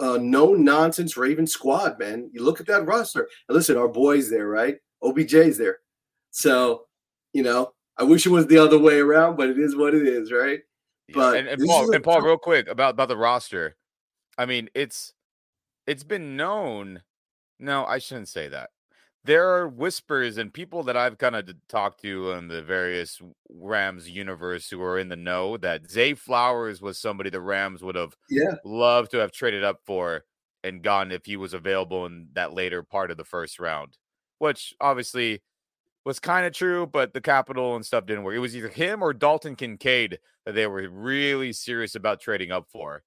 uh, 0.00 0.18
no 0.20 0.52
nonsense 0.52 1.16
Raven 1.16 1.46
squad, 1.46 1.98
man. 1.98 2.28
You 2.34 2.42
look 2.42 2.60
at 2.60 2.66
that 2.66 2.84
roster. 2.84 3.26
And 3.48 3.56
listen, 3.56 3.78
our 3.78 3.88
boys 3.88 4.28
there, 4.28 4.48
right? 4.48 4.76
OBJ's 5.02 5.56
there. 5.56 5.78
So, 6.30 6.84
you 7.32 7.42
know, 7.42 7.72
I 7.96 8.02
wish 8.04 8.26
it 8.26 8.30
was 8.30 8.46
the 8.46 8.58
other 8.58 8.78
way 8.78 8.98
around, 8.98 9.36
but 9.36 9.48
it 9.48 9.58
is 9.58 9.76
what 9.76 9.94
it 9.94 10.06
is, 10.06 10.32
right? 10.32 10.60
Yeah, 11.08 11.14
But 11.14 11.36
and, 11.38 11.48
and 11.48 11.62
Paul, 11.66 11.94
and 11.94 12.02
Paul, 12.04 12.22
real 12.22 12.38
quick 12.38 12.66
about 12.68 12.94
about 12.94 13.08
the 13.08 13.16
roster. 13.16 13.76
I 14.38 14.46
mean, 14.46 14.68
it's 14.74 15.12
it's 15.86 16.04
been 16.04 16.36
known. 16.36 17.02
No, 17.60 17.84
I 17.84 17.98
shouldn't 17.98 18.28
say 18.28 18.48
that. 18.48 18.70
There 19.24 19.48
are 19.48 19.68
whispers 19.68 20.36
and 20.36 20.52
people 20.52 20.82
that 20.82 20.96
I've 20.98 21.16
kind 21.16 21.34
of 21.36 21.48
talked 21.68 22.02
to 22.02 22.32
in 22.32 22.48
the 22.48 22.62
various 22.62 23.22
Rams 23.48 24.10
universe 24.10 24.68
who 24.68 24.82
are 24.82 24.98
in 24.98 25.08
the 25.08 25.16
know 25.16 25.56
that 25.58 25.90
Zay 25.90 26.12
Flowers 26.12 26.82
was 26.82 26.98
somebody 26.98 27.30
the 27.30 27.40
Rams 27.40 27.82
would 27.82 27.94
have 27.94 28.14
Yeah. 28.28 28.56
loved 28.64 29.12
to 29.12 29.18
have 29.18 29.32
traded 29.32 29.64
up 29.64 29.80
for 29.86 30.24
and 30.62 30.82
gone 30.82 31.10
if 31.10 31.24
he 31.24 31.36
was 31.38 31.54
available 31.54 32.04
in 32.04 32.28
that 32.34 32.52
later 32.52 32.82
part 32.82 33.10
of 33.10 33.16
the 33.16 33.24
first 33.24 33.58
round, 33.58 33.96
which 34.40 34.74
obviously 34.80 35.42
was 36.04 36.20
kind 36.20 36.46
of 36.46 36.52
true, 36.52 36.86
but 36.86 37.14
the 37.14 37.20
capital 37.20 37.76
and 37.76 37.84
stuff 37.84 38.06
didn't 38.06 38.24
work. 38.24 38.34
It 38.34 38.40
was 38.40 38.56
either 38.56 38.68
him 38.68 39.02
or 39.02 39.12
Dalton 39.12 39.56
Kincaid 39.56 40.18
that 40.44 40.54
they 40.54 40.66
were 40.66 40.88
really 40.88 41.52
serious 41.52 41.94
about 41.94 42.20
trading 42.20 42.52
up 42.52 42.66
for. 42.68 43.02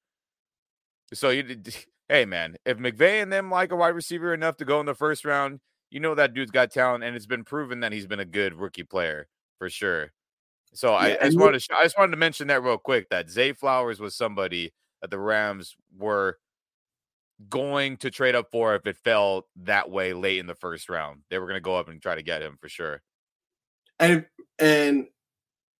So 1.14 1.30
you 1.30 1.44
did, 1.44 1.76
hey 2.10 2.26
man, 2.26 2.56
if 2.66 2.78
McVay 2.78 3.22
and 3.22 3.32
them 3.32 3.50
like 3.52 3.72
a 3.72 3.76
wide 3.76 3.90
receiver 3.96 4.34
enough 4.34 4.58
to 4.58 4.66
go 4.66 4.80
in 4.80 4.86
the 4.86 4.96
first 4.96 5.26
round, 5.26 5.60
you 5.90 6.00
know 6.00 6.16
that 6.16 6.34
dude's 6.34 6.52
got 6.52 6.72
talent, 6.72 7.04
and 7.04 7.16
it's 7.16 7.26
been 7.26 7.44
proven 7.44 7.80
that 7.82 7.92
he's 7.94 8.08
been 8.08 8.20
a 8.20 8.26
good 8.26 8.54
rookie 8.56 8.84
player 8.84 9.28
for 9.58 9.70
sure. 9.70 10.12
So 10.74 10.96
Yeah, 11.00 11.16
I 11.22 11.26
just 11.26 11.38
and 11.38 11.40
wanted 11.40 11.60
to 11.62 11.76
I 11.78 11.84
just 11.84 11.98
wanted 11.98 12.12
to 12.12 12.18
mention 12.18 12.48
that 12.48 12.64
real 12.64 12.78
quick 12.78 13.10
that 13.10 13.30
Zay 13.30 13.54
Flowers 13.54 14.00
was 14.00 14.16
somebody 14.16 14.74
that 15.02 15.12
the 15.12 15.20
Rams 15.20 15.76
were 15.98 16.40
going 17.50 17.98
to 17.98 18.10
trade 18.10 18.36
up 18.36 18.48
for 18.52 18.76
if 18.76 18.86
it 18.86 18.98
fell 18.98 19.48
that 19.58 19.90
way 19.90 20.14
late 20.14 20.40
in 20.40 20.48
the 20.48 20.56
first 20.56 20.90
round. 20.90 21.22
They 21.30 21.40
were 21.40 21.46
going 21.46 21.58
to 21.58 21.62
go 21.62 21.76
up 21.76 21.90
and 21.90 22.02
try 22.02 22.16
to 22.16 22.24
get 22.24 22.42
him 22.42 22.58
for 22.60 22.70
sure. 22.70 23.02
And 24.00 24.26
and 24.60 25.08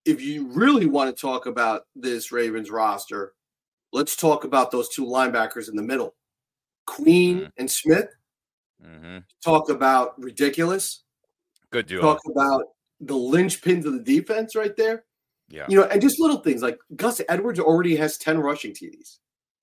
if 0.06 0.22
you 0.22 0.48
really 0.48 0.86
want 0.86 1.16
to 1.16 1.20
talk 1.20 1.46
about 1.46 1.84
this 1.96 2.32
Ravens 2.32 2.72
roster, 2.72 3.34
let's 3.92 4.16
talk 4.16 4.44
about 4.44 4.72
those 4.72 4.90
two 4.90 5.06
linebackers 5.06 5.70
in 5.70 5.76
the 5.76 5.84
middle. 5.84 6.16
Queen 6.86 7.52
and 7.58 7.70
Smith. 7.70 8.08
Mm-hmm. 8.84 9.20
Talk 9.44 9.70
about 9.70 10.20
ridiculous. 10.22 11.04
Good 11.72 11.88
duo. 11.88 12.02
Talk 12.02 12.20
about 12.32 12.64
the 13.02 13.16
linchpins 13.16 13.86
of 13.86 13.94
the 13.94 14.00
defense 14.00 14.56
right 14.56 14.76
there. 14.76 15.04
yeah, 15.50 15.66
You 15.68 15.80
know, 15.80 15.88
and 15.88 16.02
just 16.02 16.20
little 16.20 16.38
things 16.38 16.62
like 16.62 16.78
Gus 16.96 17.22
Edwards 17.28 17.60
already 17.60 17.96
has 17.98 18.18
10 18.18 18.40
rushing 18.40 18.72
TDs. 18.72 19.18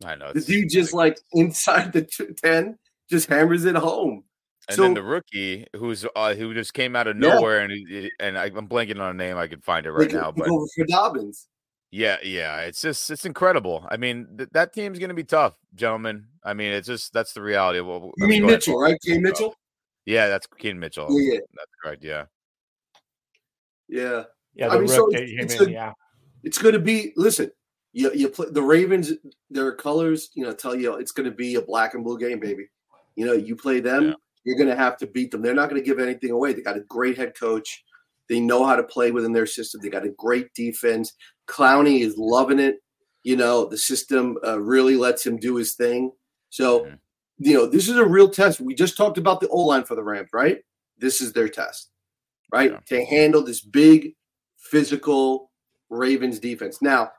I 0.04 0.16
know. 0.16 0.32
The 0.32 0.40
dude 0.40 0.70
just 0.70 0.92
like 0.94 1.18
inside 1.32 1.92
the 1.92 2.02
t- 2.02 2.32
10 2.42 2.78
just 3.10 3.28
hammers 3.28 3.64
it 3.64 3.76
home. 3.76 4.24
And 4.68 4.76
so 4.76 4.82
then 4.82 4.94
the 4.94 5.02
rookie 5.02 5.66
who's 5.76 6.06
uh, 6.16 6.34
who 6.34 6.54
just 6.54 6.72
came 6.72 6.96
out 6.96 7.06
of 7.06 7.16
Yeah. 7.20 7.34
nowhere 7.34 7.60
and 7.60 8.10
and 8.18 8.38
I, 8.38 8.46
I'm 8.46 8.66
blanking 8.66 8.98
on 9.00 9.10
a 9.10 9.14
name. 9.14 9.36
I 9.36 9.46
could 9.46 9.62
find 9.62 9.84
it 9.84 9.92
right 9.92 10.10
like, 10.10 10.12
now, 10.12 10.32
but 10.32 10.46
for 10.48 10.86
Dobbins. 10.88 11.48
yeah, 11.90 12.16
yeah, 12.22 12.60
it's 12.60 12.80
just 12.80 13.10
it's 13.10 13.26
incredible. 13.26 13.86
I 13.90 13.98
mean, 13.98 14.26
th- 14.38 14.48
that 14.52 14.72
team's 14.72 14.98
going 14.98 15.10
to 15.10 15.14
be 15.14 15.22
tough, 15.24 15.54
gentlemen. 15.74 16.28
I 16.42 16.54
mean, 16.54 16.72
it's 16.72 16.86
just 16.88 17.12
that's 17.12 17.34
the 17.34 17.42
reality. 17.42 17.78
of 17.78 17.86
what- 17.86 17.96
I 18.02 18.06
You 18.06 18.12
mean, 18.20 18.28
mean 18.28 18.40
go 18.42 18.46
ahead, 18.48 18.56
Mitchell, 18.56 18.80
right? 18.80 18.96
Kane 19.06 19.22
Mitchell? 19.22 19.54
Yeah, 20.06 20.28
that's 20.28 20.46
Keen 20.58 20.78
Mitchell. 20.80 21.08
Yeah, 21.10 21.34
yeah. 21.34 21.40
That's 21.54 21.70
correct. 21.82 22.02
Yeah, 22.04 22.24
Yeah. 23.88 24.24
Yeah, 24.54 24.68
I 24.68 24.74
the 24.74 24.78
mean, 24.80 24.88
so 24.88 25.06
rook 25.06 25.14
it's- 25.14 25.30
it's 25.44 25.54
in, 25.60 25.68
a- 25.68 25.72
yeah. 25.72 25.92
It's 26.42 26.58
going 26.58 26.74
to 26.74 26.78
be. 26.80 27.12
Listen, 27.16 27.50
you 27.94 28.12
you 28.12 28.28
play 28.28 28.46
the 28.50 28.62
Ravens. 28.62 29.12
Their 29.50 29.72
colors, 29.74 30.30
you 30.34 30.44
know, 30.44 30.52
tell 30.52 30.74
you 30.74 30.94
it's 30.96 31.12
going 31.12 31.30
to 31.30 31.34
be 31.34 31.54
a 31.54 31.62
black 31.62 31.94
and 31.94 32.04
blue 32.04 32.18
game, 32.18 32.40
baby. 32.40 32.68
You 33.16 33.24
know, 33.24 33.32
you 33.32 33.54
play 33.56 33.80
them, 33.80 34.08
Yeah. 34.08 34.14
you're 34.44 34.56
going 34.58 34.68
to 34.68 34.76
have 34.76 34.96
to 34.98 35.06
beat 35.06 35.30
them. 35.30 35.40
They're 35.40 35.54
not 35.54 35.70
going 35.70 35.80
to 35.80 35.86
give 35.86 36.00
anything 36.00 36.32
away. 36.32 36.52
They 36.52 36.60
got 36.62 36.76
a 36.76 36.80
great 36.80 37.16
head 37.16 37.38
coach. 37.38 37.84
They 38.28 38.40
know 38.40 38.64
how 38.66 38.74
to 38.74 38.82
play 38.82 39.12
within 39.12 39.32
their 39.32 39.46
system. 39.46 39.80
They 39.80 39.88
got 39.90 40.04
a 40.04 40.10
great 40.10 40.52
defense. 40.54 41.12
Clowney 41.46 42.00
is 42.00 42.16
loving 42.18 42.58
it. 42.58 42.76
You 43.22 43.36
know, 43.36 43.66
the 43.66 43.78
system 43.78 44.36
uh, 44.46 44.60
really 44.60 44.96
lets 44.96 45.24
him 45.24 45.36
do 45.36 45.54
his 45.56 45.74
thing. 45.74 46.10
So, 46.50 46.88
you 47.38 47.54
know, 47.54 47.66
this 47.66 47.88
is 47.88 47.96
a 47.96 48.04
real 48.04 48.28
test. 48.28 48.60
We 48.60 48.74
just 48.74 48.96
talked 48.96 49.18
about 49.18 49.40
the 49.40 49.48
O 49.48 49.60
line 49.60 49.84
for 49.84 49.94
the 49.94 50.02
Rams, 50.02 50.30
right? 50.32 50.58
This 50.98 51.20
is 51.20 51.32
their 51.32 51.48
test, 51.48 51.90
right? 52.52 52.72
Yeah. 52.72 52.80
To 52.86 53.04
handle 53.04 53.42
this 53.44 53.60
big, 53.60 54.14
physical 54.58 55.50
Ravens 55.90 56.38
defense. 56.38 56.82
Now, 56.82 57.12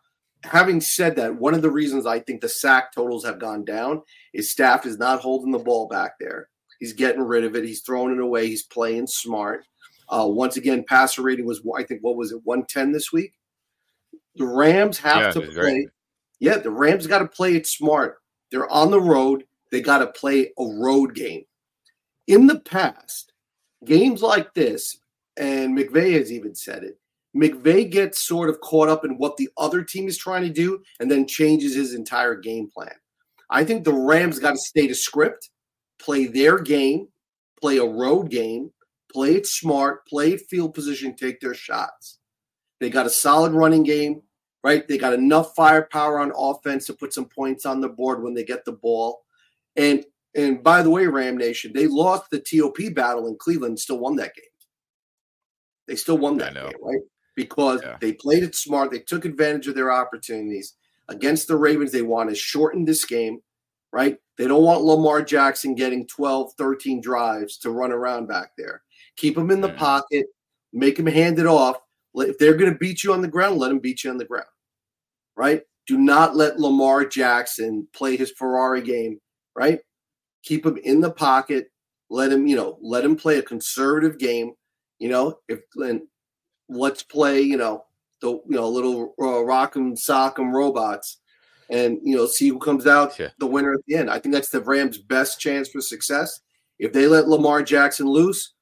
having 0.45 0.79
said 0.81 1.15
that, 1.17 1.36
one 1.36 1.53
of 1.53 1.62
the 1.62 1.71
reasons 1.71 2.05
I 2.05 2.19
think 2.19 2.41
the 2.41 2.49
sack 2.49 2.93
totals 2.93 3.25
have 3.25 3.39
gone 3.39 3.65
down 3.65 4.01
is 4.34 4.51
staff 4.51 4.86
is 4.86 4.97
not 4.97 5.21
holding 5.21 5.51
the 5.51 5.60
ball 5.60 5.88
back 5.88 6.13
there. 6.19 6.49
He's 6.79 6.93
getting 6.93 7.21
rid 7.21 7.43
of 7.43 7.55
it. 7.55 7.63
He's 7.63 7.81
throwing 7.81 8.13
it 8.13 8.19
away. 8.19 8.47
He's 8.47 8.63
playing 8.63 9.08
smart. 9.08 9.65
Uh, 10.10 10.27
once 10.27 10.58
again, 10.58 10.84
passer 10.88 11.21
rating 11.21 11.45
was 11.45 11.62
I 11.75 11.84
think 11.84 12.01
what 12.01 12.15
was 12.15 12.31
it 12.31 12.41
110 12.43 12.91
this 12.91 13.12
week. 13.12 13.34
The 14.36 14.45
Rams 14.45 14.99
have 14.99 15.36
Yeah, 15.36 15.41
to 15.41 15.51
play. 15.51 15.88
Yeah, 16.39 16.58
the 16.58 16.69
Rams 16.71 17.08
got 17.08 17.19
to 17.19 17.27
play 17.27 17.55
it 17.55 17.65
smart. 17.65 18.17
They're 18.51 18.69
on 18.69 18.91
the 18.91 19.01
road. 19.01 19.45
They 19.71 19.81
got 19.81 19.99
to 19.99 20.08
play 20.08 20.51
a 20.60 20.63
road 20.63 21.15
game. 21.15 21.45
In 22.27 22.47
the 22.47 22.60
past, 22.60 23.34
games 23.86 24.21
like 24.21 24.53
this, 24.53 24.97
and 25.38 25.77
McVay 25.77 26.13
has 26.13 26.31
even 26.31 26.53
said 26.55 26.84
it. 26.84 26.99
McVay 27.36 27.89
gets 27.89 28.26
sort 28.26 28.50
of 28.50 28.62
caught 28.62 28.88
up 28.88 29.04
in 29.04 29.17
what 29.17 29.36
the 29.38 29.50
other 29.58 29.84
team 29.84 30.08
is 30.08 30.17
trying 30.17 30.43
to 30.43 30.50
do 30.50 30.82
and 31.00 31.12
then 31.12 31.28
changes 31.28 31.76
his 31.76 31.93
entire 31.93 32.36
game 32.36 32.69
plan. 32.74 32.93
I 33.50 33.63
think 33.63 33.84
the 33.84 33.93
Rams 33.93 34.39
got 34.39 34.52
to 34.52 34.58
stay 34.58 34.88
to 34.88 34.95
script, 34.95 35.50
play 36.00 36.28
their 36.28 36.60
game, 36.60 37.10
play 37.60 37.78
a 37.78 37.86
road 37.86 38.30
game, 38.30 38.71
play 39.12 39.36
it 39.36 39.45
smart, 39.45 40.08
play 40.08 40.34
it 40.34 40.41
field 40.50 40.74
position, 40.74 41.15
take 41.15 41.39
their 41.39 41.54
shots. 41.54 42.19
They 42.80 42.89
got 42.89 43.06
a 43.06 43.10
solid 43.10 43.54
running 43.54 43.84
game, 43.84 44.21
right? 44.63 44.88
They 44.88 44.98
got 44.98 45.13
enough 45.13 45.56
firepower 45.56 46.19
on 46.19 46.32
offense 46.36 46.86
to 46.88 46.93
put 46.93 47.13
some 47.13 47.26
points 47.26 47.65
on 47.65 47.82
the 47.82 47.89
board 47.89 48.24
when 48.24 48.34
they 48.34 48.43
get 48.43 48.65
the 48.65 48.74
ball. 48.74 49.24
And 49.76 50.06
and 50.36 50.62
by 50.62 50.82
the 50.82 50.89
way, 50.89 51.08
Ram 51.08 51.38
Nation, 51.38 51.71
they 51.74 51.88
lost 51.88 52.30
the 52.30 52.39
TOP 52.39 52.93
battle 52.93 53.28
in 53.28 53.38
Cleveland, 53.38 53.80
still 53.80 54.00
won 54.00 54.17
that 54.17 54.36
game. 54.36 54.45
They 55.88 55.95
still 55.95 56.17
won 56.17 56.38
that 56.39 56.54
game, 56.54 56.74
right? 56.82 57.00
Because 57.36 57.82
Yeah. 57.84 57.98
they 58.00 58.13
played 58.13 58.43
it 58.43 58.56
smart. 58.56 58.91
They 58.91 59.00
took 59.00 59.26
advantage 59.26 59.67
of 59.67 59.76
their 59.76 59.91
opportunities 59.91 60.76
against 61.10 61.48
the 61.48 61.58
Ravens. 61.58 61.91
They 61.91 62.02
want 62.02 62.30
to 62.30 62.36
shorten 62.36 62.86
this 62.86 63.06
game, 63.06 63.41
right? 63.91 64.17
They 64.38 64.48
don't 64.48 64.63
want 64.63 64.84
Lamar 64.84 65.21
Jackson 65.21 65.76
getting 65.76 66.08
12, 66.08 66.54
13 66.58 67.02
drives 67.02 67.58
to 67.60 67.71
run 67.71 67.91
around 67.91 68.28
back 68.28 68.52
there. 68.58 68.84
Keep 69.17 69.38
him 69.38 69.52
in 69.52 69.62
the 69.62 69.69
Mhm. 69.69 69.78
pocket, 69.78 70.28
make 70.74 70.98
him 70.98 71.06
hand 71.08 71.39
it 71.39 71.45
off. 71.45 71.78
If 72.15 72.38
they're 72.38 72.56
going 72.56 72.71
to 72.71 72.78
beat 72.78 73.04
you 73.04 73.12
on 73.13 73.21
the 73.21 73.28
ground, 73.28 73.60
let 73.60 73.71
him 73.71 73.80
beat 73.80 74.04
you 74.04 74.10
on 74.10 74.17
the 74.17 74.26
ground, 74.26 74.48
right? 75.36 75.63
Do 75.88 75.98
not 75.98 76.36
let 76.36 76.60
Lamar 76.60 77.06
Jackson 77.06 77.88
play 77.93 78.15
his 78.15 78.32
Ferrari 78.32 78.82
game, 78.82 79.19
right? 79.56 79.82
Keep 80.43 80.65
him 80.65 80.78
in 80.78 81.02
the 81.02 81.12
pocket. 81.12 81.69
Let 82.10 82.32
him, 82.32 82.48
you 82.48 82.56
know, 82.56 82.78
let 82.82 83.04
him 83.04 83.15
play 83.15 83.38
a 83.38 83.43
conservative 83.43 84.17
game. 84.17 84.54
You 85.00 85.10
know, 85.10 85.39
if 85.50 85.60
and 85.76 86.08
let's 86.69 87.04
play, 87.04 87.41
you 87.41 87.58
know, 87.58 87.86
the 88.21 88.30
you 88.32 88.43
know 88.47 88.69
little 88.69 89.13
uh, 89.19 89.43
rock'em 89.45 89.93
sock'em 89.93 90.51
robots, 90.54 91.17
and 91.69 91.99
you 92.04 92.15
know 92.15 92.25
see 92.25 92.47
who 92.49 92.60
comes 92.60 92.88
out 92.88 93.17
Yeah. 93.19 93.30
the 93.39 93.47
winner 93.47 93.73
at 93.73 93.82
the 93.88 93.95
end. 93.95 94.10
I 94.10 94.19
think 94.19 94.34
that's 94.34 94.49
the 94.49 94.62
Rams' 94.62 94.97
best 94.97 95.39
chance 95.39 95.69
for 95.69 95.82
success. 95.82 96.39
If 96.80 96.93
they 96.93 97.08
let 97.08 97.28
Lamar 97.28 97.63
Jackson 97.63 98.08
loose, 98.08 98.54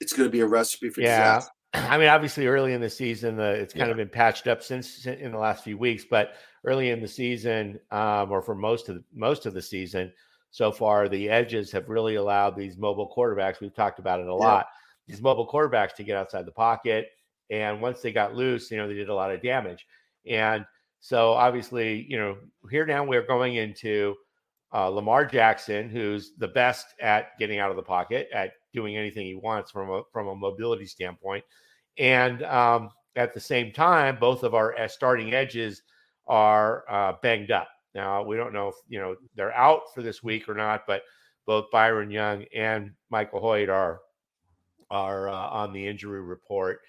it's 0.00 0.12
going 0.12 0.28
to 0.28 0.32
be 0.32 0.40
a 0.40 0.46
recipe 0.46 0.90
for 0.90 1.00
Yeah. 1.00 1.34
disaster. 1.34 1.52
I 1.74 1.98
mean, 1.98 2.08
obviously, 2.08 2.48
early 2.48 2.72
in 2.72 2.80
the 2.80 2.90
season, 2.90 3.36
the, 3.36 3.52
it's 3.52 3.72
kind 3.72 3.86
Yeah. 3.86 3.92
of 3.92 3.96
been 3.96 4.08
patched 4.08 4.48
up 4.48 4.62
since 4.62 5.06
in 5.06 5.30
the 5.30 5.38
last 5.38 5.62
few 5.62 5.78
weeks. 5.78 6.04
But 6.08 6.32
early 6.64 6.90
in 6.90 7.00
the 7.00 7.06
season, 7.06 7.78
um, 7.92 8.32
or 8.32 8.42
for 8.42 8.56
most 8.56 8.88
of 8.88 8.96
the, 8.96 9.04
most 9.14 9.46
of 9.46 9.54
the 9.54 9.62
season 9.62 10.12
so 10.50 10.72
far, 10.72 11.08
the 11.08 11.28
edges 11.28 11.70
have 11.70 11.88
really 11.88 12.16
allowed 12.16 12.56
these 12.56 12.76
mobile 12.76 13.12
quarterbacks. 13.16 13.60
We've 13.60 13.74
talked 13.74 14.00
about 14.00 14.18
it 14.18 14.26
a 14.26 14.34
lot. 14.34 14.66
These 15.06 15.22
mobile 15.22 15.46
quarterbacks 15.48 15.94
to 15.94 16.02
get 16.02 16.16
outside 16.16 16.44
the 16.44 16.50
pocket, 16.52 17.06
and 17.50 17.80
once 17.80 18.00
they 18.00 18.12
got 18.12 18.34
loose, 18.34 18.70
you 18.70 18.76
know, 18.76 18.88
they 18.88 18.94
did 18.94 19.08
a 19.08 19.14
lot 19.14 19.32
of 19.32 19.42
damage. 19.42 19.86
And 20.26 20.64
so, 21.00 21.32
obviously, 21.32 22.06
you 22.08 22.18
know, 22.18 22.36
here 22.70 22.86
now 22.86 23.04
we're 23.04 23.26
going 23.26 23.56
into 23.56 24.14
uh, 24.72 24.88
Lamar 24.88 25.24
Jackson, 25.24 25.88
who's 25.88 26.32
the 26.38 26.48
best 26.48 26.86
at 27.00 27.38
getting 27.38 27.58
out 27.58 27.70
of 27.70 27.76
the 27.76 27.82
pocket, 27.82 28.28
at 28.32 28.52
doing 28.72 28.96
anything 28.96 29.26
he 29.26 29.34
wants 29.34 29.70
from 29.70 29.90
a 29.90 30.02
from 30.12 30.28
a 30.28 30.34
mobility 30.34 30.86
standpoint, 30.86 31.44
and 31.98 32.42
um, 32.44 32.90
at 33.16 33.34
the 33.34 33.40
same 33.40 33.72
time, 33.72 34.18
both 34.20 34.42
of 34.44 34.54
our 34.54 34.78
uh, 34.78 34.86
starting 34.86 35.34
edges 35.34 35.82
are 36.26 36.84
uh, 36.88 37.14
banged 37.22 37.50
up. 37.50 37.68
Now 37.94 38.22
we 38.22 38.36
don't 38.36 38.52
know 38.52 38.68
if 38.68 38.76
you 38.88 39.00
know 39.00 39.16
they're 39.34 39.56
out 39.56 39.92
for 39.94 40.02
this 40.02 40.22
week 40.22 40.48
or 40.48 40.54
not, 40.54 40.82
but 40.86 41.02
both 41.46 41.70
Byron 41.72 42.10
Young 42.10 42.44
and 42.54 42.92
Michael 43.10 43.40
Hoecht 43.40 43.68
are 43.68 44.00
are 44.90 45.28
uh, 45.28 45.48
on 45.48 45.72
the 45.72 45.86
injury 45.86 46.20
report. 46.20 46.80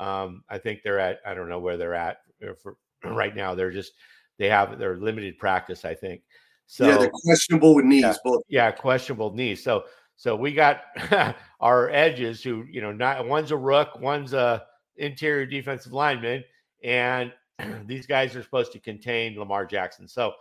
Um, 0.00 0.42
I 0.48 0.58
think 0.58 0.80
they're 0.82 0.98
at 0.98 1.20
I 1.24 1.34
don't 1.34 1.48
know 1.48 1.60
where 1.60 1.76
they're 1.76 1.94
at 1.94 2.18
for 2.60 2.76
right 3.04 3.36
now. 3.36 3.54
They're 3.54 3.70
just 3.70 3.92
they 4.38 4.48
have 4.48 4.78
their 4.78 4.96
limited 4.96 5.38
practice. 5.38 5.84
I 5.84 5.94
think 5.94 6.22
so. 6.66 6.88
yeah, 6.88 6.96
they're 6.96 7.10
questionable 7.24 7.74
with 7.74 7.84
knees. 7.84 8.02
Yeah. 8.02 8.14
Both. 8.24 8.42
Yeah, 8.48 8.70
questionable 8.70 9.34
knees. 9.34 9.62
So 9.62 9.84
So 10.20 10.36
we 10.36 10.52
got 10.52 10.82
our 11.60 11.88
edges 11.90 12.42
who, 12.42 12.66
you 12.70 12.82
know, 12.82 12.92
not 12.92 13.26
one's 13.26 13.52
a 13.52 13.56
rook, 13.56 13.98
one's 14.00 14.34
a 14.34 14.64
interior 14.96 15.46
defensive 15.46 15.92
lineman, 15.92 16.44
and 16.84 17.32
these 17.86 18.06
guys 18.06 18.36
are 18.36 18.42
supposed 18.42 18.72
to 18.72 18.78
contain 18.78 19.38
Lamar 19.38 19.64
Jackson. 19.64 20.06
So, 20.06 20.34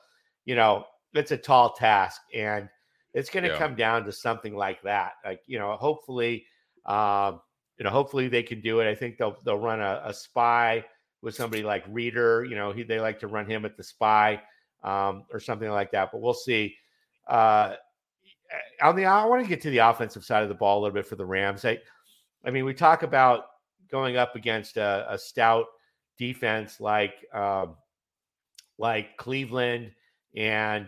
you 0.43 0.55
know, 0.55 0.83
it's 1.13 1.31
a 1.31 1.37
tall 1.37 1.73
task, 1.73 2.21
and 2.33 2.67
it's 3.13 3.29
going 3.29 3.43
to 3.43 3.51
yeah. 3.51 3.57
come 3.57 3.75
down 3.75 4.03
to 4.03 4.11
something 4.11 4.53
like 4.53 4.81
that. 4.83 5.13
Like, 5.25 5.41
you 5.47 5.57
know, 5.57 5.73
hopefully, 5.77 6.45
um, 6.85 7.39
you 7.79 7.85
know, 7.85 7.91
hopefully 7.91 8.27
they 8.27 8.43
can 8.43 8.59
do 8.59 8.81
it. 8.81 8.89
I 8.89 8.93
think 8.93 9.17
they'll 9.17 9.37
they'll 9.45 9.57
run 9.57 9.79
a, 9.79 10.01
a 10.05 10.13
spy 10.13 10.85
with 11.21 11.33
somebody 11.33 11.63
like 11.63 11.83
Reeder. 11.87 12.43
You 12.43 12.55
know, 12.55 12.71
he, 12.71 12.83
they 12.83 12.99
like 12.99 13.19
to 13.21 13.27
run 13.27 13.45
him 13.45 13.65
at 13.65 13.77
the 13.77 13.83
spy 13.83 14.41
um, 14.83 15.23
or 15.31 15.39
something 15.39 15.69
like 15.69 15.91
that. 15.91 16.11
But 16.11 16.21
we'll 16.21 16.33
see. 16.33 16.75
Uh, 17.27 17.75
on 18.81 18.95
the, 18.95 19.05
I 19.05 19.25
want 19.25 19.43
to 19.43 19.49
get 19.49 19.61
to 19.61 19.69
the 19.69 19.77
offensive 19.77 20.25
side 20.25 20.43
of 20.43 20.49
the 20.49 20.55
ball 20.55 20.79
a 20.79 20.81
little 20.81 20.93
bit 20.93 21.05
for 21.05 21.15
the 21.15 21.25
Rams. 21.25 21.63
I, 21.65 21.79
I 22.43 22.51
mean, 22.51 22.65
we 22.65 22.73
talk 22.73 23.03
about 23.03 23.45
going 23.91 24.17
up 24.17 24.35
against 24.35 24.77
a, 24.77 25.05
a 25.09 25.17
stout 25.17 25.65
defense 26.17 26.79
like 26.81 27.13
um, 27.33 27.75
like 28.77 29.15
Cleveland, 29.17 29.91
and 30.35 30.87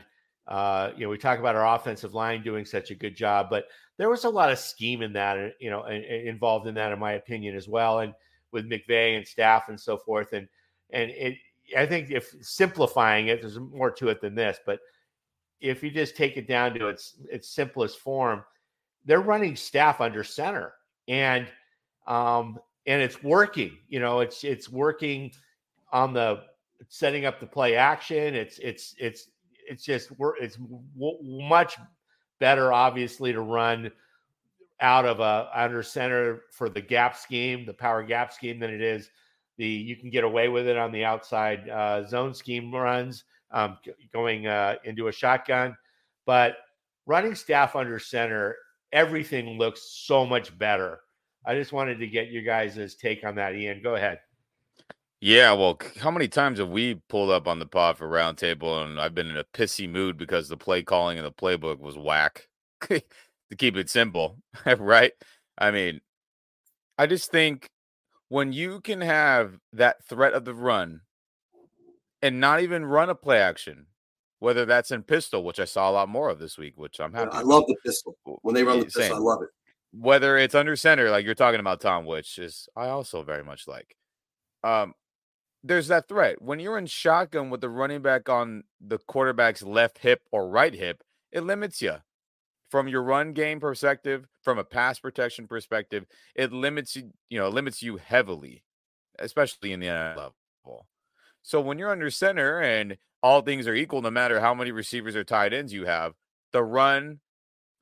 uh, 0.52 0.92
you 0.98 1.06
know, 1.06 1.10
we 1.10 1.18
talk 1.18 1.40
about 1.40 1.56
our 1.56 1.76
offensive 1.76 2.14
line 2.14 2.44
doing 2.44 2.66
such 2.66 2.92
a 2.92 2.96
good 2.96 3.16
job, 3.16 3.48
but 3.50 3.68
there 3.96 4.10
was 4.10 4.26
a 4.26 4.30
lot 4.30 4.52
of 4.52 4.60
scheme 4.60 5.02
in 5.02 5.14
that, 5.14 5.38
uh, 5.38 5.48
you 5.62 5.70
know, 5.70 5.86
involved 5.86 6.68
in 6.68 6.76
that, 6.76 6.92
in 6.92 7.00
my 7.00 7.14
opinion, 7.14 7.56
as 7.56 7.70
well, 7.70 8.00
and 8.00 8.14
with 8.52 8.70
McVay 8.70 9.16
and 9.16 9.26
staff 9.26 9.70
and 9.70 9.80
so 9.80 9.98
forth, 9.98 10.34
and 10.34 10.50
and 10.92 11.10
it. 11.12 11.38
I 11.78 11.86
think 11.86 12.12
if 12.12 12.36
simplifying 12.42 13.28
it, 13.28 13.40
there's 13.40 13.58
more 13.58 13.92
to 13.92 14.10
it 14.10 14.20
than 14.20 14.36
this, 14.36 14.60
but 14.66 14.82
if 15.62 15.82
you 15.82 15.90
just 15.90 16.18
take 16.18 16.36
it 16.36 16.48
down 16.48 16.74
to 16.74 16.88
its 16.88 17.16
its 17.30 17.48
simplest 17.48 18.00
form, 18.00 18.44
they're 19.06 19.22
running 19.22 19.56
staff 19.56 20.02
under 20.02 20.22
center, 20.22 20.74
and 21.08 21.48
um, 22.08 22.60
and 22.88 23.02
it's 23.02 23.24
working. 23.24 23.78
You 23.88 24.02
know, 24.02 24.20
it's 24.20 24.44
it's 24.44 24.68
working 24.68 25.32
on 25.94 26.12
the 26.12 26.42
setting 26.90 27.24
up 27.26 27.40
the 27.40 27.48
play 27.48 27.76
action. 27.76 28.36
It's 28.36 28.60
it's 28.60 28.96
it's 29.00 29.30
it's 29.72 29.84
just 29.84 30.12
it's 30.40 30.58
much 31.22 31.78
better, 32.40 32.74
obviously, 32.74 33.32
to 33.32 33.42
run 33.42 33.92
out 34.82 35.06
of 35.06 35.20
a 35.20 35.50
under 35.54 35.82
center 35.82 36.42
for 36.52 36.68
the 36.68 36.82
gap 36.82 37.16
scheme, 37.16 37.66
the 37.66 37.74
power 37.74 38.04
gap 38.04 38.34
scheme, 38.34 38.60
than 38.60 38.70
it 38.70 38.82
is 38.82 39.10
the 39.58 39.66
you 39.66 39.96
can 39.96 40.10
get 40.10 40.24
away 40.24 40.50
with 40.50 40.68
it 40.68 40.78
on 40.78 40.92
the 40.92 41.06
outside 41.06 41.70
uh, 41.70 42.06
zone 42.06 42.34
scheme 42.34 42.74
runs 42.74 43.24
um, 43.52 43.78
going 44.12 44.48
uh, 44.48 44.76
into 44.84 45.08
a 45.08 45.12
shotgun. 45.12 45.76
But 46.26 46.58
running 47.06 47.36
staff 47.36 47.76
under 47.76 48.00
center, 48.00 48.58
everything 48.92 49.58
looks 49.58 49.82
so 50.06 50.26
much 50.26 50.58
better. 50.58 51.00
I 51.46 51.56
just 51.56 51.74
wanted 51.74 52.00
to 52.00 52.08
get 52.08 52.28
you 52.28 52.42
guys' 52.42 52.96
take 52.96 53.24
on 53.24 53.36
that. 53.36 53.56
Ian, 53.56 53.82
go 53.82 53.96
ahead. 53.96 54.20
Yeah, 55.24 55.54
well, 55.54 55.80
how 56.00 56.10
many 56.10 56.28
times 56.28 56.58
have 56.58 56.70
we 56.70 56.96
pulled 57.08 57.30
up 57.30 57.48
on 57.48 57.60
the 57.60 57.68
pod 57.68 57.96
for 57.96 58.10
roundtable 58.10 58.84
and 58.84 59.00
I've 59.00 59.14
been 59.14 59.30
in 59.30 59.38
a 59.38 59.44
pissy 59.44 59.88
mood 59.88 60.18
because 60.18 60.50
the 60.50 60.58
play 60.58 60.82
calling 60.82 61.20
in 61.20 61.24
the 61.24 61.32
playbook 61.32 61.80
was 61.80 61.96
whack? 61.96 62.48
to 62.82 63.04
keep 63.56 63.78
it 63.78 63.90
simple, 63.90 64.38
right? 64.80 65.12
I 65.60 65.70
mean, 65.70 66.02
I 66.98 67.06
just 67.06 67.30
think 67.30 67.70
when 68.30 68.52
you 68.52 68.82
can 68.82 69.02
have 69.02 69.60
that 69.74 70.04
threat 70.06 70.34
of 70.34 70.44
the 70.44 70.56
run 70.56 71.02
and 72.24 72.40
not 72.40 72.62
even 72.62 72.84
run 72.84 73.12
a 73.12 73.16
play 73.16 73.40
action, 73.40 73.86
whether 74.40 74.66
that's 74.66 74.90
in 74.90 75.04
pistol, 75.04 75.44
which 75.44 75.60
I 75.60 75.66
saw 75.66 75.88
a 75.88 75.92
lot 75.92 76.10
more 76.10 76.30
of 76.30 76.40
this 76.40 76.58
week, 76.58 76.74
which 76.78 77.00
I'm 77.00 77.14
happy. 77.14 77.30
I 77.32 77.42
love 77.42 77.66
the 77.68 77.76
pistol. 77.86 78.18
When 78.42 78.56
they 78.56 78.64
run 78.64 78.80
the 78.80 78.86
pistol, 78.86 79.04
Same. 79.04 79.14
I 79.14 79.20
love 79.20 79.44
it. 79.44 79.50
Whether 79.94 80.38
it's 80.38 80.56
under 80.56 80.76
center, 80.76 81.12
like 81.12 81.26
you're 81.26 81.36
talking 81.36 81.60
about, 81.60 81.80
Tom, 81.80 82.06
which 82.06 82.40
is 82.40 82.68
I 82.76 82.88
also 82.88 83.22
very 83.22 83.44
much 83.44 83.68
like. 83.68 83.96
Um, 84.64 84.94
there's 85.64 85.88
that 85.88 86.08
threat 86.08 86.42
when 86.42 86.60
you're 86.60 86.78
in 86.78 86.88
shotgun 86.88 87.50
with 87.50 87.62
the 87.62 87.70
running 87.70 88.02
back 88.02 88.30
on 88.30 88.64
the 88.80 88.98
quarterback's 88.98 89.62
left 89.62 90.00
hip 90.00 90.22
or 90.32 90.50
right 90.50 90.74
hip. 90.74 91.04
It 91.32 91.42
limits 91.42 91.82
you 91.82 91.98
from 92.70 92.88
your 92.88 93.04
run 93.04 93.34
game 93.34 93.60
perspective, 93.60 94.26
from 94.42 94.58
a 94.58 94.64
pass 94.64 95.00
protection 95.00 95.48
perspective. 95.48 96.06
It 96.36 96.52
limits 96.52 96.96
you, 96.96 97.12
you 97.30 97.40
know, 97.40 97.50
limits 97.50 97.82
you 97.82 97.98
heavily, 97.98 98.64
especially 99.20 99.74
in 99.74 99.80
the 99.80 99.88
NFL 99.88 100.16
level. 100.66 100.88
So 101.44 101.60
when 101.62 101.78
you're 101.78 101.92
under 101.92 102.10
center 102.10 102.60
and 102.60 102.98
all 103.24 103.42
things 103.42 103.68
are 103.68 103.76
equal, 103.76 104.02
no 104.02 104.12
matter 104.12 104.40
how 104.40 104.54
many 104.54 104.72
receivers 104.72 105.16
or 105.16 105.24
tight 105.24 105.54
ends 105.54 105.74
you 105.74 105.86
have, 105.86 106.14
the 106.54 106.64
run 106.64 107.20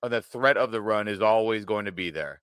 or 0.01 0.09
the 0.09 0.21
threat 0.21 0.57
of 0.57 0.71
the 0.71 0.82
run 0.82 1.07
is 1.07 1.21
always 1.21 1.65
going 1.65 1.86
to 1.86 1.91
be 1.91 2.09
there. 2.09 2.41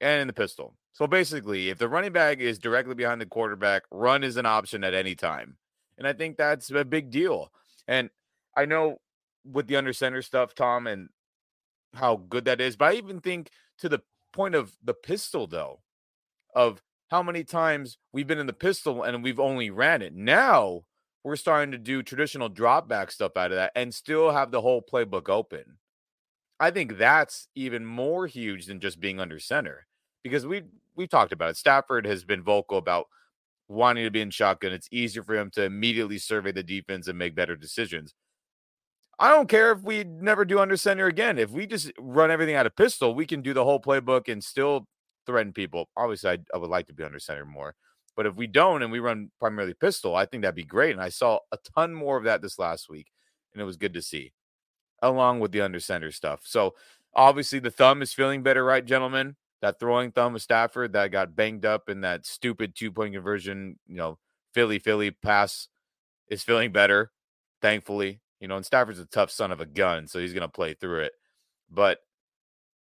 And 0.00 0.22
in 0.22 0.26
the 0.26 0.32
pistol. 0.32 0.74
So 0.92 1.06
basically, 1.06 1.70
if 1.70 1.78
the 1.78 1.88
running 1.88 2.12
back 2.12 2.38
is 2.40 2.58
directly 2.58 2.94
behind 2.94 3.20
the 3.20 3.26
quarterback, 3.26 3.84
run 3.90 4.24
is 4.24 4.36
an 4.36 4.46
option 4.46 4.84
at 4.84 4.94
any 4.94 5.14
time. 5.14 5.56
And 5.98 6.06
I 6.06 6.12
think 6.12 6.36
that's 6.36 6.70
a 6.70 6.84
big 6.84 7.10
deal. 7.10 7.52
And 7.86 8.10
I 8.56 8.64
know 8.64 9.00
with 9.44 9.66
the 9.66 9.76
under 9.76 9.92
center 9.92 10.22
stuff, 10.22 10.54
Tom, 10.54 10.86
and 10.86 11.08
how 11.94 12.16
good 12.16 12.44
that 12.46 12.60
is, 12.60 12.76
but 12.76 12.92
I 12.92 12.96
even 12.96 13.20
think 13.20 13.50
to 13.78 13.88
the 13.88 14.02
point 14.32 14.54
of 14.54 14.72
the 14.82 14.94
pistol, 14.94 15.46
though, 15.46 15.80
of 16.54 16.82
how 17.08 17.22
many 17.22 17.44
times 17.44 17.98
we've 18.12 18.26
been 18.26 18.38
in 18.38 18.46
the 18.46 18.52
pistol 18.52 19.02
and 19.02 19.22
we've 19.22 19.40
only 19.40 19.70
ran 19.70 20.02
it. 20.02 20.14
Now 20.14 20.84
we're 21.24 21.36
starting 21.36 21.72
to 21.72 21.78
do 21.78 22.02
traditional 22.02 22.48
drop 22.48 22.88
back 22.88 23.10
stuff 23.10 23.36
out 23.36 23.50
of 23.50 23.56
that 23.56 23.72
and 23.74 23.92
still 23.92 24.30
have 24.30 24.50
the 24.50 24.60
whole 24.60 24.82
playbook 24.82 25.28
open. 25.28 25.78
I 26.58 26.70
think 26.70 26.98
that's 26.98 27.48
even 27.54 27.84
more 27.86 28.26
huge 28.26 28.66
than 28.66 28.80
just 28.80 29.00
being 29.00 29.18
under 29.18 29.38
center 29.38 29.86
because 30.22 30.46
we 30.46 30.62
we've 30.96 31.08
talked 31.08 31.32
about 31.32 31.50
it. 31.50 31.56
Stafford 31.56 32.06
has 32.06 32.24
been 32.24 32.42
vocal 32.42 32.78
about 32.78 33.06
wanting 33.68 34.04
to 34.04 34.10
be 34.10 34.20
in 34.20 34.30
shotgun. 34.30 34.72
It's 34.72 34.88
easier 34.90 35.22
for 35.22 35.36
him 35.36 35.50
to 35.52 35.64
immediately 35.64 36.18
survey 36.18 36.52
the 36.52 36.62
defense 36.62 37.08
and 37.08 37.18
make 37.18 37.34
better 37.34 37.56
decisions. 37.56 38.14
I 39.18 39.28
don't 39.28 39.48
care 39.48 39.70
if 39.70 39.82
we 39.82 40.02
never 40.02 40.44
do 40.44 40.58
under 40.58 40.76
center 40.76 41.06
again. 41.06 41.38
If 41.38 41.50
we 41.50 41.66
just 41.66 41.92
run 41.98 42.30
everything 42.30 42.54
out 42.54 42.66
of 42.66 42.74
pistol, 42.74 43.14
we 43.14 43.26
can 43.26 43.42
do 43.42 43.52
the 43.52 43.64
whole 43.64 43.80
playbook 43.80 44.28
and 44.28 44.42
still 44.42 44.86
threaten 45.26 45.52
people. 45.52 45.88
Obviously, 45.96 46.30
I, 46.30 46.38
I 46.54 46.58
would 46.58 46.70
like 46.70 46.86
to 46.86 46.94
be 46.94 47.04
under 47.04 47.18
center 47.18 47.44
more. 47.44 47.74
But 48.16 48.26
if 48.26 48.34
we 48.34 48.46
don't 48.46 48.82
and 48.82 48.90
we 48.90 48.98
run 48.98 49.30
primarily 49.38 49.74
pistol, 49.74 50.16
I 50.16 50.24
think 50.26 50.42
that'd 50.42 50.54
be 50.54 50.64
great. 50.64 50.92
And 50.92 51.02
I 51.02 51.10
saw 51.10 51.38
a 51.52 51.58
ton 51.76 51.94
more 51.94 52.16
of 52.16 52.24
that 52.24 52.42
this 52.42 52.58
last 52.58 52.88
week, 52.88 53.08
and 53.52 53.60
it 53.60 53.64
was 53.64 53.76
good 53.76 53.94
to 53.94 54.02
see, 54.02 54.32
along 55.02 55.40
with 55.40 55.52
the 55.52 55.60
under 55.60 55.80
center 55.80 56.10
stuff. 56.10 56.40
So 56.44 56.74
obviously, 57.14 57.58
the 57.58 57.70
thumb 57.70 58.02
is 58.02 58.12
feeling 58.12 58.42
better, 58.42 58.64
right, 58.64 58.84
gentlemen? 58.84 59.36
That 59.62 59.78
throwing 59.78 60.10
thumb 60.12 60.34
of 60.34 60.42
Stafford 60.42 60.94
that 60.94 61.12
got 61.12 61.36
banged 61.36 61.66
up 61.66 61.88
in 61.88 62.00
that 62.00 62.26
stupid 62.26 62.74
two 62.74 62.90
point 62.90 63.14
conversion, 63.14 63.78
you 63.86 63.96
know, 63.96 64.18
Philly 64.54 64.78
Philly 64.78 65.10
pass 65.10 65.68
is 66.28 66.42
feeling 66.42 66.72
better, 66.72 67.10
thankfully. 67.60 68.20
You 68.40 68.48
know, 68.48 68.56
and 68.56 68.64
Stafford's 68.64 68.98
a 68.98 69.04
tough 69.04 69.30
son 69.30 69.52
of 69.52 69.60
a 69.60 69.66
gun, 69.66 70.06
so 70.06 70.18
he's 70.18 70.32
going 70.32 70.42
to 70.42 70.48
play 70.48 70.72
through 70.72 71.00
it. 71.00 71.12
But 71.70 71.98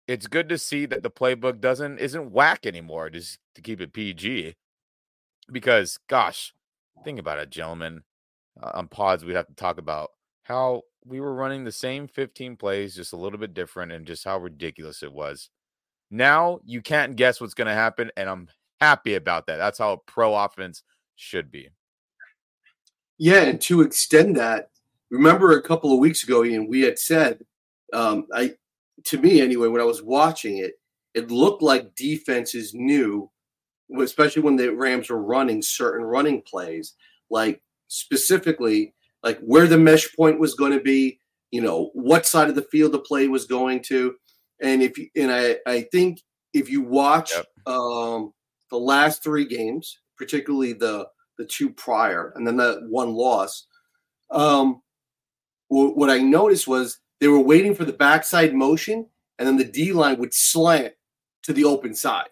it's 0.09 0.27
good 0.27 0.49
to 0.49 0.59
see 0.59 0.87
that 0.87 1.03
the 1.03 1.11
playbook 1.11 1.61
doesn't 1.61 1.99
isn't 1.99 2.33
whack 2.33 2.66
anymore 2.66 3.11
just 3.11 3.39
to 3.55 3.61
keep 3.61 3.81
it 3.81 3.93
pg 3.93 4.57
because 5.53 5.99
gosh 6.09 6.55
think 7.05 7.21
about 7.21 7.39
it 7.39 7.51
gentlemen 7.51 8.03
uh, 8.61 8.73
on 8.75 8.89
pods 8.89 9.25
we'd 9.25 9.37
have 9.37 9.47
to 9.47 9.55
talk 9.55 9.79
about 9.79 10.11
how 10.45 10.83
we 11.05 11.21
were 11.21 11.35
running 11.35 11.64
the 11.64 11.71
same 11.71 12.09
15 12.09 12.57
plays 12.57 12.97
just 12.97 13.12
a 13.12 13.16
little 13.16 13.39
bit 13.39 13.55
different 13.55 13.93
and 13.93 14.07
just 14.07 14.25
how 14.25 14.39
ridiculous 14.39 15.03
it 15.03 15.12
was 15.12 15.51
now 16.11 16.61
you 16.64 16.80
can't 16.80 17.16
guess 17.16 17.40
what's 17.40 17.54
going 17.54 17.66
to 17.66 17.74
happen 17.74 18.11
and 18.16 18.28
i'm 18.28 18.48
happy 18.80 19.14
about 19.14 19.46
that 19.46 19.56
that's 19.56 19.78
how 19.78 19.92
a 19.92 19.98
pro 19.98 20.34
offense 20.34 20.82
should 21.16 21.50
be 21.50 21.68
yeah 23.18 23.42
and 23.42 23.61
to 23.61 23.80
extend 23.80 24.36
that 24.36 24.70
remember 25.11 25.52
a 25.52 25.62
couple 25.62 25.92
of 25.92 25.98
weeks 25.98 26.22
ago 26.22 26.44
ian 26.44 26.68
we 26.68 26.80
had 26.80 26.98
said 26.98 27.40
um, 27.92 28.26
I 28.34 28.54
to 29.04 29.18
me 29.18 29.40
anyway, 29.40 29.68
when 29.68 29.80
I 29.80 29.84
was 29.84 30.02
watching 30.02 30.59
it, 30.59 30.74
it 31.14 31.30
looked 31.30 31.62
like 31.62 31.94
defenses 31.94 32.74
knew, 32.74 33.30
especially 34.00 34.42
when 34.42 34.56
the 34.56 34.74
Rams 34.74 35.11
were 35.11 35.22
running 35.22 35.62
certain 35.62 36.04
running 36.04 36.42
plays, 36.42 36.94
like 37.30 37.62
specifically 37.88 38.94
like 39.22 39.38
where 39.40 39.66
the 39.66 39.78
mesh 39.78 40.14
point 40.14 40.38
was 40.38 40.54
going 40.54 40.72
to 40.72 40.80
be, 40.80 41.20
you 41.50 41.61
know, 41.61 41.90
what 41.94 42.26
side 42.26 42.48
of 42.48 42.54
the 42.54 42.62
field 42.62 42.92
the 42.92 42.98
play 42.98 43.28
was 43.28 43.46
going 43.46 43.82
to. 43.84 44.14
And 44.61 44.82
if 44.82 44.98
you, 44.98 45.09
and 45.16 45.30
I, 45.30 45.56
I 45.66 45.82
think 45.92 46.20
if 46.52 46.68
you 46.68 46.82
watch 46.82 47.32
yep. 47.34 47.46
um, 47.66 48.32
the 48.70 48.78
last 48.78 49.22
three 49.22 49.46
games, 49.46 50.00
particularly 50.16 50.72
the 50.72 51.09
the 51.38 51.44
two 51.44 51.70
prior, 51.70 52.32
and 52.34 52.46
then 52.46 52.56
that 52.56 52.82
one 52.88 53.14
loss, 53.14 53.66
um, 54.30 54.82
what 55.68 56.11
I 56.11 56.18
noticed 56.18 56.66
was 56.66 56.98
they 57.20 57.28
were 57.28 57.40
waiting 57.40 57.74
for 57.74 57.84
the 57.84 57.92
backside 57.92 58.54
motion, 58.54 59.06
and 59.38 59.46
then 59.46 59.56
the 59.56 59.64
D 59.64 59.92
line 59.92 60.18
would 60.18 60.34
slant 60.34 60.94
to 61.44 61.52
the 61.52 61.64
open 61.64 61.94
side. 61.94 62.28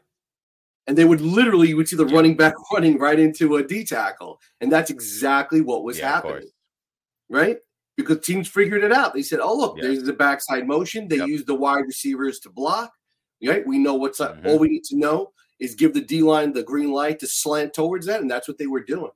And 0.87 0.97
they 0.97 1.05
would 1.05 1.21
literally, 1.21 1.69
you 1.69 1.77
would 1.77 1.89
see 1.89 1.97
the 1.97 2.07
yeah. 2.07 2.15
running 2.15 2.37
back 2.37 2.55
running 2.73 2.99
right 2.99 3.19
into 3.19 3.57
a 3.57 3.63
D 3.63 3.85
tackle. 3.85 4.41
And 4.61 4.71
that's 4.71 4.91
exactly 4.91 5.61
what 5.61 5.85
was 5.85 5.99
yeah, 5.99 6.13
happening. 6.13 6.49
Right? 7.29 7.59
Because 7.97 8.21
teams 8.21 8.49
figured 8.49 8.85
it 8.85 8.93
out. 8.93 9.15
They 9.15 9.23
said, 9.23 9.41
"Oh, 9.41 9.57
look, 9.57 9.77
Yeah. 9.79 9.85
there's 9.85 10.03
the 10.05 10.13
backside 10.13 10.67
motion. 10.67 11.09
They 11.09 11.17
Yep. 11.17 11.29
use 11.29 11.45
the 11.45 11.55
wide 11.55 11.85
receivers 11.87 12.41
to 12.41 12.51
block. 12.51 12.93
Right? 13.43 13.67
We 13.67 13.79
know 13.79 13.95
what's 13.95 14.21
up. 14.21 14.37
Mhm. 14.39 14.47
All 14.47 14.59
we 14.59 14.69
need 14.69 14.85
to 14.85 14.97
know 14.97 15.33
is 15.59 15.75
give 15.75 15.95
the 15.95 16.01
D 16.01 16.23
line 16.23 16.53
the 16.53 16.63
green 16.63 16.91
light 16.93 17.19
to 17.21 17.27
slant 17.27 17.73
towards 17.75 18.07
that, 18.07 18.21
and 18.21 18.31
that's 18.31 18.49
what 18.49 18.59
they 18.59 18.67
were 18.67 18.83
doing. 18.83 19.11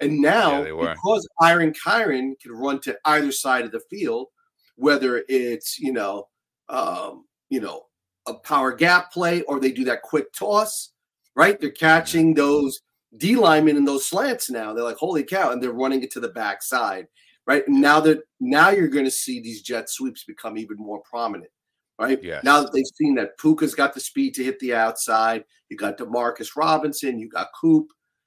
And 0.00 0.20
now, 0.20 0.62
Yeah, 0.62 0.94
because 0.94 1.26
Iron 1.40 1.72
Kyren 1.72 2.38
can 2.40 2.52
run 2.52 2.80
to 2.82 2.96
either 3.04 3.32
side 3.32 3.64
of 3.64 3.72
the 3.72 3.80
field, 3.90 4.28
whether 4.76 5.24
it's 5.28 5.78
you 5.78 5.92
know, 5.92 6.28
um, 6.68 7.26
you 7.50 7.60
know, 7.60 7.86
a 8.26 8.34
power 8.34 8.72
gap 8.72 9.12
play 9.12 9.42
or 9.42 9.58
they 9.58 9.72
do 9.72 9.84
that 9.84 10.02
quick 10.02 10.32
toss, 10.32 10.92
right? 11.34 11.60
They're 11.60 11.70
catching 11.70 12.34
those 12.34 12.80
D 13.16 13.34
linemen 13.36 13.76
in 13.76 13.84
those 13.84 14.06
slants 14.06 14.50
now. 14.50 14.72
They're 14.74 14.84
like, 14.84 14.98
holy 14.98 15.24
cow, 15.24 15.50
and 15.50 15.62
they're 15.62 15.72
running 15.72 16.02
it 16.02 16.10
to 16.12 16.20
the 16.20 16.28
backside, 16.28 17.08
right? 17.48 17.66
Now 17.66 17.98
that 18.00 18.20
now 18.38 18.68
you're 18.70 18.86
going 18.88 19.06
to 19.06 19.10
see 19.10 19.40
these 19.40 19.62
jet 19.62 19.90
sweeps 19.90 20.22
become 20.22 20.56
even 20.56 20.76
more 20.76 21.00
prominent, 21.10 21.50
right? 21.98 22.22
Yes. 22.22 22.44
Now 22.44 22.60
that 22.60 22.72
they've 22.72 22.84
seen 22.94 23.16
that 23.16 23.38
Puka's 23.38 23.74
got 23.74 23.94
the 23.94 24.00
speed 24.00 24.34
to 24.34 24.44
hit 24.44 24.60
the 24.60 24.74
outside, 24.74 25.44
you 25.70 25.76
got 25.76 25.98
Demarcus 25.98 26.54
Robinson, 26.56 27.18
you 27.18 27.28
got 27.28 27.48
Kupp, 27.58 27.86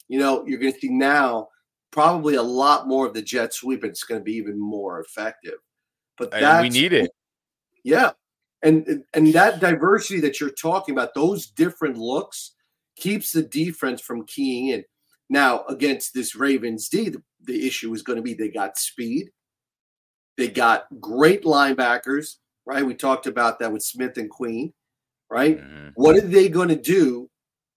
you 0.09 0.19
know, 0.19 0.45
you're 0.45 0.59
going 0.59 0.73
to 0.73 0.79
see 0.79 0.89
now 0.89 1.47
probably 1.91 2.35
a 2.35 2.41
lot 2.41 2.87
more 2.87 3.05
of 3.07 3.13
the 3.13 3.21
jet 3.21 3.53
sweep. 3.53 3.83
and 3.83 3.91
It's 3.91 4.03
going 4.03 4.19
to 4.19 4.25
be 4.25 4.33
even 4.33 4.59
more 4.59 4.99
effective. 4.99 5.59
But 6.17 6.33
And 6.33 6.61
we 6.63 6.69
need 6.69 6.91
it. 6.91 7.11
yeah. 7.83 8.11
And 8.63 9.03
and 9.13 9.33
that 9.33 9.59
diversity 9.59 10.19
that 10.19 10.39
you're 10.39 10.51
talking 10.51 10.93
about, 10.93 11.15
those 11.15 11.47
different 11.47 11.97
looks, 11.97 12.53
keeps 12.95 13.31
the 13.31 13.41
defense 13.41 14.01
from 14.01 14.25
keying 14.25 14.67
in. 14.67 14.83
Now, 15.31 15.63
against 15.69 16.13
this 16.13 16.35
Ravens 16.35 16.89
D, 16.89 17.07
the, 17.07 17.23
the 17.41 17.65
issue 17.65 17.93
is 17.93 18.03
going 18.03 18.17
to 18.17 18.21
be 18.21 18.33
they 18.33 18.49
got 18.49 18.77
speed. 18.77 19.29
They 20.37 20.49
got 20.49 20.87
great 20.99 21.45
linebackers, 21.45 22.35
right? 22.65 22.85
We 22.85 22.95
talked 22.95 23.27
about 23.27 23.57
that 23.59 23.71
with 23.71 23.81
Smith 23.81 24.17
and 24.17 24.29
Queen, 24.29 24.73
right? 25.29 25.57
Mhm. 25.57 25.93
What 25.95 26.17
are 26.17 26.27
they 26.27 26.49
going 26.49 26.67
to 26.67 26.75
do 26.75 27.29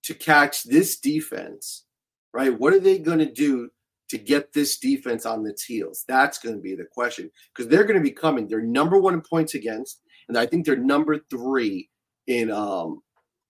to 0.02 0.14
catch 0.14 0.64
this 0.64 0.98
defense, 0.98 1.84
right? 2.32 2.58
What 2.58 2.74
are 2.74 2.80
they 2.80 2.98
going 2.98 3.20
to 3.20 3.30
do 3.30 3.70
to 4.08 4.18
get 4.18 4.52
this 4.52 4.76
defense 4.78 5.24
on 5.24 5.46
its 5.46 5.62
heels? 5.62 6.04
That's 6.08 6.38
going 6.38 6.56
to 6.56 6.60
be 6.60 6.74
the 6.74 6.86
question 6.90 7.30
because 7.54 7.70
they're 7.70 7.84
going 7.84 8.00
to 8.00 8.02
be 8.02 8.10
coming. 8.10 8.48
They're 8.48 8.62
number 8.62 8.98
one 8.98 9.14
in 9.14 9.22
points 9.22 9.54
against, 9.54 10.00
and 10.28 10.36
I 10.36 10.44
think 10.46 10.66
they're 10.66 10.76
number 10.76 11.20
three 11.30 11.88
in 12.26 12.50
um, 12.50 13.00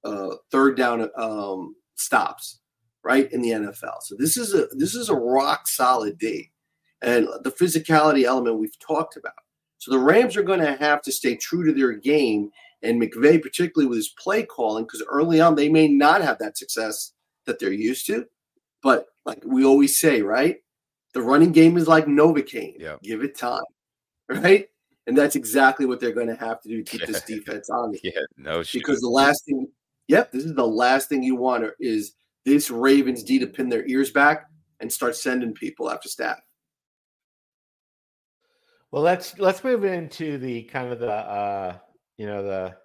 uh, 0.05 0.35
third 0.51 0.77
down 0.77 1.09
um, 1.17 1.75
stops, 1.95 2.61
right 3.05 3.31
in 3.33 3.43
the 3.43 3.51
NFL. 3.51 4.03
So 4.03 4.17
this 4.19 4.37
is 4.37 4.55
a 4.55 4.67
this 4.73 4.95
is 4.95 5.09
a 5.09 5.15
rock 5.15 5.69
solid 5.69 6.19
D, 6.19 6.51
and 7.03 7.29
the 7.43 7.53
physicality 7.53 8.25
element 8.25 8.59
we've 8.59 8.79
talked 8.79 9.17
about. 9.17 9.35
So 9.79 9.91
the 9.91 9.99
Rams 9.99 10.37
are 10.37 10.43
going 10.43 10.61
to 10.61 10.77
have 10.77 11.03
to 11.03 11.13
stay 11.13 11.37
true 11.37 11.65
to 11.67 11.73
their 11.73 11.93
game, 11.93 12.51
and 12.83 13.01
McVay, 13.01 13.41
particularly 13.41 13.89
with 13.89 13.99
his 13.99 14.15
play 14.19 14.45
calling, 14.45 14.85
because 14.85 15.05
early 15.09 15.41
on 15.41 15.55
they 15.55 15.69
may 15.69 15.89
not 15.89 16.23
have 16.23 16.39
that 16.39 16.57
success 16.57 17.13
that 17.47 17.59
they're 17.59 17.73
used 17.73 18.07
to. 18.07 18.27
But 18.83 19.07
like 19.25 19.43
we 19.45 19.65
always 19.65 19.99
say, 19.99 20.23
right? 20.23 20.57
The 21.13 21.23
running 21.23 21.53
game 21.53 21.77
is 21.77 21.87
like 21.87 22.07
Novocaine. 22.07 22.81
Yep. 22.81 23.03
Give 23.03 23.23
it 23.23 23.39
time, 23.39 23.63
right? 24.29 24.69
And 25.07 25.17
that's 25.17 25.37
exactly 25.37 25.87
what 25.87 26.01
they're 26.01 26.13
going 26.13 26.29
to 26.29 26.35
have 26.37 26.61
to 26.63 26.69
do 26.69 26.83
to 26.83 26.91
keep 26.91 27.07
this 27.07 27.23
defense 27.27 27.69
on. 27.71 27.95
Yeah, 28.03 28.21
no. 28.37 28.63
Because 28.73 29.01
the 29.01 29.09
last 29.09 29.45
thing, 29.45 29.69
yep, 30.09 30.33
this 30.33 30.45
is 30.45 30.55
the 30.55 30.67
last 30.67 31.09
thing 31.09 31.23
you 31.23 31.37
want 31.37 31.67
is 31.79 32.15
this 32.45 32.71
Ravens 32.71 33.23
D 33.23 33.39
to 33.39 33.47
pin 33.47 33.69
their 33.69 33.87
ears 33.87 34.11
back 34.11 34.47
and 34.81 34.93
start 34.93 35.17
sending 35.17 35.55
people 35.55 35.91
after 35.91 36.09
staff. 36.09 36.39
Well, 38.91 39.03
let's 39.03 39.39
let's 39.39 39.65
move 39.65 39.85
into 39.85 40.39
the 40.39 40.63
kind 40.65 40.93
of 40.93 41.01
the 41.01 41.11
uh, 41.11 41.77
you 42.17 42.27
know 42.27 42.43
the 42.43 42.77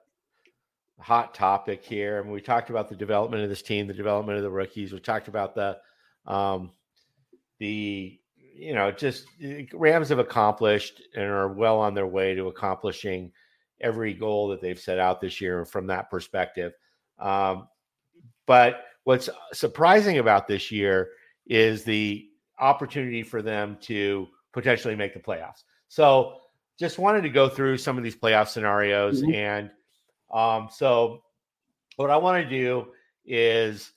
hot 0.99 1.33
topic 1.33 1.83
here. 1.83 2.19
I 2.19 2.23
mean, 2.23 2.31
we 2.31 2.41
talked 2.41 2.69
about 2.69 2.89
the 2.89 2.95
development 2.95 3.43
of 3.43 3.49
this 3.49 3.61
team, 3.61 3.87
the 3.87 3.93
development 3.93 4.37
of 4.37 4.43
the 4.43 4.49
rookies. 4.49 4.91
We 4.91 4.99
talked 4.99 5.27
about 5.27 5.55
the 5.55 5.77
um, 6.25 6.71
the 7.59 8.19
you 8.35 8.73
know 8.73 8.91
just 8.91 9.27
eh, 9.43 9.65
Rams 9.73 10.09
have 10.09 10.19
accomplished 10.19 11.01
and 11.15 11.25
are 11.25 11.49
well 11.53 11.79
on 11.79 11.93
their 11.93 12.07
way 12.07 12.33
to 12.33 12.47
accomplishing 12.47 13.31
every 13.81 14.13
goal 14.13 14.49
that 14.49 14.61
they've 14.61 14.79
set 14.79 14.99
out 14.99 15.21
this 15.21 15.39
year 15.39 15.63
from 15.63 15.87
that 15.87 16.09
perspective. 16.09 16.73
Um, 17.19 17.67
but 18.45 18.85
what's 19.03 19.29
surprising 19.53 20.19
about 20.19 20.47
this 20.47 20.71
year 20.71 21.09
is 21.47 21.83
the 21.83 22.27
opportunity 22.59 23.23
for 23.23 23.41
them 23.41 23.77
to 23.81 24.27
potentially 24.53 24.95
make 24.95 25.13
the 25.13 25.19
playoffs. 25.19 25.63
So 25.87 26.37
just 26.79 26.99
wanted 26.99 27.21
to 27.21 27.29
go 27.29 27.49
through 27.49 27.77
some 27.77 27.97
of 27.97 28.03
these 28.03 28.15
playoff 28.15 28.47
scenarios. 28.47 29.21
Mhm. 29.21 29.35
And 29.35 29.71
um, 30.31 30.69
so 30.71 31.23
what 31.97 32.09
I 32.09 32.17
want 32.17 32.43
to 32.43 32.49
do 32.49 32.93
is 33.25 33.91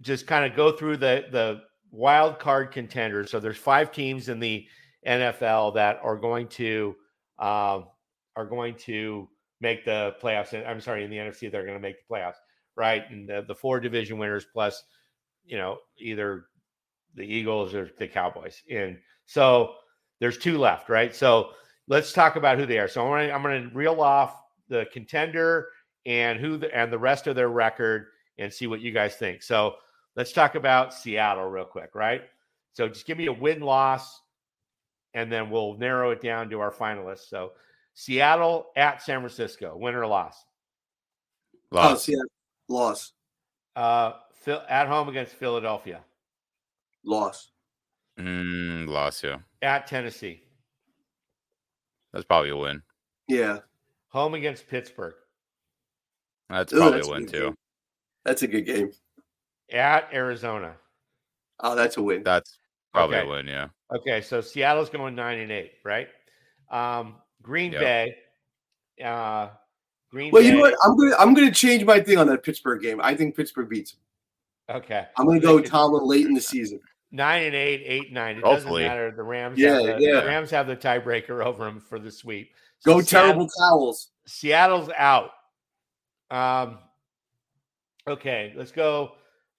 just 0.00 0.26
kind 0.26 0.50
of 0.50 0.56
go 0.56 0.72
through 0.72 0.96
the 0.98 1.26
the 1.30 1.62
wild 1.90 2.38
card 2.38 2.72
contenders. 2.72 3.30
So 3.30 3.38
there's 3.40 3.56
five 3.56 3.92
teams 3.92 4.28
in 4.28 4.40
the 4.40 4.66
NFL 5.06 5.74
that 5.74 6.00
are 6.02 6.16
going 6.16 6.48
to 6.48 6.96
um, 7.38 7.86
are 8.36 8.46
going 8.48 8.74
to 8.76 9.28
make 9.60 9.84
the 9.84 10.16
playoffs. 10.22 10.54
I'm 10.66 10.80
sorry, 10.80 11.04
in 11.04 11.10
the 11.10 11.16
NFC 11.16 11.50
they're 11.50 11.64
going 11.64 11.76
to 11.76 11.82
make 11.82 11.96
the 11.96 12.14
playoffs, 12.14 12.36
right? 12.76 13.08
And 13.10 13.28
the, 13.28 13.44
the 13.46 13.54
four 13.54 13.80
division 13.80 14.18
winners 14.18 14.46
plus, 14.52 14.84
you 15.46 15.56
know, 15.56 15.78
either 15.98 16.46
the 17.14 17.22
Eagles 17.22 17.74
or 17.74 17.90
the 17.98 18.08
Cowboys. 18.08 18.62
And 18.70 18.98
so 19.26 19.74
there's 20.20 20.38
two 20.38 20.58
left, 20.58 20.88
right? 20.88 21.14
So 21.14 21.50
let's 21.88 22.12
talk 22.12 22.36
about 22.36 22.58
who 22.58 22.66
they 22.66 22.78
are. 22.78 22.88
So 22.88 23.02
I'm 23.02 23.08
going 23.08 23.28
to 23.28 23.34
I'm 23.34 23.42
going 23.42 23.70
to 23.70 23.76
reel 23.76 24.00
off 24.00 24.36
the 24.68 24.86
contender 24.92 25.68
and 26.06 26.38
who 26.38 26.56
the, 26.56 26.74
and 26.76 26.92
the 26.92 26.98
rest 26.98 27.26
of 27.26 27.36
their 27.36 27.48
record 27.48 28.06
and 28.38 28.52
see 28.52 28.66
what 28.66 28.80
you 28.80 28.92
guys 28.92 29.16
think. 29.16 29.42
So 29.42 29.76
let's 30.16 30.32
talk 30.32 30.54
about 30.54 30.92
Seattle 30.92 31.44
real 31.44 31.64
quick, 31.64 31.94
right? 31.94 32.22
So 32.72 32.88
just 32.88 33.06
give 33.06 33.18
me 33.18 33.26
a 33.26 33.32
win 33.32 33.60
loss 33.60 34.20
and 35.14 35.30
then 35.30 35.50
we'll 35.50 35.74
narrow 35.78 36.10
it 36.10 36.20
down 36.20 36.50
to 36.50 36.60
our 36.60 36.72
finalists. 36.72 37.28
So 37.28 37.52
Seattle 37.94 38.66
at 38.76 39.02
San 39.02 39.20
Francisco, 39.20 39.76
win 39.76 39.94
or 39.94 40.06
loss? 40.06 40.44
Oh, 41.72 41.76
Lost. 41.76 42.10
See, 42.68 42.72
loss, 42.74 43.12
Uh, 43.76 44.12
at 44.68 44.86
home 44.88 45.08
against 45.08 45.34
Philadelphia, 45.34 46.04
loss, 47.04 47.50
Mm, 48.18 48.88
lost, 48.88 49.24
yeah. 49.24 49.38
at 49.62 49.86
Tennessee, 49.86 50.42
That's 52.12 52.24
probably 52.24 52.50
a 52.50 52.56
win. 52.56 52.82
yeah. 53.28 53.60
home 54.08 54.34
against 54.34 54.68
Pittsburgh, 54.68 55.14
That's 56.48 56.72
Ooh, 56.72 56.76
probably 56.78 56.98
that's 56.98 57.08
a 57.08 57.10
win 57.10 57.24
good 57.26 57.32
too. 57.32 57.40
game. 57.46 57.56
That's 58.24 58.42
a 58.42 58.46
good 58.48 58.62
game. 58.66 58.92
at 59.72 60.12
Arizona. 60.12 60.76
Oh, 61.60 61.74
that's 61.74 61.96
a 61.96 62.02
win. 62.02 62.22
That's 62.22 62.58
probably 62.92 63.16
Okay. 63.16 63.26
a 63.26 63.30
win, 63.30 63.46
yeah. 63.48 63.68
Okay, 63.94 64.20
so 64.20 64.40
Seattle's 64.40 64.90
going 64.90 65.14
nine 65.14 65.38
and 65.40 65.50
eight, 65.50 65.72
right? 65.84 66.08
Um, 66.70 67.20
Green 67.42 67.72
Yep. 67.72 67.80
Bay, 67.80 68.18
uh, 69.02 69.50
Green 70.14 70.30
Well, 70.30 70.42
Bay. 70.42 70.48
you 70.48 70.54
know 70.54 70.60
what? 70.60 70.76
I'm 70.84 70.96
gonna 70.96 71.16
I'm 71.18 71.34
gonna 71.34 71.50
change 71.50 71.84
my 71.84 71.98
thing 71.98 72.18
on 72.18 72.28
that 72.28 72.44
Pittsburgh 72.44 72.80
game. 72.80 73.00
I 73.02 73.16
think 73.16 73.34
Pittsburgh 73.34 73.68
beats. 73.68 73.96
Them. 74.68 74.76
Okay, 74.76 75.06
I'm 75.18 75.26
gonna 75.26 75.40
go 75.40 75.56
with 75.56 75.66
Tomlin 75.66 76.06
late 76.06 76.24
in 76.24 76.34
the 76.34 76.40
season. 76.40 76.78
nine 77.10 77.42
and 77.46 77.54
eight, 77.56 77.82
eight 77.84 78.04
and 78.04 78.14
nine. 78.14 78.36
It 78.36 78.44
Hopefully. 78.44 78.84
doesn't 78.84 78.96
matter. 78.96 79.10
The 79.10 79.22
Rams, 79.24 79.58
Yeah, 79.58 79.72
have 79.80 79.98
the, 79.98 80.04
yeah. 80.04 80.20
the 80.20 80.26
Rams 80.26 80.50
have 80.52 80.68
the 80.68 80.76
tiebreaker 80.76 81.44
over 81.44 81.64
them 81.64 81.80
for 81.80 81.98
the 81.98 82.12
sweep. 82.12 82.52
So 82.78 82.92
Go 82.94 83.00
Seattle- 83.00 83.26
terrible 83.28 83.48
towels. 83.58 84.10
Seattle's 84.26 84.88
out. 84.96 85.30
Um, 86.30 86.78
okay, 88.08 88.52
let's 88.56 88.70
go. 88.72 89.12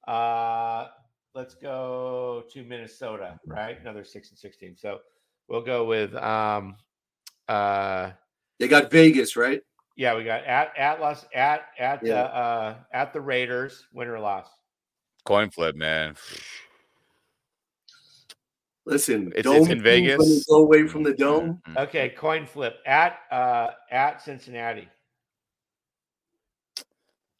Uh, 0.07 0.87
let's 1.33 1.55
go 1.55 2.45
to 2.53 2.63
Minnesota, 2.63 3.37
right? 3.45 3.77
Another 3.81 4.05
six 4.05 4.29
and 4.29 4.39
sixteen. 4.39 4.77
So 4.77 4.99
we'll 5.49 5.61
go 5.63 5.83
with 5.85 6.15
um, 6.15 6.77
uh, 7.49 8.11
They 8.57 8.69
got 8.69 8.89
Vegas, 8.89 9.35
right? 9.35 9.61
Yeah, 9.95 10.15
we 10.15 10.23
got 10.23 10.43
at 10.45 10.71
Atlas 10.77 11.25
at 11.33 11.67
at 11.79 12.01
the 12.01 12.17
uh, 12.17 12.75
at 12.91 13.13
the 13.13 13.21
Raiders, 13.21 13.85
win 13.93 14.07
or 14.07 14.19
loss. 14.19 14.47
Coin 15.25 15.49
flip, 15.49 15.75
man. 15.75 16.15
Listen, 18.85 19.29
It's- 19.29 19.43
dome 19.43 19.55
it's 19.55 19.63
in 19.63 19.77
teams, 19.77 19.83
when 19.83 19.83
they 19.83 20.01
Vegas. 20.01 20.45
Go 20.45 20.55
away 20.57 20.87
from 20.87 21.01
the 21.03 21.13
dome. 21.13 21.61
Mhm. 21.67 21.77
Okay, 21.87 22.09
coin 22.09 22.45
flip 22.45 22.77
at 22.85 23.19
uh, 23.31 23.71
at 23.89 24.21
Cincinnati. 24.21 24.87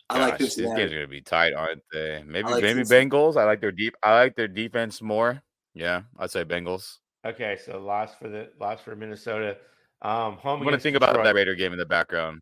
I 0.10 0.20
like 0.20 0.38
this. 0.38 0.50
these 0.50 0.54
Cincinnati. 0.56 0.82
games 0.82 0.92
are 0.94 0.96
gonna 0.96 1.08
be 1.08 1.22
tight, 1.22 1.54
aren't 1.54 1.84
they? 1.92 2.24
Maybe 2.26 2.50
like 2.50 2.64
maybe 2.64 2.80
Cincinnati. 2.84 3.10
Bengals. 3.10 3.38
I 3.38 3.44
like 3.44 3.62
their 3.62 3.72
deep. 3.72 3.96
I 4.02 4.16
like 4.16 4.36
their 4.36 4.48
defense 4.48 5.02
more. 5.02 5.42
Yeah, 5.74 6.04
I'd 6.18 6.32
say 6.32 6.44
Bengals. 6.46 6.98
Okay, 7.26 7.58
so 7.64 7.80
loss 7.80 8.16
for 8.16 8.28
the 8.30 8.50
loss 8.60 8.82
for 8.82 8.96
Minnesota. 8.96 9.58
Um, 10.02 10.38
home. 10.38 10.54
I'm 10.54 10.60
gonna 10.60 10.70
against 10.70 10.84
think 10.84 10.96
about 10.96 11.24
that 11.24 11.36
Raider 11.36 11.56
game 11.56 11.74
in 11.74 11.80
the 11.80 11.86
background. 11.86 12.42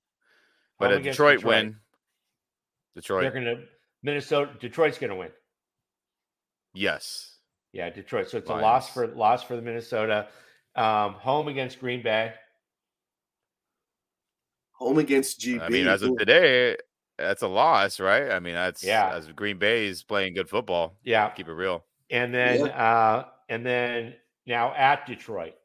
But 0.83 0.91
Home 0.91 0.99
a 0.99 1.03
Detroit, 1.03 1.37
Detroit. 1.37 1.55
win. 1.55 1.75
Detroit, 2.95 3.21
They're 3.23 3.31
gonna 3.31 3.63
Minnesota. 4.03 4.51
Detroit's 4.59 4.97
gonna 4.97 5.15
win. 5.15 5.31
yes. 6.73 7.29
Yeah, 7.71 7.89
Detroit. 7.89 8.29
So 8.29 8.37
it's 8.37 8.49
a 8.51 8.53
loss 8.53 8.93
for 8.93 9.07
loss 9.07 9.41
for 9.43 9.55
the 9.55 9.61
Minnesota. 9.63 10.27
Um, 10.75 11.13
home 11.13 11.47
against 11.47 11.79
Green 11.79 12.03
Bay. 12.03 12.33
Home 14.73 14.99
against 14.99 15.39
GB. 15.39 15.61
I 15.61 15.69
mean, 15.69 15.87
as 15.87 16.03
of 16.03 16.15
today, 16.17 16.77
that's 17.17 17.41
a 17.41 17.47
loss, 17.47 17.99
right? 17.99 18.29
I 18.29 18.39
mean, 18.39 18.53
that's 18.53 18.83
Yeah. 18.83 19.09
As 19.15 19.27
Green 19.31 19.57
Bay 19.57 19.87
is 19.87 20.03
playing 20.03 20.33
good 20.35 20.49
football. 20.49 20.97
Yeah. 21.03 21.29
Keep 21.29 21.47
it 21.47 21.53
real. 21.53 21.83
And 22.11 22.33
then 22.33 22.69
uh 22.69 23.25
and 23.49 23.65
then 23.65 24.15
now 24.45 24.73
at 24.75 25.07
Detroit. 25.07 25.55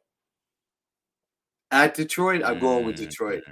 At 1.71 1.95
Detroit, 1.95 2.43
I'm 2.45 2.59
going 2.59 2.87
with. 2.87 2.97
Detroit. 2.97 3.43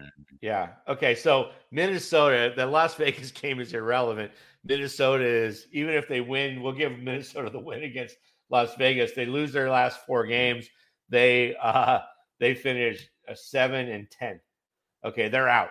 Yeah. 0.40 0.70
Okay. 0.88 1.14
So 1.14 1.50
Minnesota, 1.70 2.52
the 2.56 2.66
Las 2.66 2.94
Vegas 2.94 3.30
game 3.42 3.60
is 3.60 3.72
irrelevant. 3.74 4.32
Minnesota 4.64 5.24
is 5.24 5.66
even 5.72 5.94
if 5.94 6.08
they 6.08 6.20
win, 6.20 6.62
we'll 6.62 6.72
give 6.72 6.98
Minnesota 6.98 7.50
the 7.50 7.60
win 7.60 7.84
against 7.84 8.16
Las 8.50 8.74
Vegas. 8.76 9.12
They 9.12 9.26
lose 9.26 9.52
their 9.52 9.70
last 9.70 10.04
four 10.06 10.26
games. 10.26 10.68
They 11.08 11.54
uh 11.62 12.00
they 12.40 12.54
finish 12.54 13.08
a 13.28 13.36
seven 13.36 13.88
and 13.88 14.10
ten. 14.10 14.40
Okay, 15.04 15.28
they're 15.28 15.48
out. 15.48 15.70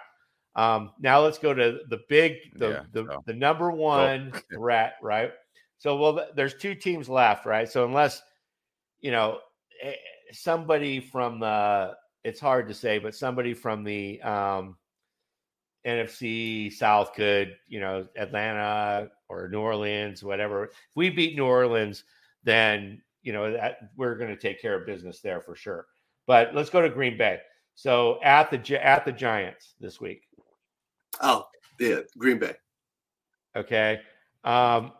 Um, 0.55 0.91
now 0.99 1.19
let's 1.19 1.37
go 1.37 1.53
to 1.53 1.79
the 1.89 1.99
big, 2.07 2.37
the 2.55 2.69
Yeah, 2.69 2.83
the, 2.93 3.05
so- 3.05 3.23
the 3.25 3.33
number 3.33 3.71
one 3.71 4.31
threat, 4.53 4.95
right? 5.01 5.31
So 5.77 5.97
well, 5.97 6.27
there's 6.35 6.55
two 6.55 6.75
teams 6.75 7.09
left, 7.09 7.45
right? 7.45 7.69
So 7.69 7.85
unless 7.85 8.21
you 9.01 9.11
know 9.11 9.39
eh, 9.83 9.93
somebody 10.31 10.99
from 11.01 11.39
the, 11.39 11.95
it's 12.25 12.39
hard 12.39 12.67
to 12.67 12.73
say, 12.73 12.97
but 12.97 13.13
somebody 13.13 13.53
from 13.53 13.83
the 13.83 14.19
um, 14.23 14.75
NFC 15.85 16.73
South 16.73 17.13
could, 17.13 17.55
you 17.67 17.79
know, 17.79 18.07
Atlanta 18.17 19.11
or 19.29 19.47
New 19.47 19.59
Orleans, 19.59 20.23
whatever. 20.23 20.65
If 20.65 20.71
we 20.95 21.11
beat 21.11 21.35
New 21.35 21.45
Orleans, 21.45 22.03
then 22.43 23.01
you 23.21 23.31
know 23.31 23.53
that 23.53 23.91
we're 23.95 24.15
going 24.15 24.35
to 24.35 24.41
take 24.41 24.59
care 24.59 24.75
of 24.75 24.87
business 24.87 25.21
there 25.21 25.39
for 25.39 25.55
sure. 25.55 25.85
But 26.25 26.55
let's 26.55 26.71
go 26.71 26.81
to 26.81 26.89
Green 26.89 27.15
Bay. 27.15 27.39
So 27.75 28.19
at 28.23 28.49
the 28.49 28.83
at 28.83 29.05
the 29.05 29.11
Giants 29.11 29.75
this 29.79 30.01
week. 30.01 30.23
Oh, 31.21 31.45
yeah, 31.79 31.99
Green 32.17 32.39
Bay. 32.39 32.55
Okay. 33.55 34.01
Um, 34.43 34.93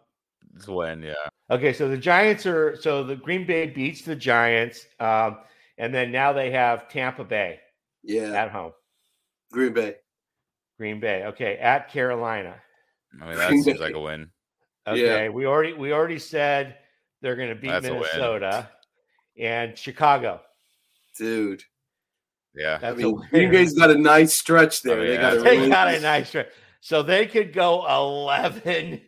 It's 0.55 0.67
when 0.67 1.01
yeah. 1.01 1.13
Okay, 1.49 1.73
so 1.73 1.89
the 1.89 1.97
Giants 1.97 2.45
are 2.45 2.76
so 2.80 3.03
the 3.03 3.15
Green 3.15 3.47
Bay 3.47 3.65
beats 3.65 4.01
the 4.01 4.15
Giants, 4.15 4.86
um, 4.99 5.39
and 5.78 5.93
then 5.93 6.11
now 6.11 6.34
they 6.34 6.51
have 6.51 6.89
Tampa 6.89 7.23
Bay 7.23 7.59
Yeah, 8.03 8.32
at 8.32 8.51
home. 8.51 8.73
Green 9.51 9.73
Bay. 9.73 9.95
Green 10.78 10.99
Bay, 10.99 11.23
okay, 11.26 11.57
at 11.57 11.89
Carolina. 11.89 12.55
I 13.21 13.28
mean, 13.28 13.38
that 13.38 13.49
Green 13.49 13.63
seems 13.63 13.78
Bay. 13.78 13.84
like 13.86 13.95
a 13.95 13.99
win. 13.99 14.30
Okay, 14.88 15.30
we 15.30 15.45
already 15.45 15.73
we 15.73 15.93
already 15.93 16.19
said 16.19 16.78
they're 17.21 17.36
going 17.36 17.49
to 17.49 17.55
beat 17.55 17.69
That's. 17.69 17.86
Minnesota 17.86 18.69
and 19.39 19.78
Chicago. 19.78 20.41
Dude. 21.17 21.63
Yeah. 22.53 22.76
I 22.76 22.78
That's 22.80 22.99
a 22.99 23.03
mean, 23.03 23.15
win. 23.15 23.28
Green 23.30 23.51
Bay's 23.51 23.73
got 23.73 23.89
a 23.91 23.97
nice 23.97 24.34
stretch 24.38 24.82
there. 24.82 24.99
Oh, 24.99 25.05
they 25.05 25.13
yeah, 25.13 25.21
got 25.21 25.34
a 25.34 25.39
a 25.39 25.43
They 25.43 25.57
really 25.57 25.69
got 25.69 25.93
a 25.93 25.99
nice 25.99 26.30
stretch. 26.30 26.49
So 26.82 27.01
they 27.01 27.26
could 27.26 27.51
go 27.51 27.86
11 27.88 29.01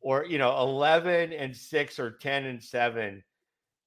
or, 0.00 0.24
you 0.24 0.38
know, 0.38 0.58
11 0.58 1.32
and 1.32 1.56
6 1.56 1.98
or 1.98 2.10
10 2.12 2.44
and 2.46 2.62
7. 2.62 3.22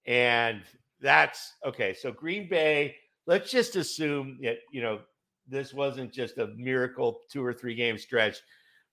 And 0.05 0.61
that's 1.03 1.53
okay. 1.65 1.93
So 1.93 2.11
Green 2.11 2.49
Bay, 2.49 2.95
let's 3.27 3.51
just 3.51 3.75
assume 3.75 4.39
that, 4.41 4.57
you 4.71 4.81
know, 4.81 5.01
this 5.47 5.73
wasn't 5.73 6.11
just 6.11 6.37
a 6.37 6.47
miracle 6.55 7.19
two 7.29 7.45
or 7.45 7.53
three 7.53 7.75
game 7.75 7.97
stretch 7.97 8.37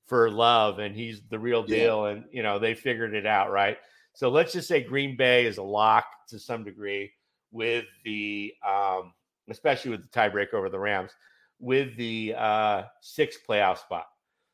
for 0.06 0.28
Love 0.28 0.80
and 0.80 0.94
he's 0.94 1.22
the 1.30 1.38
real 1.38 1.60
Yeah. 1.66 1.76
deal. 1.76 2.06
And, 2.06 2.24
you 2.32 2.42
know, 2.42 2.58
they 2.58 2.74
figured 2.74 3.14
it 3.14 3.24
out, 3.26 3.52
right? 3.52 3.78
So 4.12 4.28
let's 4.28 4.52
just 4.52 4.66
say 4.66 4.82
Green 4.82 5.16
Bay 5.16 5.46
is 5.46 5.58
a 5.58 5.62
lock 5.62 6.04
to 6.28 6.38
some 6.38 6.64
degree 6.64 7.12
with 7.52 7.86
the, 8.04 8.52
um, 8.68 9.14
especially 9.48 9.92
with 9.92 10.02
the 10.02 10.08
tiebreaker 10.08 10.54
over 10.54 10.68
the 10.68 10.78
Rams, 10.78 11.12
with 11.60 11.96
the 11.96 12.34
uh, 12.36 12.82
sixth 13.00 13.40
playoff 13.48 13.78
spot. 13.78 14.06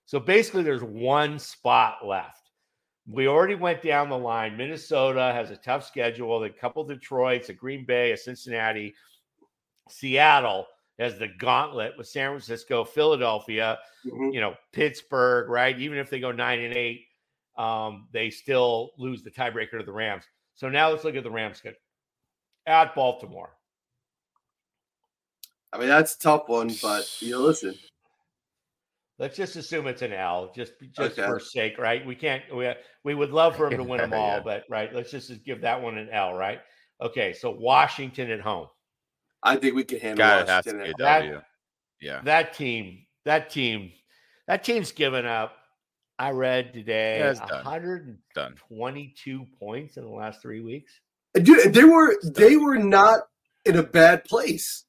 So 0.05 0.21
basically, 0.21 0.63
there's 0.63 0.85
one 0.85 1.39
spot 1.39 2.07
left. 2.07 2.46
We 3.09 3.29
already 3.29 3.55
went 3.55 3.83
down 3.83 4.09
the 4.09 4.19
line. 4.19 4.57
Minnesota 4.57 5.33
has 5.33 5.51
a 5.51 5.57
tough 5.57 5.87
schedule. 5.87 6.43
A 6.43 6.51
couple 6.51 6.83
Detroits, 6.85 7.49
a 7.49 7.53
Green 7.53 7.85
Bay, 7.85 8.13
a 8.13 8.17
Cincinnati, 8.17 8.95
Seattle 9.89 10.67
has 10.99 11.19
the 11.19 11.29
gauntlet 11.29 11.97
with 11.97 12.09
San 12.09 12.31
Francisco, 12.31 12.83
Philadelphia, 12.83 13.79
Mhm. 14.05 14.33
you 14.33 14.41
know, 14.41 14.57
Pittsburgh, 14.73 15.49
right? 15.49 15.79
Even 15.79 15.99
if 15.99 16.11
they 16.11 16.19
go 16.19 16.33
nine 16.33 16.61
and 16.61 16.75
eight, 16.75 17.07
um, 17.57 18.09
they 18.13 18.31
still 18.31 18.93
lose 18.97 19.23
the 19.23 19.31
tiebreaker 19.31 19.79
to 19.79 19.85
the 19.85 19.93
Rams. 19.93 20.25
So 20.55 20.69
now 20.69 20.91
let's 20.91 21.05
look 21.05 21.17
at 21.17 21.23
the 21.23 21.31
Rams 21.31 21.59
schedule 21.59 21.79
at 22.67 22.95
Baltimore. 22.95 23.57
I 25.73 25.79
mean, 25.79 25.89
that's 25.89 26.17
a 26.17 26.19
tough 26.19 26.49
one, 26.49 26.71
but 26.81 27.21
you 27.21 27.33
know, 27.33 27.41
listen. 27.41 27.79
Let's 29.19 29.37
just 29.37 29.57
assume 29.57 29.87
it's 29.87 30.03
an 30.03 30.13
L, 30.13 30.53
just 30.55 30.73
just 30.95 31.19
Okay. 31.19 31.27
for 31.27 31.41
sake, 31.41 31.79
right? 31.79 32.05
We 32.05 32.15
can't. 32.15 32.43
We 32.55 32.71
we 33.05 33.15
would 33.15 33.31
love 33.31 33.57
for 33.57 33.69
him 33.69 33.79
to 33.79 33.85
win 33.85 33.99
them 33.99 34.13
all, 34.15 34.37
Yeah. 34.37 34.41
but 34.45 34.65
right. 34.69 34.93
Let's 34.95 35.11
just 35.11 35.33
give 35.45 35.63
that 35.63 35.81
one 35.81 35.97
an 35.97 36.11
L, 36.11 36.35
right? 36.35 36.61
Okay, 37.01 37.33
so 37.33 37.51
Washington 37.51 38.31
at 38.31 38.41
home. 38.41 38.69
I 39.43 39.57
think 39.57 39.75
we 39.75 39.85
can 39.85 40.01
handle 40.01 40.27
God, 40.27 40.43
it 40.43 40.49
has 40.49 40.65
to 40.65 40.71
Washington. 40.73 40.87
be 40.87 40.91
a 40.91 41.05
That- 41.07 41.19
W. 41.21 41.41
Yeah. 42.01 42.21
That 42.25 42.53
team, 42.55 43.07
that 43.25 43.49
team, 43.51 43.93
that 44.49 44.65
team's 44.65 44.93
given 44.93 45.25
up. 45.25 45.53
I 46.19 46.31
read 46.31 46.73
today 46.75 47.19
Yeah, 47.19 47.33
done. 47.47 47.65
122 47.65 49.39
Done. 49.39 49.49
points 49.59 49.97
in 49.97 50.05
the 50.05 50.11
last 50.11 50.41
three 50.43 50.61
weeks. 50.61 50.93
Dude, 51.35 51.73
they 51.75 51.85
were 51.85 52.17
they 52.23 52.57
were 52.57 52.79
not 52.79 53.21
in 53.67 53.77
a 53.77 53.83
bad 53.83 54.25
place 54.25 54.85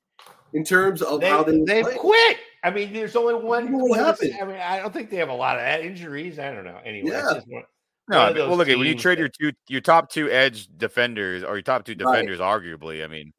in 0.54 0.64
terms 0.64 1.02
of 1.02 1.20
They, 1.22 1.30
how 1.30 1.44
they 1.44 1.60
they 1.66 1.84
played. 1.84 1.98
quit. 1.98 2.38
I 2.68 2.72
mean, 2.74 2.92
there's 2.92 3.16
only 3.16 3.34
one. 3.36 3.72
What 3.72 3.90
one- 3.92 4.00
happened? 4.00 4.34
I 4.42 4.46
mean, 4.46 4.58
I 4.58 4.80
don't 4.80 4.94
think 4.94 5.10
they 5.10 5.18
have 5.18 5.30
a 5.30 5.34
lot 5.34 5.58
of 5.58 5.86
injuries. 5.86 6.38
I 6.40 6.54
don't 6.54 6.66
know. 6.66 6.80
Anyway, 6.84 7.12
Yeah. 7.12 7.34
just 7.36 7.48
one- 7.48 7.64
No, 8.10 8.18
one 8.18 8.26
I 8.26 8.30
of 8.30 8.36
mean, 8.36 8.48
well, 8.50 8.58
look 8.58 8.68
at 8.70 8.78
when 8.78 8.88
you 8.88 8.96
trade 8.96 9.18
that- 9.20 9.22
your 9.40 9.52
two 9.52 9.58
your 9.70 9.82
top 9.82 10.10
two 10.12 10.30
edge 10.30 10.68
defenders 10.78 11.44
or 11.44 11.56
your 11.56 11.62
top 11.62 11.86
two 11.86 11.94
Right. 11.94 12.00
defenders, 12.00 12.40
arguably. 12.40 13.04
I 13.04 13.08
mean, 13.08 13.34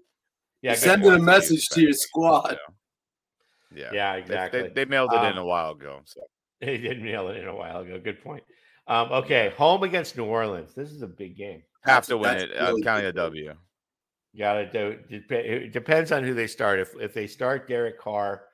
yeah, 0.63 0.73
good 0.73 0.79
sending 0.81 1.11
a 1.13 1.19
message 1.19 1.69
to 1.71 1.83
your 1.83 1.93
squad. 1.93 2.59
yeah, 3.75 3.91
Yeah, 3.93 4.13
They- 4.15 4.21
exactly. 4.23 4.63
They, 4.63 4.69
they 4.71 4.85
mailed 4.87 5.13
it 5.13 5.17
in 5.25 5.33
Um, 5.33 5.39
a 5.39 5.45
while 5.45 5.73
ago. 5.73 6.01
So 6.07 6.21
They 6.61 6.79
did 6.79 7.01
nail 7.03 7.29
it 7.29 7.37
in 7.37 7.47
a 7.47 7.55
while 7.55 7.81
ago. 7.81 8.01
Good 8.01 8.23
point. 8.23 8.43
Um, 8.87 9.13
okay, 9.13 9.51
home 9.57 9.83
against 9.83 10.17
New 10.17 10.25
Orleans. 10.25 10.75
This 10.75 10.91
is 10.91 11.03
a 11.03 11.07
big 11.07 11.37
game. 11.37 11.63
have 11.85 12.07
to 12.07 12.17
win 12.19 12.39
that's 12.39 12.45
it. 12.45 12.57
I'm 12.59 12.81
counting 12.83 13.07
a 13.07 13.13
good. 13.13 13.17
W. 13.17 13.55
Got 14.37 14.55
to 14.55 14.67
do. 14.73 14.99
It 15.35 15.73
depends 15.73 16.13
on 16.13 16.23
who 16.25 16.35
they 16.35 16.47
start. 16.47 16.79
If 16.81 16.95
if 17.01 17.15
they 17.15 17.27
start 17.27 17.67
Derek 17.69 17.99
Carr, 17.99 18.45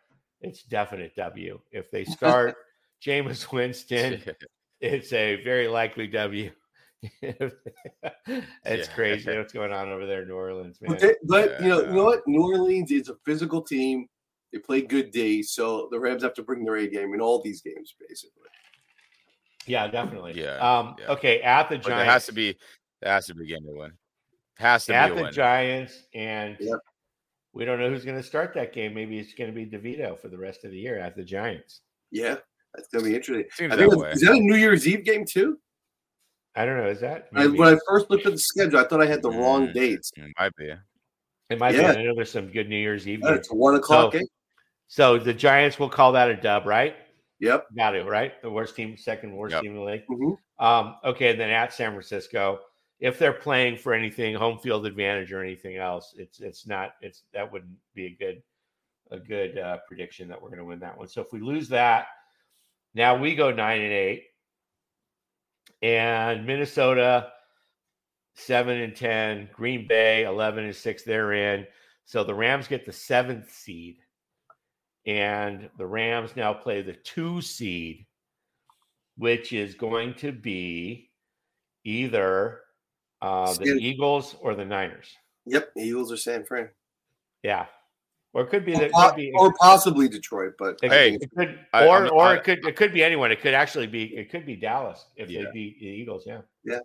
it's 0.44 0.62
definite 0.62 1.14
W. 1.16 1.60
If 1.72 1.90
they 1.90 2.04
start 2.04 2.56
Jameis 3.04 3.50
Winston, 3.52 4.22
it's 4.80 5.12
a 5.12 5.42
very 5.42 5.68
likely 5.68 6.06
W. 6.08 6.50
it's 7.22 7.54
Yeah. 8.88 8.94
crazy 8.94 9.36
what's 9.36 9.52
going 9.52 9.72
on 9.72 9.90
over 9.90 10.06
there 10.06 10.22
in 10.22 10.28
New 10.28 10.34
Orleans, 10.34 10.80
man. 10.80 10.96
But, 10.98 11.16
but 11.24 11.60
you 11.60 11.68
know, 11.68 11.80
you 11.80 11.86
know 11.92 12.04
what? 12.04 12.26
New 12.26 12.42
Orleans 12.42 12.90
is 12.90 13.08
a 13.08 13.16
physical 13.26 13.60
team. 13.62 14.06
They 14.52 14.58
play 14.58 14.82
good 14.82 15.10
days, 15.10 15.50
so 15.50 15.88
the 15.90 15.98
Rams 15.98 16.22
have 16.22 16.34
to 16.34 16.42
bring 16.42 16.64
their 16.64 16.76
A 16.76 16.88
game 16.88 17.12
in 17.12 17.20
all 17.20 17.42
these 17.42 17.60
games, 17.60 17.94
basically. 18.08 18.30
Yeah, 19.66 19.88
definitely. 19.88 20.40
Yeah, 20.40 20.56
Um, 20.58 20.94
yeah. 20.98 21.08
Okay, 21.12 21.40
at 21.40 21.68
the 21.68 21.76
But 21.76 21.84
Giants. 21.88 21.98
there 21.98 22.04
has 22.12 22.26
to 22.26 22.32
be 22.32 22.56
there 23.02 23.12
has 23.12 23.26
to 23.26 23.34
be 23.34 23.44
a 23.44 23.46
game 23.46 23.66
to 23.66 23.72
win. 23.74 23.92
Has 24.58 24.86
to 24.86 24.94
at 24.94 25.08
be 25.10 25.16
the 25.16 25.22
win. 25.24 25.32
Giants, 25.32 26.04
and 26.14 26.56
Yep. 26.60 26.78
We 27.54 27.64
don't 27.64 27.78
know 27.78 27.88
who's 27.88 28.04
going 28.04 28.16
to 28.16 28.22
start 28.22 28.52
that 28.54 28.72
game. 28.72 28.94
Maybe 28.94 29.18
it's 29.18 29.32
going 29.34 29.52
to 29.52 29.54
be 29.54 29.64
DeVito 29.66 30.18
for 30.18 30.28
the 30.28 30.36
rest 30.38 30.64
of 30.64 30.70
the 30.72 30.78
year 30.78 30.98
at 30.98 31.16
the 31.16 31.22
Giants. 31.24 31.80
Yeah, 32.10 32.36
that's 32.74 32.88
gonna 32.92 33.04
be 33.04 33.14
interesting. 33.14 33.46
Seems 33.52 33.72
I 33.72 33.76
think 33.76 33.90
that 33.90 33.96
it's- 33.96 34.02
way. 34.02 34.12
is 34.12 34.20
that 34.20 34.32
a 34.32 34.38
New 34.40 34.54
Year's 34.56 34.86
Eve 34.86 35.04
game 35.04 35.24
too? 35.24 35.58
I 36.54 36.64
don't 36.64 36.76
know. 36.76 36.86
Is 36.88 37.00
that? 37.00 37.28
I, 37.34 37.46
when 37.48 37.74
I 37.74 37.78
first 37.88 38.08
looked 38.10 38.26
at 38.26 38.32
the 38.32 38.38
schedule, 38.38 38.78
I 38.78 38.84
thought 38.84 39.02
I 39.02 39.06
had 39.06 39.22
the 39.22 39.30
wrong 39.30 39.68
Mm. 39.68 39.74
dates. 39.74 40.12
Mm, 40.16 40.30
Might 40.38 40.54
be. 40.56 40.72
It 41.50 41.58
might 41.58 41.74
Yeah. 41.74 41.92
be. 41.94 41.98
I 41.98 42.04
know 42.04 42.14
there's 42.14 42.30
some 42.30 42.46
good 42.52 42.68
New 42.68 42.76
Year's 42.76 43.08
Eve. 43.08 43.22
Uh, 43.24 43.28
games. 43.30 43.38
It's 43.40 43.50
a 43.50 43.54
one 43.56 43.74
o'clock 43.74 44.12
So- 44.12 44.18
game. 44.18 44.28
So 44.86 45.18
the 45.18 45.34
Giants 45.34 45.78
will 45.80 45.88
call 45.88 46.12
that 46.12 46.30
a 46.30 46.36
dub, 46.36 46.66
right? 46.66 46.94
Yep. 47.40 47.66
Got 47.76 47.90
to, 47.92 48.04
right? 48.04 48.40
The 48.42 48.50
worst 48.50 48.76
team, 48.76 48.96
second 48.96 49.34
worst 49.34 49.54
Yep. 49.54 49.62
team 49.62 49.72
in 49.72 49.78
the 49.78 49.84
league. 49.84 50.06
Mhm. 50.08 50.36
Um, 50.60 50.96
okay, 51.04 51.30
and 51.32 51.40
then 51.40 51.50
at 51.50 51.72
San 51.72 51.90
Francisco, 51.90 52.60
if 53.04 53.18
they're 53.18 53.34
playing 53.34 53.76
for 53.76 53.92
anything, 53.92 54.34
home 54.34 54.56
field 54.56 54.86
advantage 54.86 55.30
or 55.30 55.42
anything 55.42 55.76
else, 55.76 56.14
it's 56.16 56.40
it's 56.40 56.66
not 56.66 56.94
it's 57.02 57.24
that 57.34 57.52
wouldn't 57.52 57.76
be 57.94 58.06
a 58.06 58.16
good 58.18 58.42
a 59.10 59.18
good 59.18 59.58
uh, 59.58 59.76
prediction 59.86 60.26
that 60.26 60.40
we're 60.40 60.48
going 60.48 60.58
to 60.58 60.64
win 60.64 60.80
that 60.80 60.96
one. 60.96 61.06
So 61.06 61.20
if 61.20 61.30
we 61.30 61.38
lose 61.38 61.68
that, 61.68 62.06
now 62.94 63.14
we 63.14 63.34
go 63.34 63.52
nine 63.52 63.82
and 63.82 63.92
eight, 63.92 64.24
and 65.82 66.46
Minnesota 66.46 67.30
seven 68.32 68.80
and 68.80 68.96
ten, 68.96 69.50
Green 69.52 69.86
Bay 69.86 70.24
eleven 70.24 70.64
and 70.64 70.74
six. 70.74 71.02
They're 71.02 71.34
in. 71.34 71.66
So 72.06 72.24
the 72.24 72.34
Rams 72.34 72.68
get 72.68 72.86
the 72.86 72.92
seventh 72.92 73.52
seed, 73.52 73.98
and 75.04 75.68
the 75.76 75.86
Rams 75.86 76.36
now 76.36 76.54
play 76.54 76.80
the 76.80 76.94
two 76.94 77.42
seed, 77.42 78.06
which 79.18 79.52
is 79.52 79.74
going 79.74 80.14
to 80.14 80.32
be 80.32 81.10
either 81.84 82.62
uh, 83.24 83.46
the 83.46 83.54
Skin- 83.54 83.80
Eagles 83.80 84.36
or 84.40 84.54
the 84.54 84.64
Niners. 84.64 85.16
Yep. 85.46 85.70
Eagles 85.76 86.12
or 86.12 86.16
San 86.16 86.44
Fran. 86.44 86.68
Yeah. 87.42 87.66
Or 88.32 88.42
it 88.42 88.50
could 88.50 88.64
be 88.64 88.72
that, 88.72 88.90
or, 88.94 89.10
could 89.10 89.16
be, 89.16 89.32
or 89.34 89.52
possibly 89.60 90.08
Detroit, 90.08 90.54
but 90.58 90.78
it, 90.82 90.90
Hey, 90.90 91.18
it 91.20 91.30
could, 91.36 91.60
I- 91.72 91.86
or 91.86 91.96
I'm- 91.98 92.10
or 92.12 92.22
I- 92.24 92.34
it 92.36 92.44
could 92.44 92.66
it 92.66 92.74
could 92.76 92.92
be 92.92 93.04
anyone. 93.04 93.30
It 93.30 93.40
could 93.40 93.54
actually 93.54 93.86
be 93.86 94.16
it 94.16 94.30
could 94.30 94.44
be 94.44 94.56
Dallas 94.56 95.06
if 95.16 95.30
Yeah. 95.30 95.44
they 95.44 95.50
beat 95.52 95.78
the 95.80 95.86
Eagles. 95.86 96.24
Yeah. 96.26 96.40
Yeah. 96.64 96.80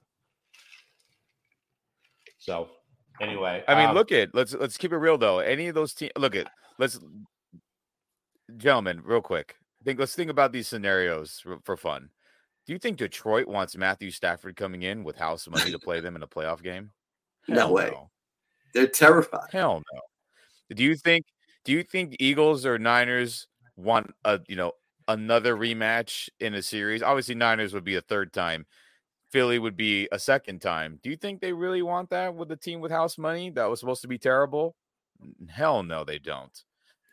So 2.38 2.70
anyway, 3.22 3.64
I 3.68 3.76
mean, 3.76 3.90
um, 3.90 3.96
look 3.96 4.12
at 4.12 4.34
let's 4.34 4.54
let's 4.54 4.78
keep 4.78 4.92
it 4.94 4.98
real 4.98 5.18
though. 5.18 5.40
Any 5.40 5.68
of 5.68 5.76
those 5.76 5.94
teams, 5.94 6.12
look 6.18 6.36
at 6.36 6.48
let's, 6.78 7.00
gentlemen, 8.58 9.02
real 9.04 9.22
quick. 9.22 9.56
Think 9.84 10.00
let's 10.00 10.16
think 10.16 10.30
about 10.30 10.52
these 10.52 10.68
scenarios 10.68 11.40
for, 11.42 11.60
for 11.64 11.78
fun. 11.78 12.10
Do 12.70 12.74
you 12.74 12.78
think 12.78 12.98
Detroit 12.98 13.48
wants 13.48 13.76
Matthew 13.76 14.12
Stafford 14.12 14.56
coming 14.56 14.84
in 14.84 15.04
with 15.04 15.18
house 15.18 15.48
money 15.50 15.72
to 15.72 15.80
play 15.80 16.02
them 16.02 16.16
in 16.16 16.22
a 16.22 16.28
playoff 16.28 16.62
game? 16.62 16.92
No 17.48 17.62
Hell 17.62 17.74
way. 17.74 17.94
they're 18.76 18.86
terrified. 18.86 19.50
Hell 19.52 19.82
no. 19.92 20.76
Do 20.76 20.84
you 20.84 20.96
think? 20.96 21.26
Do 21.66 21.72
you 21.72 21.82
think 21.82 22.16
Eagles 22.20 22.68
or 22.68 22.78
Niners 22.78 23.48
want 23.76 24.14
a 24.24 24.40
you 24.48 24.56
know 24.56 24.74
another 25.08 25.56
rematch 25.56 26.30
in 26.40 26.54
a 26.54 26.62
series? 26.62 27.02
Obviously, 27.02 27.34
Niners 27.34 27.74
would 27.74 27.84
be 27.84 27.96
a 27.96 28.02
third 28.02 28.34
time. 28.34 28.68
Philly 29.32 29.58
would 29.58 29.76
be 29.76 30.08
a 30.12 30.20
second 30.20 30.62
time. 30.62 31.00
Do 31.02 31.10
you 31.10 31.18
think 31.18 31.42
they 31.42 31.54
really 31.54 31.82
want 31.82 32.12
that 32.12 32.36
with 32.36 32.52
a 32.52 32.56
team 32.56 32.82
with 32.82 32.92
house 32.92 33.18
money 33.18 33.50
that 33.50 33.68
was 33.68 33.80
supposed 33.80 34.04
to 34.04 34.08
be 34.08 34.20
terrible? 34.20 34.76
Hell 35.50 35.82
no, 35.82 36.04
they 36.04 36.20
don't. 36.20 36.56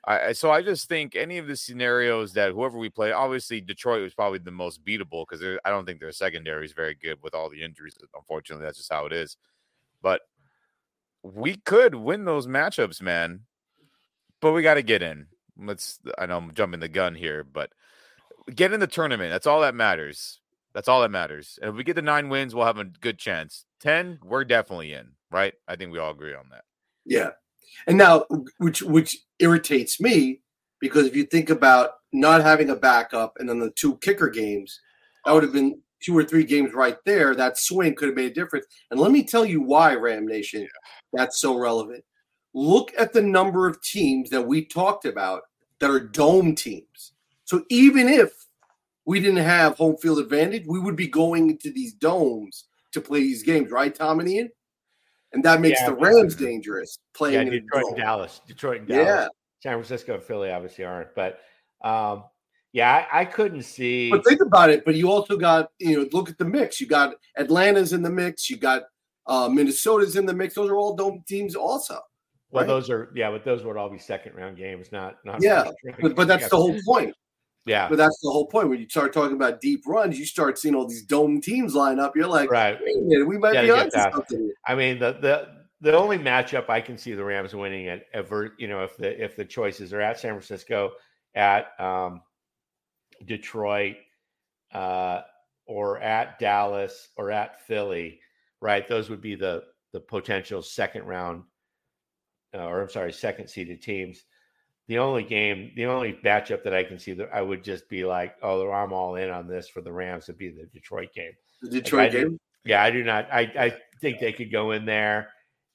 I 0.06 0.32
so 0.32 0.52
I 0.52 0.62
just 0.62 0.88
think 0.88 1.16
any 1.16 1.38
of 1.38 1.48
the 1.48 1.56
scenarios 1.56 2.32
that 2.34 2.52
whoever 2.52 2.78
we 2.78 2.88
play, 2.88 3.10
obviously 3.10 3.60
Detroit 3.60 4.02
was 4.02 4.14
probably 4.14 4.38
the 4.38 4.52
most 4.52 4.84
beatable 4.84 5.26
because 5.28 5.44
I 5.64 5.70
don't 5.70 5.84
think 5.84 5.98
their 5.98 6.12
secondary 6.12 6.64
is 6.64 6.72
very 6.72 6.94
good 6.94 7.18
with 7.22 7.34
all 7.34 7.50
the 7.50 7.62
injuries. 7.62 7.96
Unfortunately, 8.14 8.64
that's 8.64 8.78
just 8.78 8.92
how 8.92 9.06
it 9.06 9.12
is. 9.12 9.36
But 10.02 10.20
we 11.24 11.56
could 11.56 11.96
win 11.96 12.24
those 12.24 12.46
matchups, 12.46 13.02
man. 13.02 13.40
But 14.40 14.52
we 14.52 14.62
got 14.62 14.74
to 14.74 14.82
get 14.82 15.02
in. 15.02 15.26
Let's. 15.58 15.98
I 16.18 16.26
know 16.26 16.36
I'm 16.36 16.54
jumping 16.54 16.80
the 16.80 16.88
gun 16.88 17.14
here, 17.16 17.42
but 17.42 17.70
get 18.54 18.72
in 18.72 18.80
the 18.80 18.86
tournament. 18.86 19.32
That's 19.32 19.46
all 19.46 19.62
that 19.62 19.74
matters. 19.74 20.40
That's 20.72 20.88
all 20.88 21.00
that 21.00 21.10
matters. 21.10 21.58
And 21.60 21.70
if 21.70 21.76
we 21.76 21.84
get 21.84 21.96
the 21.96 22.02
nine 22.02 22.28
wins, 22.28 22.54
we'll 22.54 22.66
have 22.66 22.78
a 22.78 22.84
good 22.84 23.18
chance. 23.18 23.64
Ten, 23.80 24.20
we're 24.22 24.44
definitely 24.44 24.92
in, 24.92 25.12
right? 25.32 25.54
I 25.66 25.74
think 25.74 25.90
we 25.90 25.98
all 25.98 26.10
agree 26.10 26.34
on 26.34 26.50
that. 26.50 26.64
Yeah. 27.04 27.30
And 27.86 27.98
now, 27.98 28.24
which 28.58 28.82
which 28.82 29.18
irritates 29.38 30.00
me 30.00 30.40
because 30.80 31.06
if 31.06 31.16
you 31.16 31.24
think 31.24 31.50
about 31.50 31.90
not 32.12 32.42
having 32.42 32.70
a 32.70 32.76
backup 32.76 33.34
and 33.38 33.48
then 33.48 33.58
the 33.58 33.70
two 33.72 33.96
kicker 33.98 34.28
games, 34.28 34.80
that 35.24 35.32
would 35.32 35.42
have 35.42 35.52
been 35.52 35.80
two 36.02 36.16
or 36.16 36.24
three 36.24 36.44
games 36.44 36.72
right 36.72 36.98
there. 37.04 37.34
That 37.34 37.58
swing 37.58 37.94
could 37.94 38.08
have 38.08 38.16
made 38.16 38.30
a 38.30 38.34
difference. 38.34 38.66
And 38.90 39.00
let 39.00 39.10
me 39.10 39.24
tell 39.24 39.44
you 39.44 39.60
why, 39.60 39.94
Ram 39.94 40.26
Nation, 40.26 40.68
that's 41.12 41.40
so 41.40 41.58
relevant. 41.58 42.04
Look 42.54 42.92
at 42.98 43.12
the 43.12 43.22
number 43.22 43.68
of 43.68 43.82
teams 43.82 44.30
that 44.30 44.46
we 44.46 44.64
talked 44.64 45.04
about 45.04 45.42
that 45.80 45.90
are 45.90 46.00
dome 46.00 46.54
teams. 46.54 47.12
So 47.44 47.64
even 47.68 48.08
if 48.08 48.32
we 49.04 49.20
didn't 49.20 49.44
have 49.44 49.76
home 49.76 49.96
field 49.98 50.18
advantage, 50.18 50.64
we 50.66 50.80
would 50.80 50.96
be 50.96 51.06
going 51.08 51.50
into 51.50 51.70
these 51.70 51.94
domes 51.94 52.64
to 52.92 53.00
play 53.00 53.20
these 53.20 53.42
games, 53.42 53.70
right, 53.70 53.94
Tom 53.94 54.20
and 54.20 54.28
Ian? 54.28 54.50
And 55.32 55.44
that 55.44 55.60
makes 55.60 55.80
Yeah, 55.80 55.90
the 55.90 55.96
Rams 55.96 56.34
dangerous 56.34 56.98
playing 57.14 57.48
in 57.48 57.54
a 57.54 57.60
Detroit 57.60 57.84
and 57.88 57.96
Dallas, 57.96 58.40
Detroit 58.46 58.80
and 58.80 58.88
Dallas, 58.88 59.06
Yeah. 59.06 59.28
San 59.62 59.72
Francisco 59.72 60.14
and 60.14 60.22
Philly 60.22 60.50
obviously 60.50 60.84
aren't, 60.84 61.14
but 61.14 61.40
um, 61.82 62.24
yeah, 62.72 63.06
I, 63.10 63.20
I 63.20 63.24
couldn't 63.24 63.62
see. 63.62 64.10
But 64.10 64.24
think 64.24 64.40
about 64.40 64.70
it. 64.70 64.84
But 64.84 64.96
you 64.96 65.10
also 65.10 65.36
got, 65.36 65.70
you 65.78 65.96
know, 65.96 66.08
look 66.12 66.28
at 66.28 66.36
the 66.36 66.44
mix. 66.44 66.80
You 66.80 66.86
got 66.86 67.14
Atlanta's 67.38 67.92
in 67.92 68.02
the 68.02 68.10
mix. 68.10 68.50
You 68.50 68.58
got 68.58 68.82
uh, 69.26 69.48
Minnesota's 69.48 70.16
in 70.16 70.26
the 70.26 70.34
mix. 70.34 70.54
Those 70.54 70.70
are 70.70 70.76
all 70.76 70.94
dome 70.94 71.24
teams, 71.26 71.56
also. 71.56 71.98
well, 72.50 72.62
right? 72.62 72.66
those 72.66 72.90
are 72.90 73.10
yeah, 73.14 73.30
but 73.30 73.44
those 73.44 73.64
would 73.64 73.76
all 73.76 73.88
be 73.88 73.98
second 73.98 74.34
round 74.34 74.56
games, 74.56 74.92
not 74.92 75.16
not. 75.24 75.42
Yeah, 75.42 75.70
but, 76.00 76.14
but 76.14 76.28
that's 76.28 76.48
the 76.48 76.56
whole 76.56 76.78
point. 76.84 77.14
Yeah, 77.66 77.88
But 77.88 77.98
that's 77.98 78.18
the 78.22 78.30
whole 78.30 78.46
point. 78.46 78.68
When 78.68 78.78
you 78.78 78.88
start 78.88 79.12
talking 79.12 79.34
about 79.34 79.60
deep 79.60 79.82
runs, 79.86 80.16
you 80.18 80.24
start 80.24 80.56
seeing 80.56 80.76
all 80.76 80.86
these 80.86 81.02
dome 81.04 81.40
teams 81.40 81.74
line 81.74 81.98
up. 81.98 82.14
You're 82.14 82.28
like, 82.28 82.48
right. 82.48 82.78
wait 82.80 82.96
a 82.96 83.00
minute, 83.00 83.26
we 83.26 83.38
might 83.38 83.54
Gotta 83.54 83.66
be 83.66 83.74
get 83.74 83.82
on 83.82 83.90
that. 83.92 84.12
something. 84.14 84.52
I 84.64 84.76
mean, 84.76 85.00
the 85.00 85.12
the 85.20 85.48
the 85.80 85.96
only 85.96 86.16
matchup 86.16 86.70
I 86.70 86.80
can 86.80 86.96
see 86.96 87.12
the 87.14 87.24
Rams 87.24 87.54
winning 87.54 87.88
at 87.88 88.06
ever, 88.14 88.54
you 88.56 88.68
know, 88.68 88.84
if 88.84 88.96
the 88.96 89.22
if 89.22 89.34
the 89.34 89.44
choices 89.44 89.92
are 89.92 90.00
at 90.00 90.18
San 90.20 90.30
Francisco, 90.30 90.92
at 91.34 91.78
um, 91.80 92.22
Detroit, 93.24 93.96
uh, 94.72 95.22
or 95.66 95.98
at 95.98 96.38
Dallas, 96.38 97.08
or 97.16 97.32
at 97.32 97.60
Philly, 97.66 98.20
right? 98.60 98.86
Those 98.86 99.10
would 99.10 99.20
be 99.20 99.34
the 99.34 99.64
the 99.92 100.00
potential 100.00 100.62
second 100.62 101.04
round, 101.04 101.42
uh, 102.54 102.64
or 102.64 102.82
I'm 102.82 102.88
sorry, 102.90 103.12
second 103.12 103.48
seeded 103.48 103.82
teams. 103.82 104.22
The 104.88 104.98
only 104.98 105.24
game, 105.24 105.72
the 105.74 105.86
only 105.86 106.18
matchup 106.24 106.62
that 106.62 106.74
I 106.74 106.84
can 106.84 106.98
see 106.98 107.12
that 107.14 107.30
I 107.32 107.42
would 107.42 107.64
just 107.64 107.88
be 107.88 108.04
like, 108.04 108.36
oh, 108.42 108.70
I'm 108.70 108.92
all 108.92 109.16
in 109.16 109.30
on 109.30 109.48
this 109.48 109.68
for 109.68 109.80
the 109.80 109.92
Rams 109.92 110.28
would 110.28 110.38
be 110.38 110.50
the 110.50 110.66
Detroit 110.66 111.12
game. 111.14 111.32
The 111.62 111.68
Like, 111.70 111.82
Detroit 111.84 112.12
do- 112.12 112.18
game. 112.28 112.40
yeah, 112.64 112.82
I 112.82 112.90
do 112.90 113.02
not. 113.02 113.26
I, 113.32 113.40
I 113.58 113.74
think 114.00 114.20
they 114.20 114.32
could 114.32 114.52
go 114.52 114.70
in 114.72 114.84
there, 114.86 115.30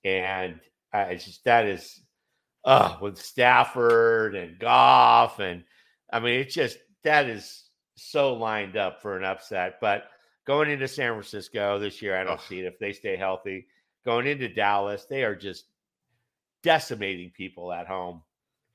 and 0.05 0.59
I 0.93 1.01
it's 1.03 1.26
just 1.26 1.43
that 1.43 1.66
is, 1.66 1.99
uh, 2.64 2.95
with 3.01 3.18
Stafford 3.18 4.36
and 4.36 4.57
Goff, 4.59 5.39
and 5.39 5.64
I 6.14 6.20
mean, 6.20 6.39
it's 6.39 6.53
just 6.55 6.78
that 7.03 7.28
is 7.28 7.70
so 7.95 8.34
lined 8.36 8.78
up 8.78 9.01
for 9.01 9.18
an 9.18 9.26
upset. 9.26 9.76
But 9.82 10.05
going 10.47 10.70
into 10.70 10.88
San 10.88 11.12
Francisco 11.14 11.80
this 11.80 12.01
year, 12.01 12.18
I 12.18 12.24
don't 12.24 12.39
see 12.41 12.59
it 12.59 12.66
if 12.66 12.80
they 12.80 12.93
stay 12.93 13.18
healthy. 13.18 13.68
Going 14.05 14.26
into 14.28 14.47
Dallas, 14.47 15.05
they 15.09 15.24
are 15.24 15.36
just 15.36 15.66
decimating 16.64 17.32
people 17.36 17.72
at 17.74 17.88
home, 17.88 18.22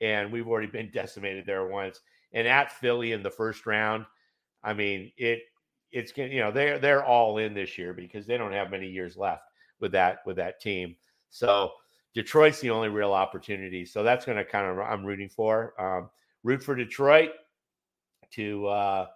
and 0.01 0.31
we've 0.31 0.47
already 0.47 0.67
been 0.67 0.91
decimated 0.93 1.45
there 1.45 1.67
once. 1.67 1.99
And 2.33 2.47
at 2.47 2.71
Philly 2.71 3.13
in 3.13 3.23
the 3.23 3.31
first 3.31 3.65
round, 3.65 4.05
I 4.63 4.73
mean 4.73 5.11
it. 5.17 5.41
It's 5.91 6.11
gonna, 6.11 6.29
you 6.29 6.41
know, 6.41 6.51
they're 6.51 6.79
they're 6.79 7.05
all 7.05 7.37
in 7.37 7.53
this 7.53 7.77
year 7.77 7.93
because 7.93 8.27
they 8.27 8.37
don't 8.37 8.51
have 8.51 8.69
many 8.69 8.87
years 8.87 9.15
left 9.15 9.43
with 9.79 9.93
that 9.93 10.19
with 10.25 10.35
that 10.35 10.59
team. 10.59 10.95
So 11.29 11.71
Detroit's 12.13 12.59
the 12.59 12.71
only 12.71 12.89
real 12.89 13.13
opportunity. 13.13 13.85
So 13.85 14.03
that's 14.03 14.25
going 14.25 14.37
to 14.37 14.43
kind 14.43 14.67
of 14.67 14.79
I'm 14.79 15.05
rooting 15.05 15.29
for. 15.29 15.73
Um, 15.79 16.09
root 16.43 16.63
for 16.63 16.75
Detroit 16.75 17.31
to 18.31 18.67
uh, 18.67 19.07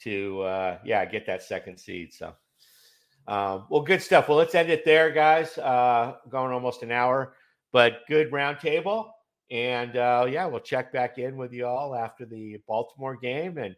to 0.00 0.42
uh, 0.42 0.78
yeah 0.84 1.04
get 1.04 1.26
that 1.26 1.42
second 1.42 1.76
seed. 1.78 2.14
So 2.14 2.34
um, 3.28 3.66
well, 3.68 3.82
good 3.82 4.02
stuff. 4.02 4.28
Well, 4.28 4.38
let's 4.38 4.54
end 4.54 4.70
it 4.70 4.84
there, 4.84 5.10
guys. 5.10 5.58
Uh, 5.58 6.14
going 6.28 6.52
almost 6.52 6.82
an 6.82 6.92
hour, 6.92 7.34
but 7.72 8.02
good 8.08 8.30
roundtable. 8.30 9.10
And 9.50 9.96
uh, 9.96 10.26
yeah, 10.28 10.46
we'll 10.46 10.60
check 10.60 10.92
back 10.92 11.18
in 11.18 11.36
with 11.36 11.52
you 11.52 11.66
all 11.66 11.94
after 11.94 12.26
the 12.26 12.60
Baltimore 12.66 13.16
game. 13.16 13.58
And 13.58 13.76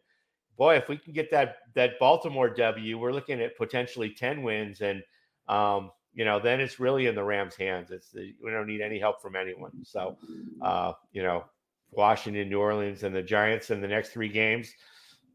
boy, 0.56 0.76
if 0.76 0.88
we 0.88 0.96
can 0.96 1.12
get 1.12 1.30
that 1.30 1.56
that 1.74 1.98
Baltimore 1.98 2.48
W, 2.50 2.98
we're 2.98 3.12
looking 3.12 3.40
at 3.40 3.56
potentially 3.56 4.10
ten 4.10 4.42
wins, 4.42 4.80
and 4.80 5.02
um, 5.46 5.90
you 6.14 6.24
know, 6.24 6.40
then 6.40 6.60
it's 6.60 6.80
really 6.80 7.06
in 7.06 7.14
the 7.14 7.22
Rams' 7.22 7.56
hands. 7.56 7.90
It's 7.90 8.10
the, 8.10 8.34
we 8.42 8.50
don't 8.50 8.66
need 8.66 8.80
any 8.80 8.98
help 8.98 9.20
from 9.20 9.36
anyone. 9.36 9.84
So, 9.84 10.16
uh, 10.62 10.94
you 11.12 11.22
know, 11.22 11.44
Washington, 11.92 12.48
New 12.48 12.58
Orleans, 12.60 13.02
and 13.02 13.14
the 13.14 13.22
Giants 13.22 13.70
in 13.70 13.80
the 13.80 13.88
next 13.88 14.10
three 14.10 14.28
games, 14.28 14.72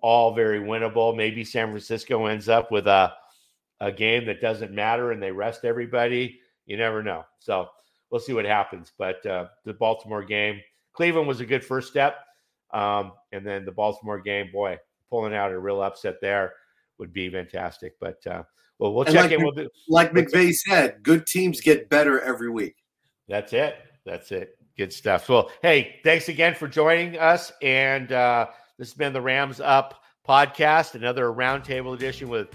all 0.02 0.34
very 0.34 0.60
winnable. 0.60 1.16
Maybe 1.16 1.44
San 1.44 1.70
Francisco 1.70 2.26
ends 2.26 2.50
up 2.50 2.72
with 2.72 2.88
a 2.88 3.14
a 3.80 3.92
game 3.92 4.26
that 4.26 4.42
doesn't 4.42 4.72
matter 4.72 5.12
and 5.12 5.22
they 5.22 5.32
rest 5.32 5.66
everybody. 5.66 6.40
You 6.66 6.78
never 6.78 7.04
know. 7.04 7.26
So 7.40 7.68
we'll 8.14 8.22
see 8.22 8.34
what 8.34 8.46
happens. 8.46 8.92
But 8.96 9.26
uh, 9.26 9.48
the 9.66 9.74
Baltimore 9.74 10.24
game, 10.24 10.62
Cleveland 10.94 11.28
was 11.28 11.40
a 11.40 11.46
good 11.48 11.66
first 11.66 11.90
step. 11.90 12.18
Um, 12.72 13.14
and 13.32 13.46
then 13.46 13.66
the 13.66 13.72
Baltimore 13.72 14.20
game, 14.22 14.52
boy, 14.54 14.78
pulling 15.10 15.34
out 15.34 15.52
a 15.52 15.58
real 15.58 15.82
upset 15.82 16.22
there 16.22 16.54
would 17.00 17.12
be 17.12 17.28
fantastic. 17.28 17.94
But 18.00 18.26
uh, 18.28 18.44
well, 18.78 18.94
we'll 18.94 19.06
And 19.06 19.14
check 19.16 19.24
like 19.24 19.32
in. 19.32 19.42
We'll 19.44 19.52
do, 19.54 19.68
Like 19.90 20.14
what's- 20.14 20.32
McVay 20.32 20.54
said, 20.54 21.02
good 21.02 21.26
teams 21.26 21.60
get 21.60 21.90
better 21.90 22.22
every 22.22 22.52
week. 22.52 22.76
That's 23.28 23.52
it. 23.52 23.78
That's 24.06 24.32
it. 24.32 24.60
Good 24.78 24.94
stuff. 24.94 25.28
Well, 25.28 25.50
hey, 25.64 26.00
thanks 26.04 26.30
again 26.30 26.54
for 26.54 26.68
joining 26.68 27.18
us. 27.18 27.52
And 27.64 28.12
uh, 28.12 28.48
this 28.78 28.90
has 28.90 28.94
been 28.98 29.12
the 29.14 29.22
Rams 29.22 29.60
Up 29.60 30.04
podcast, 30.28 30.94
another 30.94 31.26
roundtable 31.28 31.96
edition 31.96 32.30
with 32.30 32.50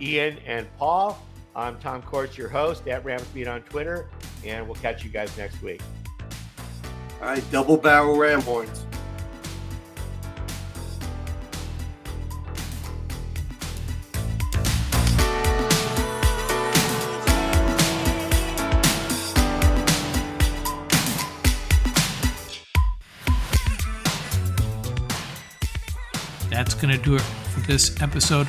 Ian 0.00 0.38
and 0.44 0.66
Paul. 0.76 1.20
I'm 1.56 1.78
Tom 1.78 2.02
Courts, 2.02 2.36
your 2.36 2.48
host 2.48 2.88
at 2.88 3.04
Ramsbeat 3.04 3.48
on 3.48 3.62
Twitter, 3.62 4.08
and 4.44 4.66
we'll 4.66 4.74
catch 4.74 5.04
you 5.04 5.10
guys 5.10 5.36
next 5.38 5.62
week. 5.62 5.80
All 7.20 7.28
right, 7.28 7.50
double 7.52 7.76
barrel 7.76 8.16
ram 8.16 8.40
horns. 8.42 8.86
That's 26.50 26.74
going 26.74 26.96
to 26.96 27.02
do 27.02 27.14
it 27.14 27.20
for 27.20 27.60
this 27.60 28.00
episode. 28.02 28.48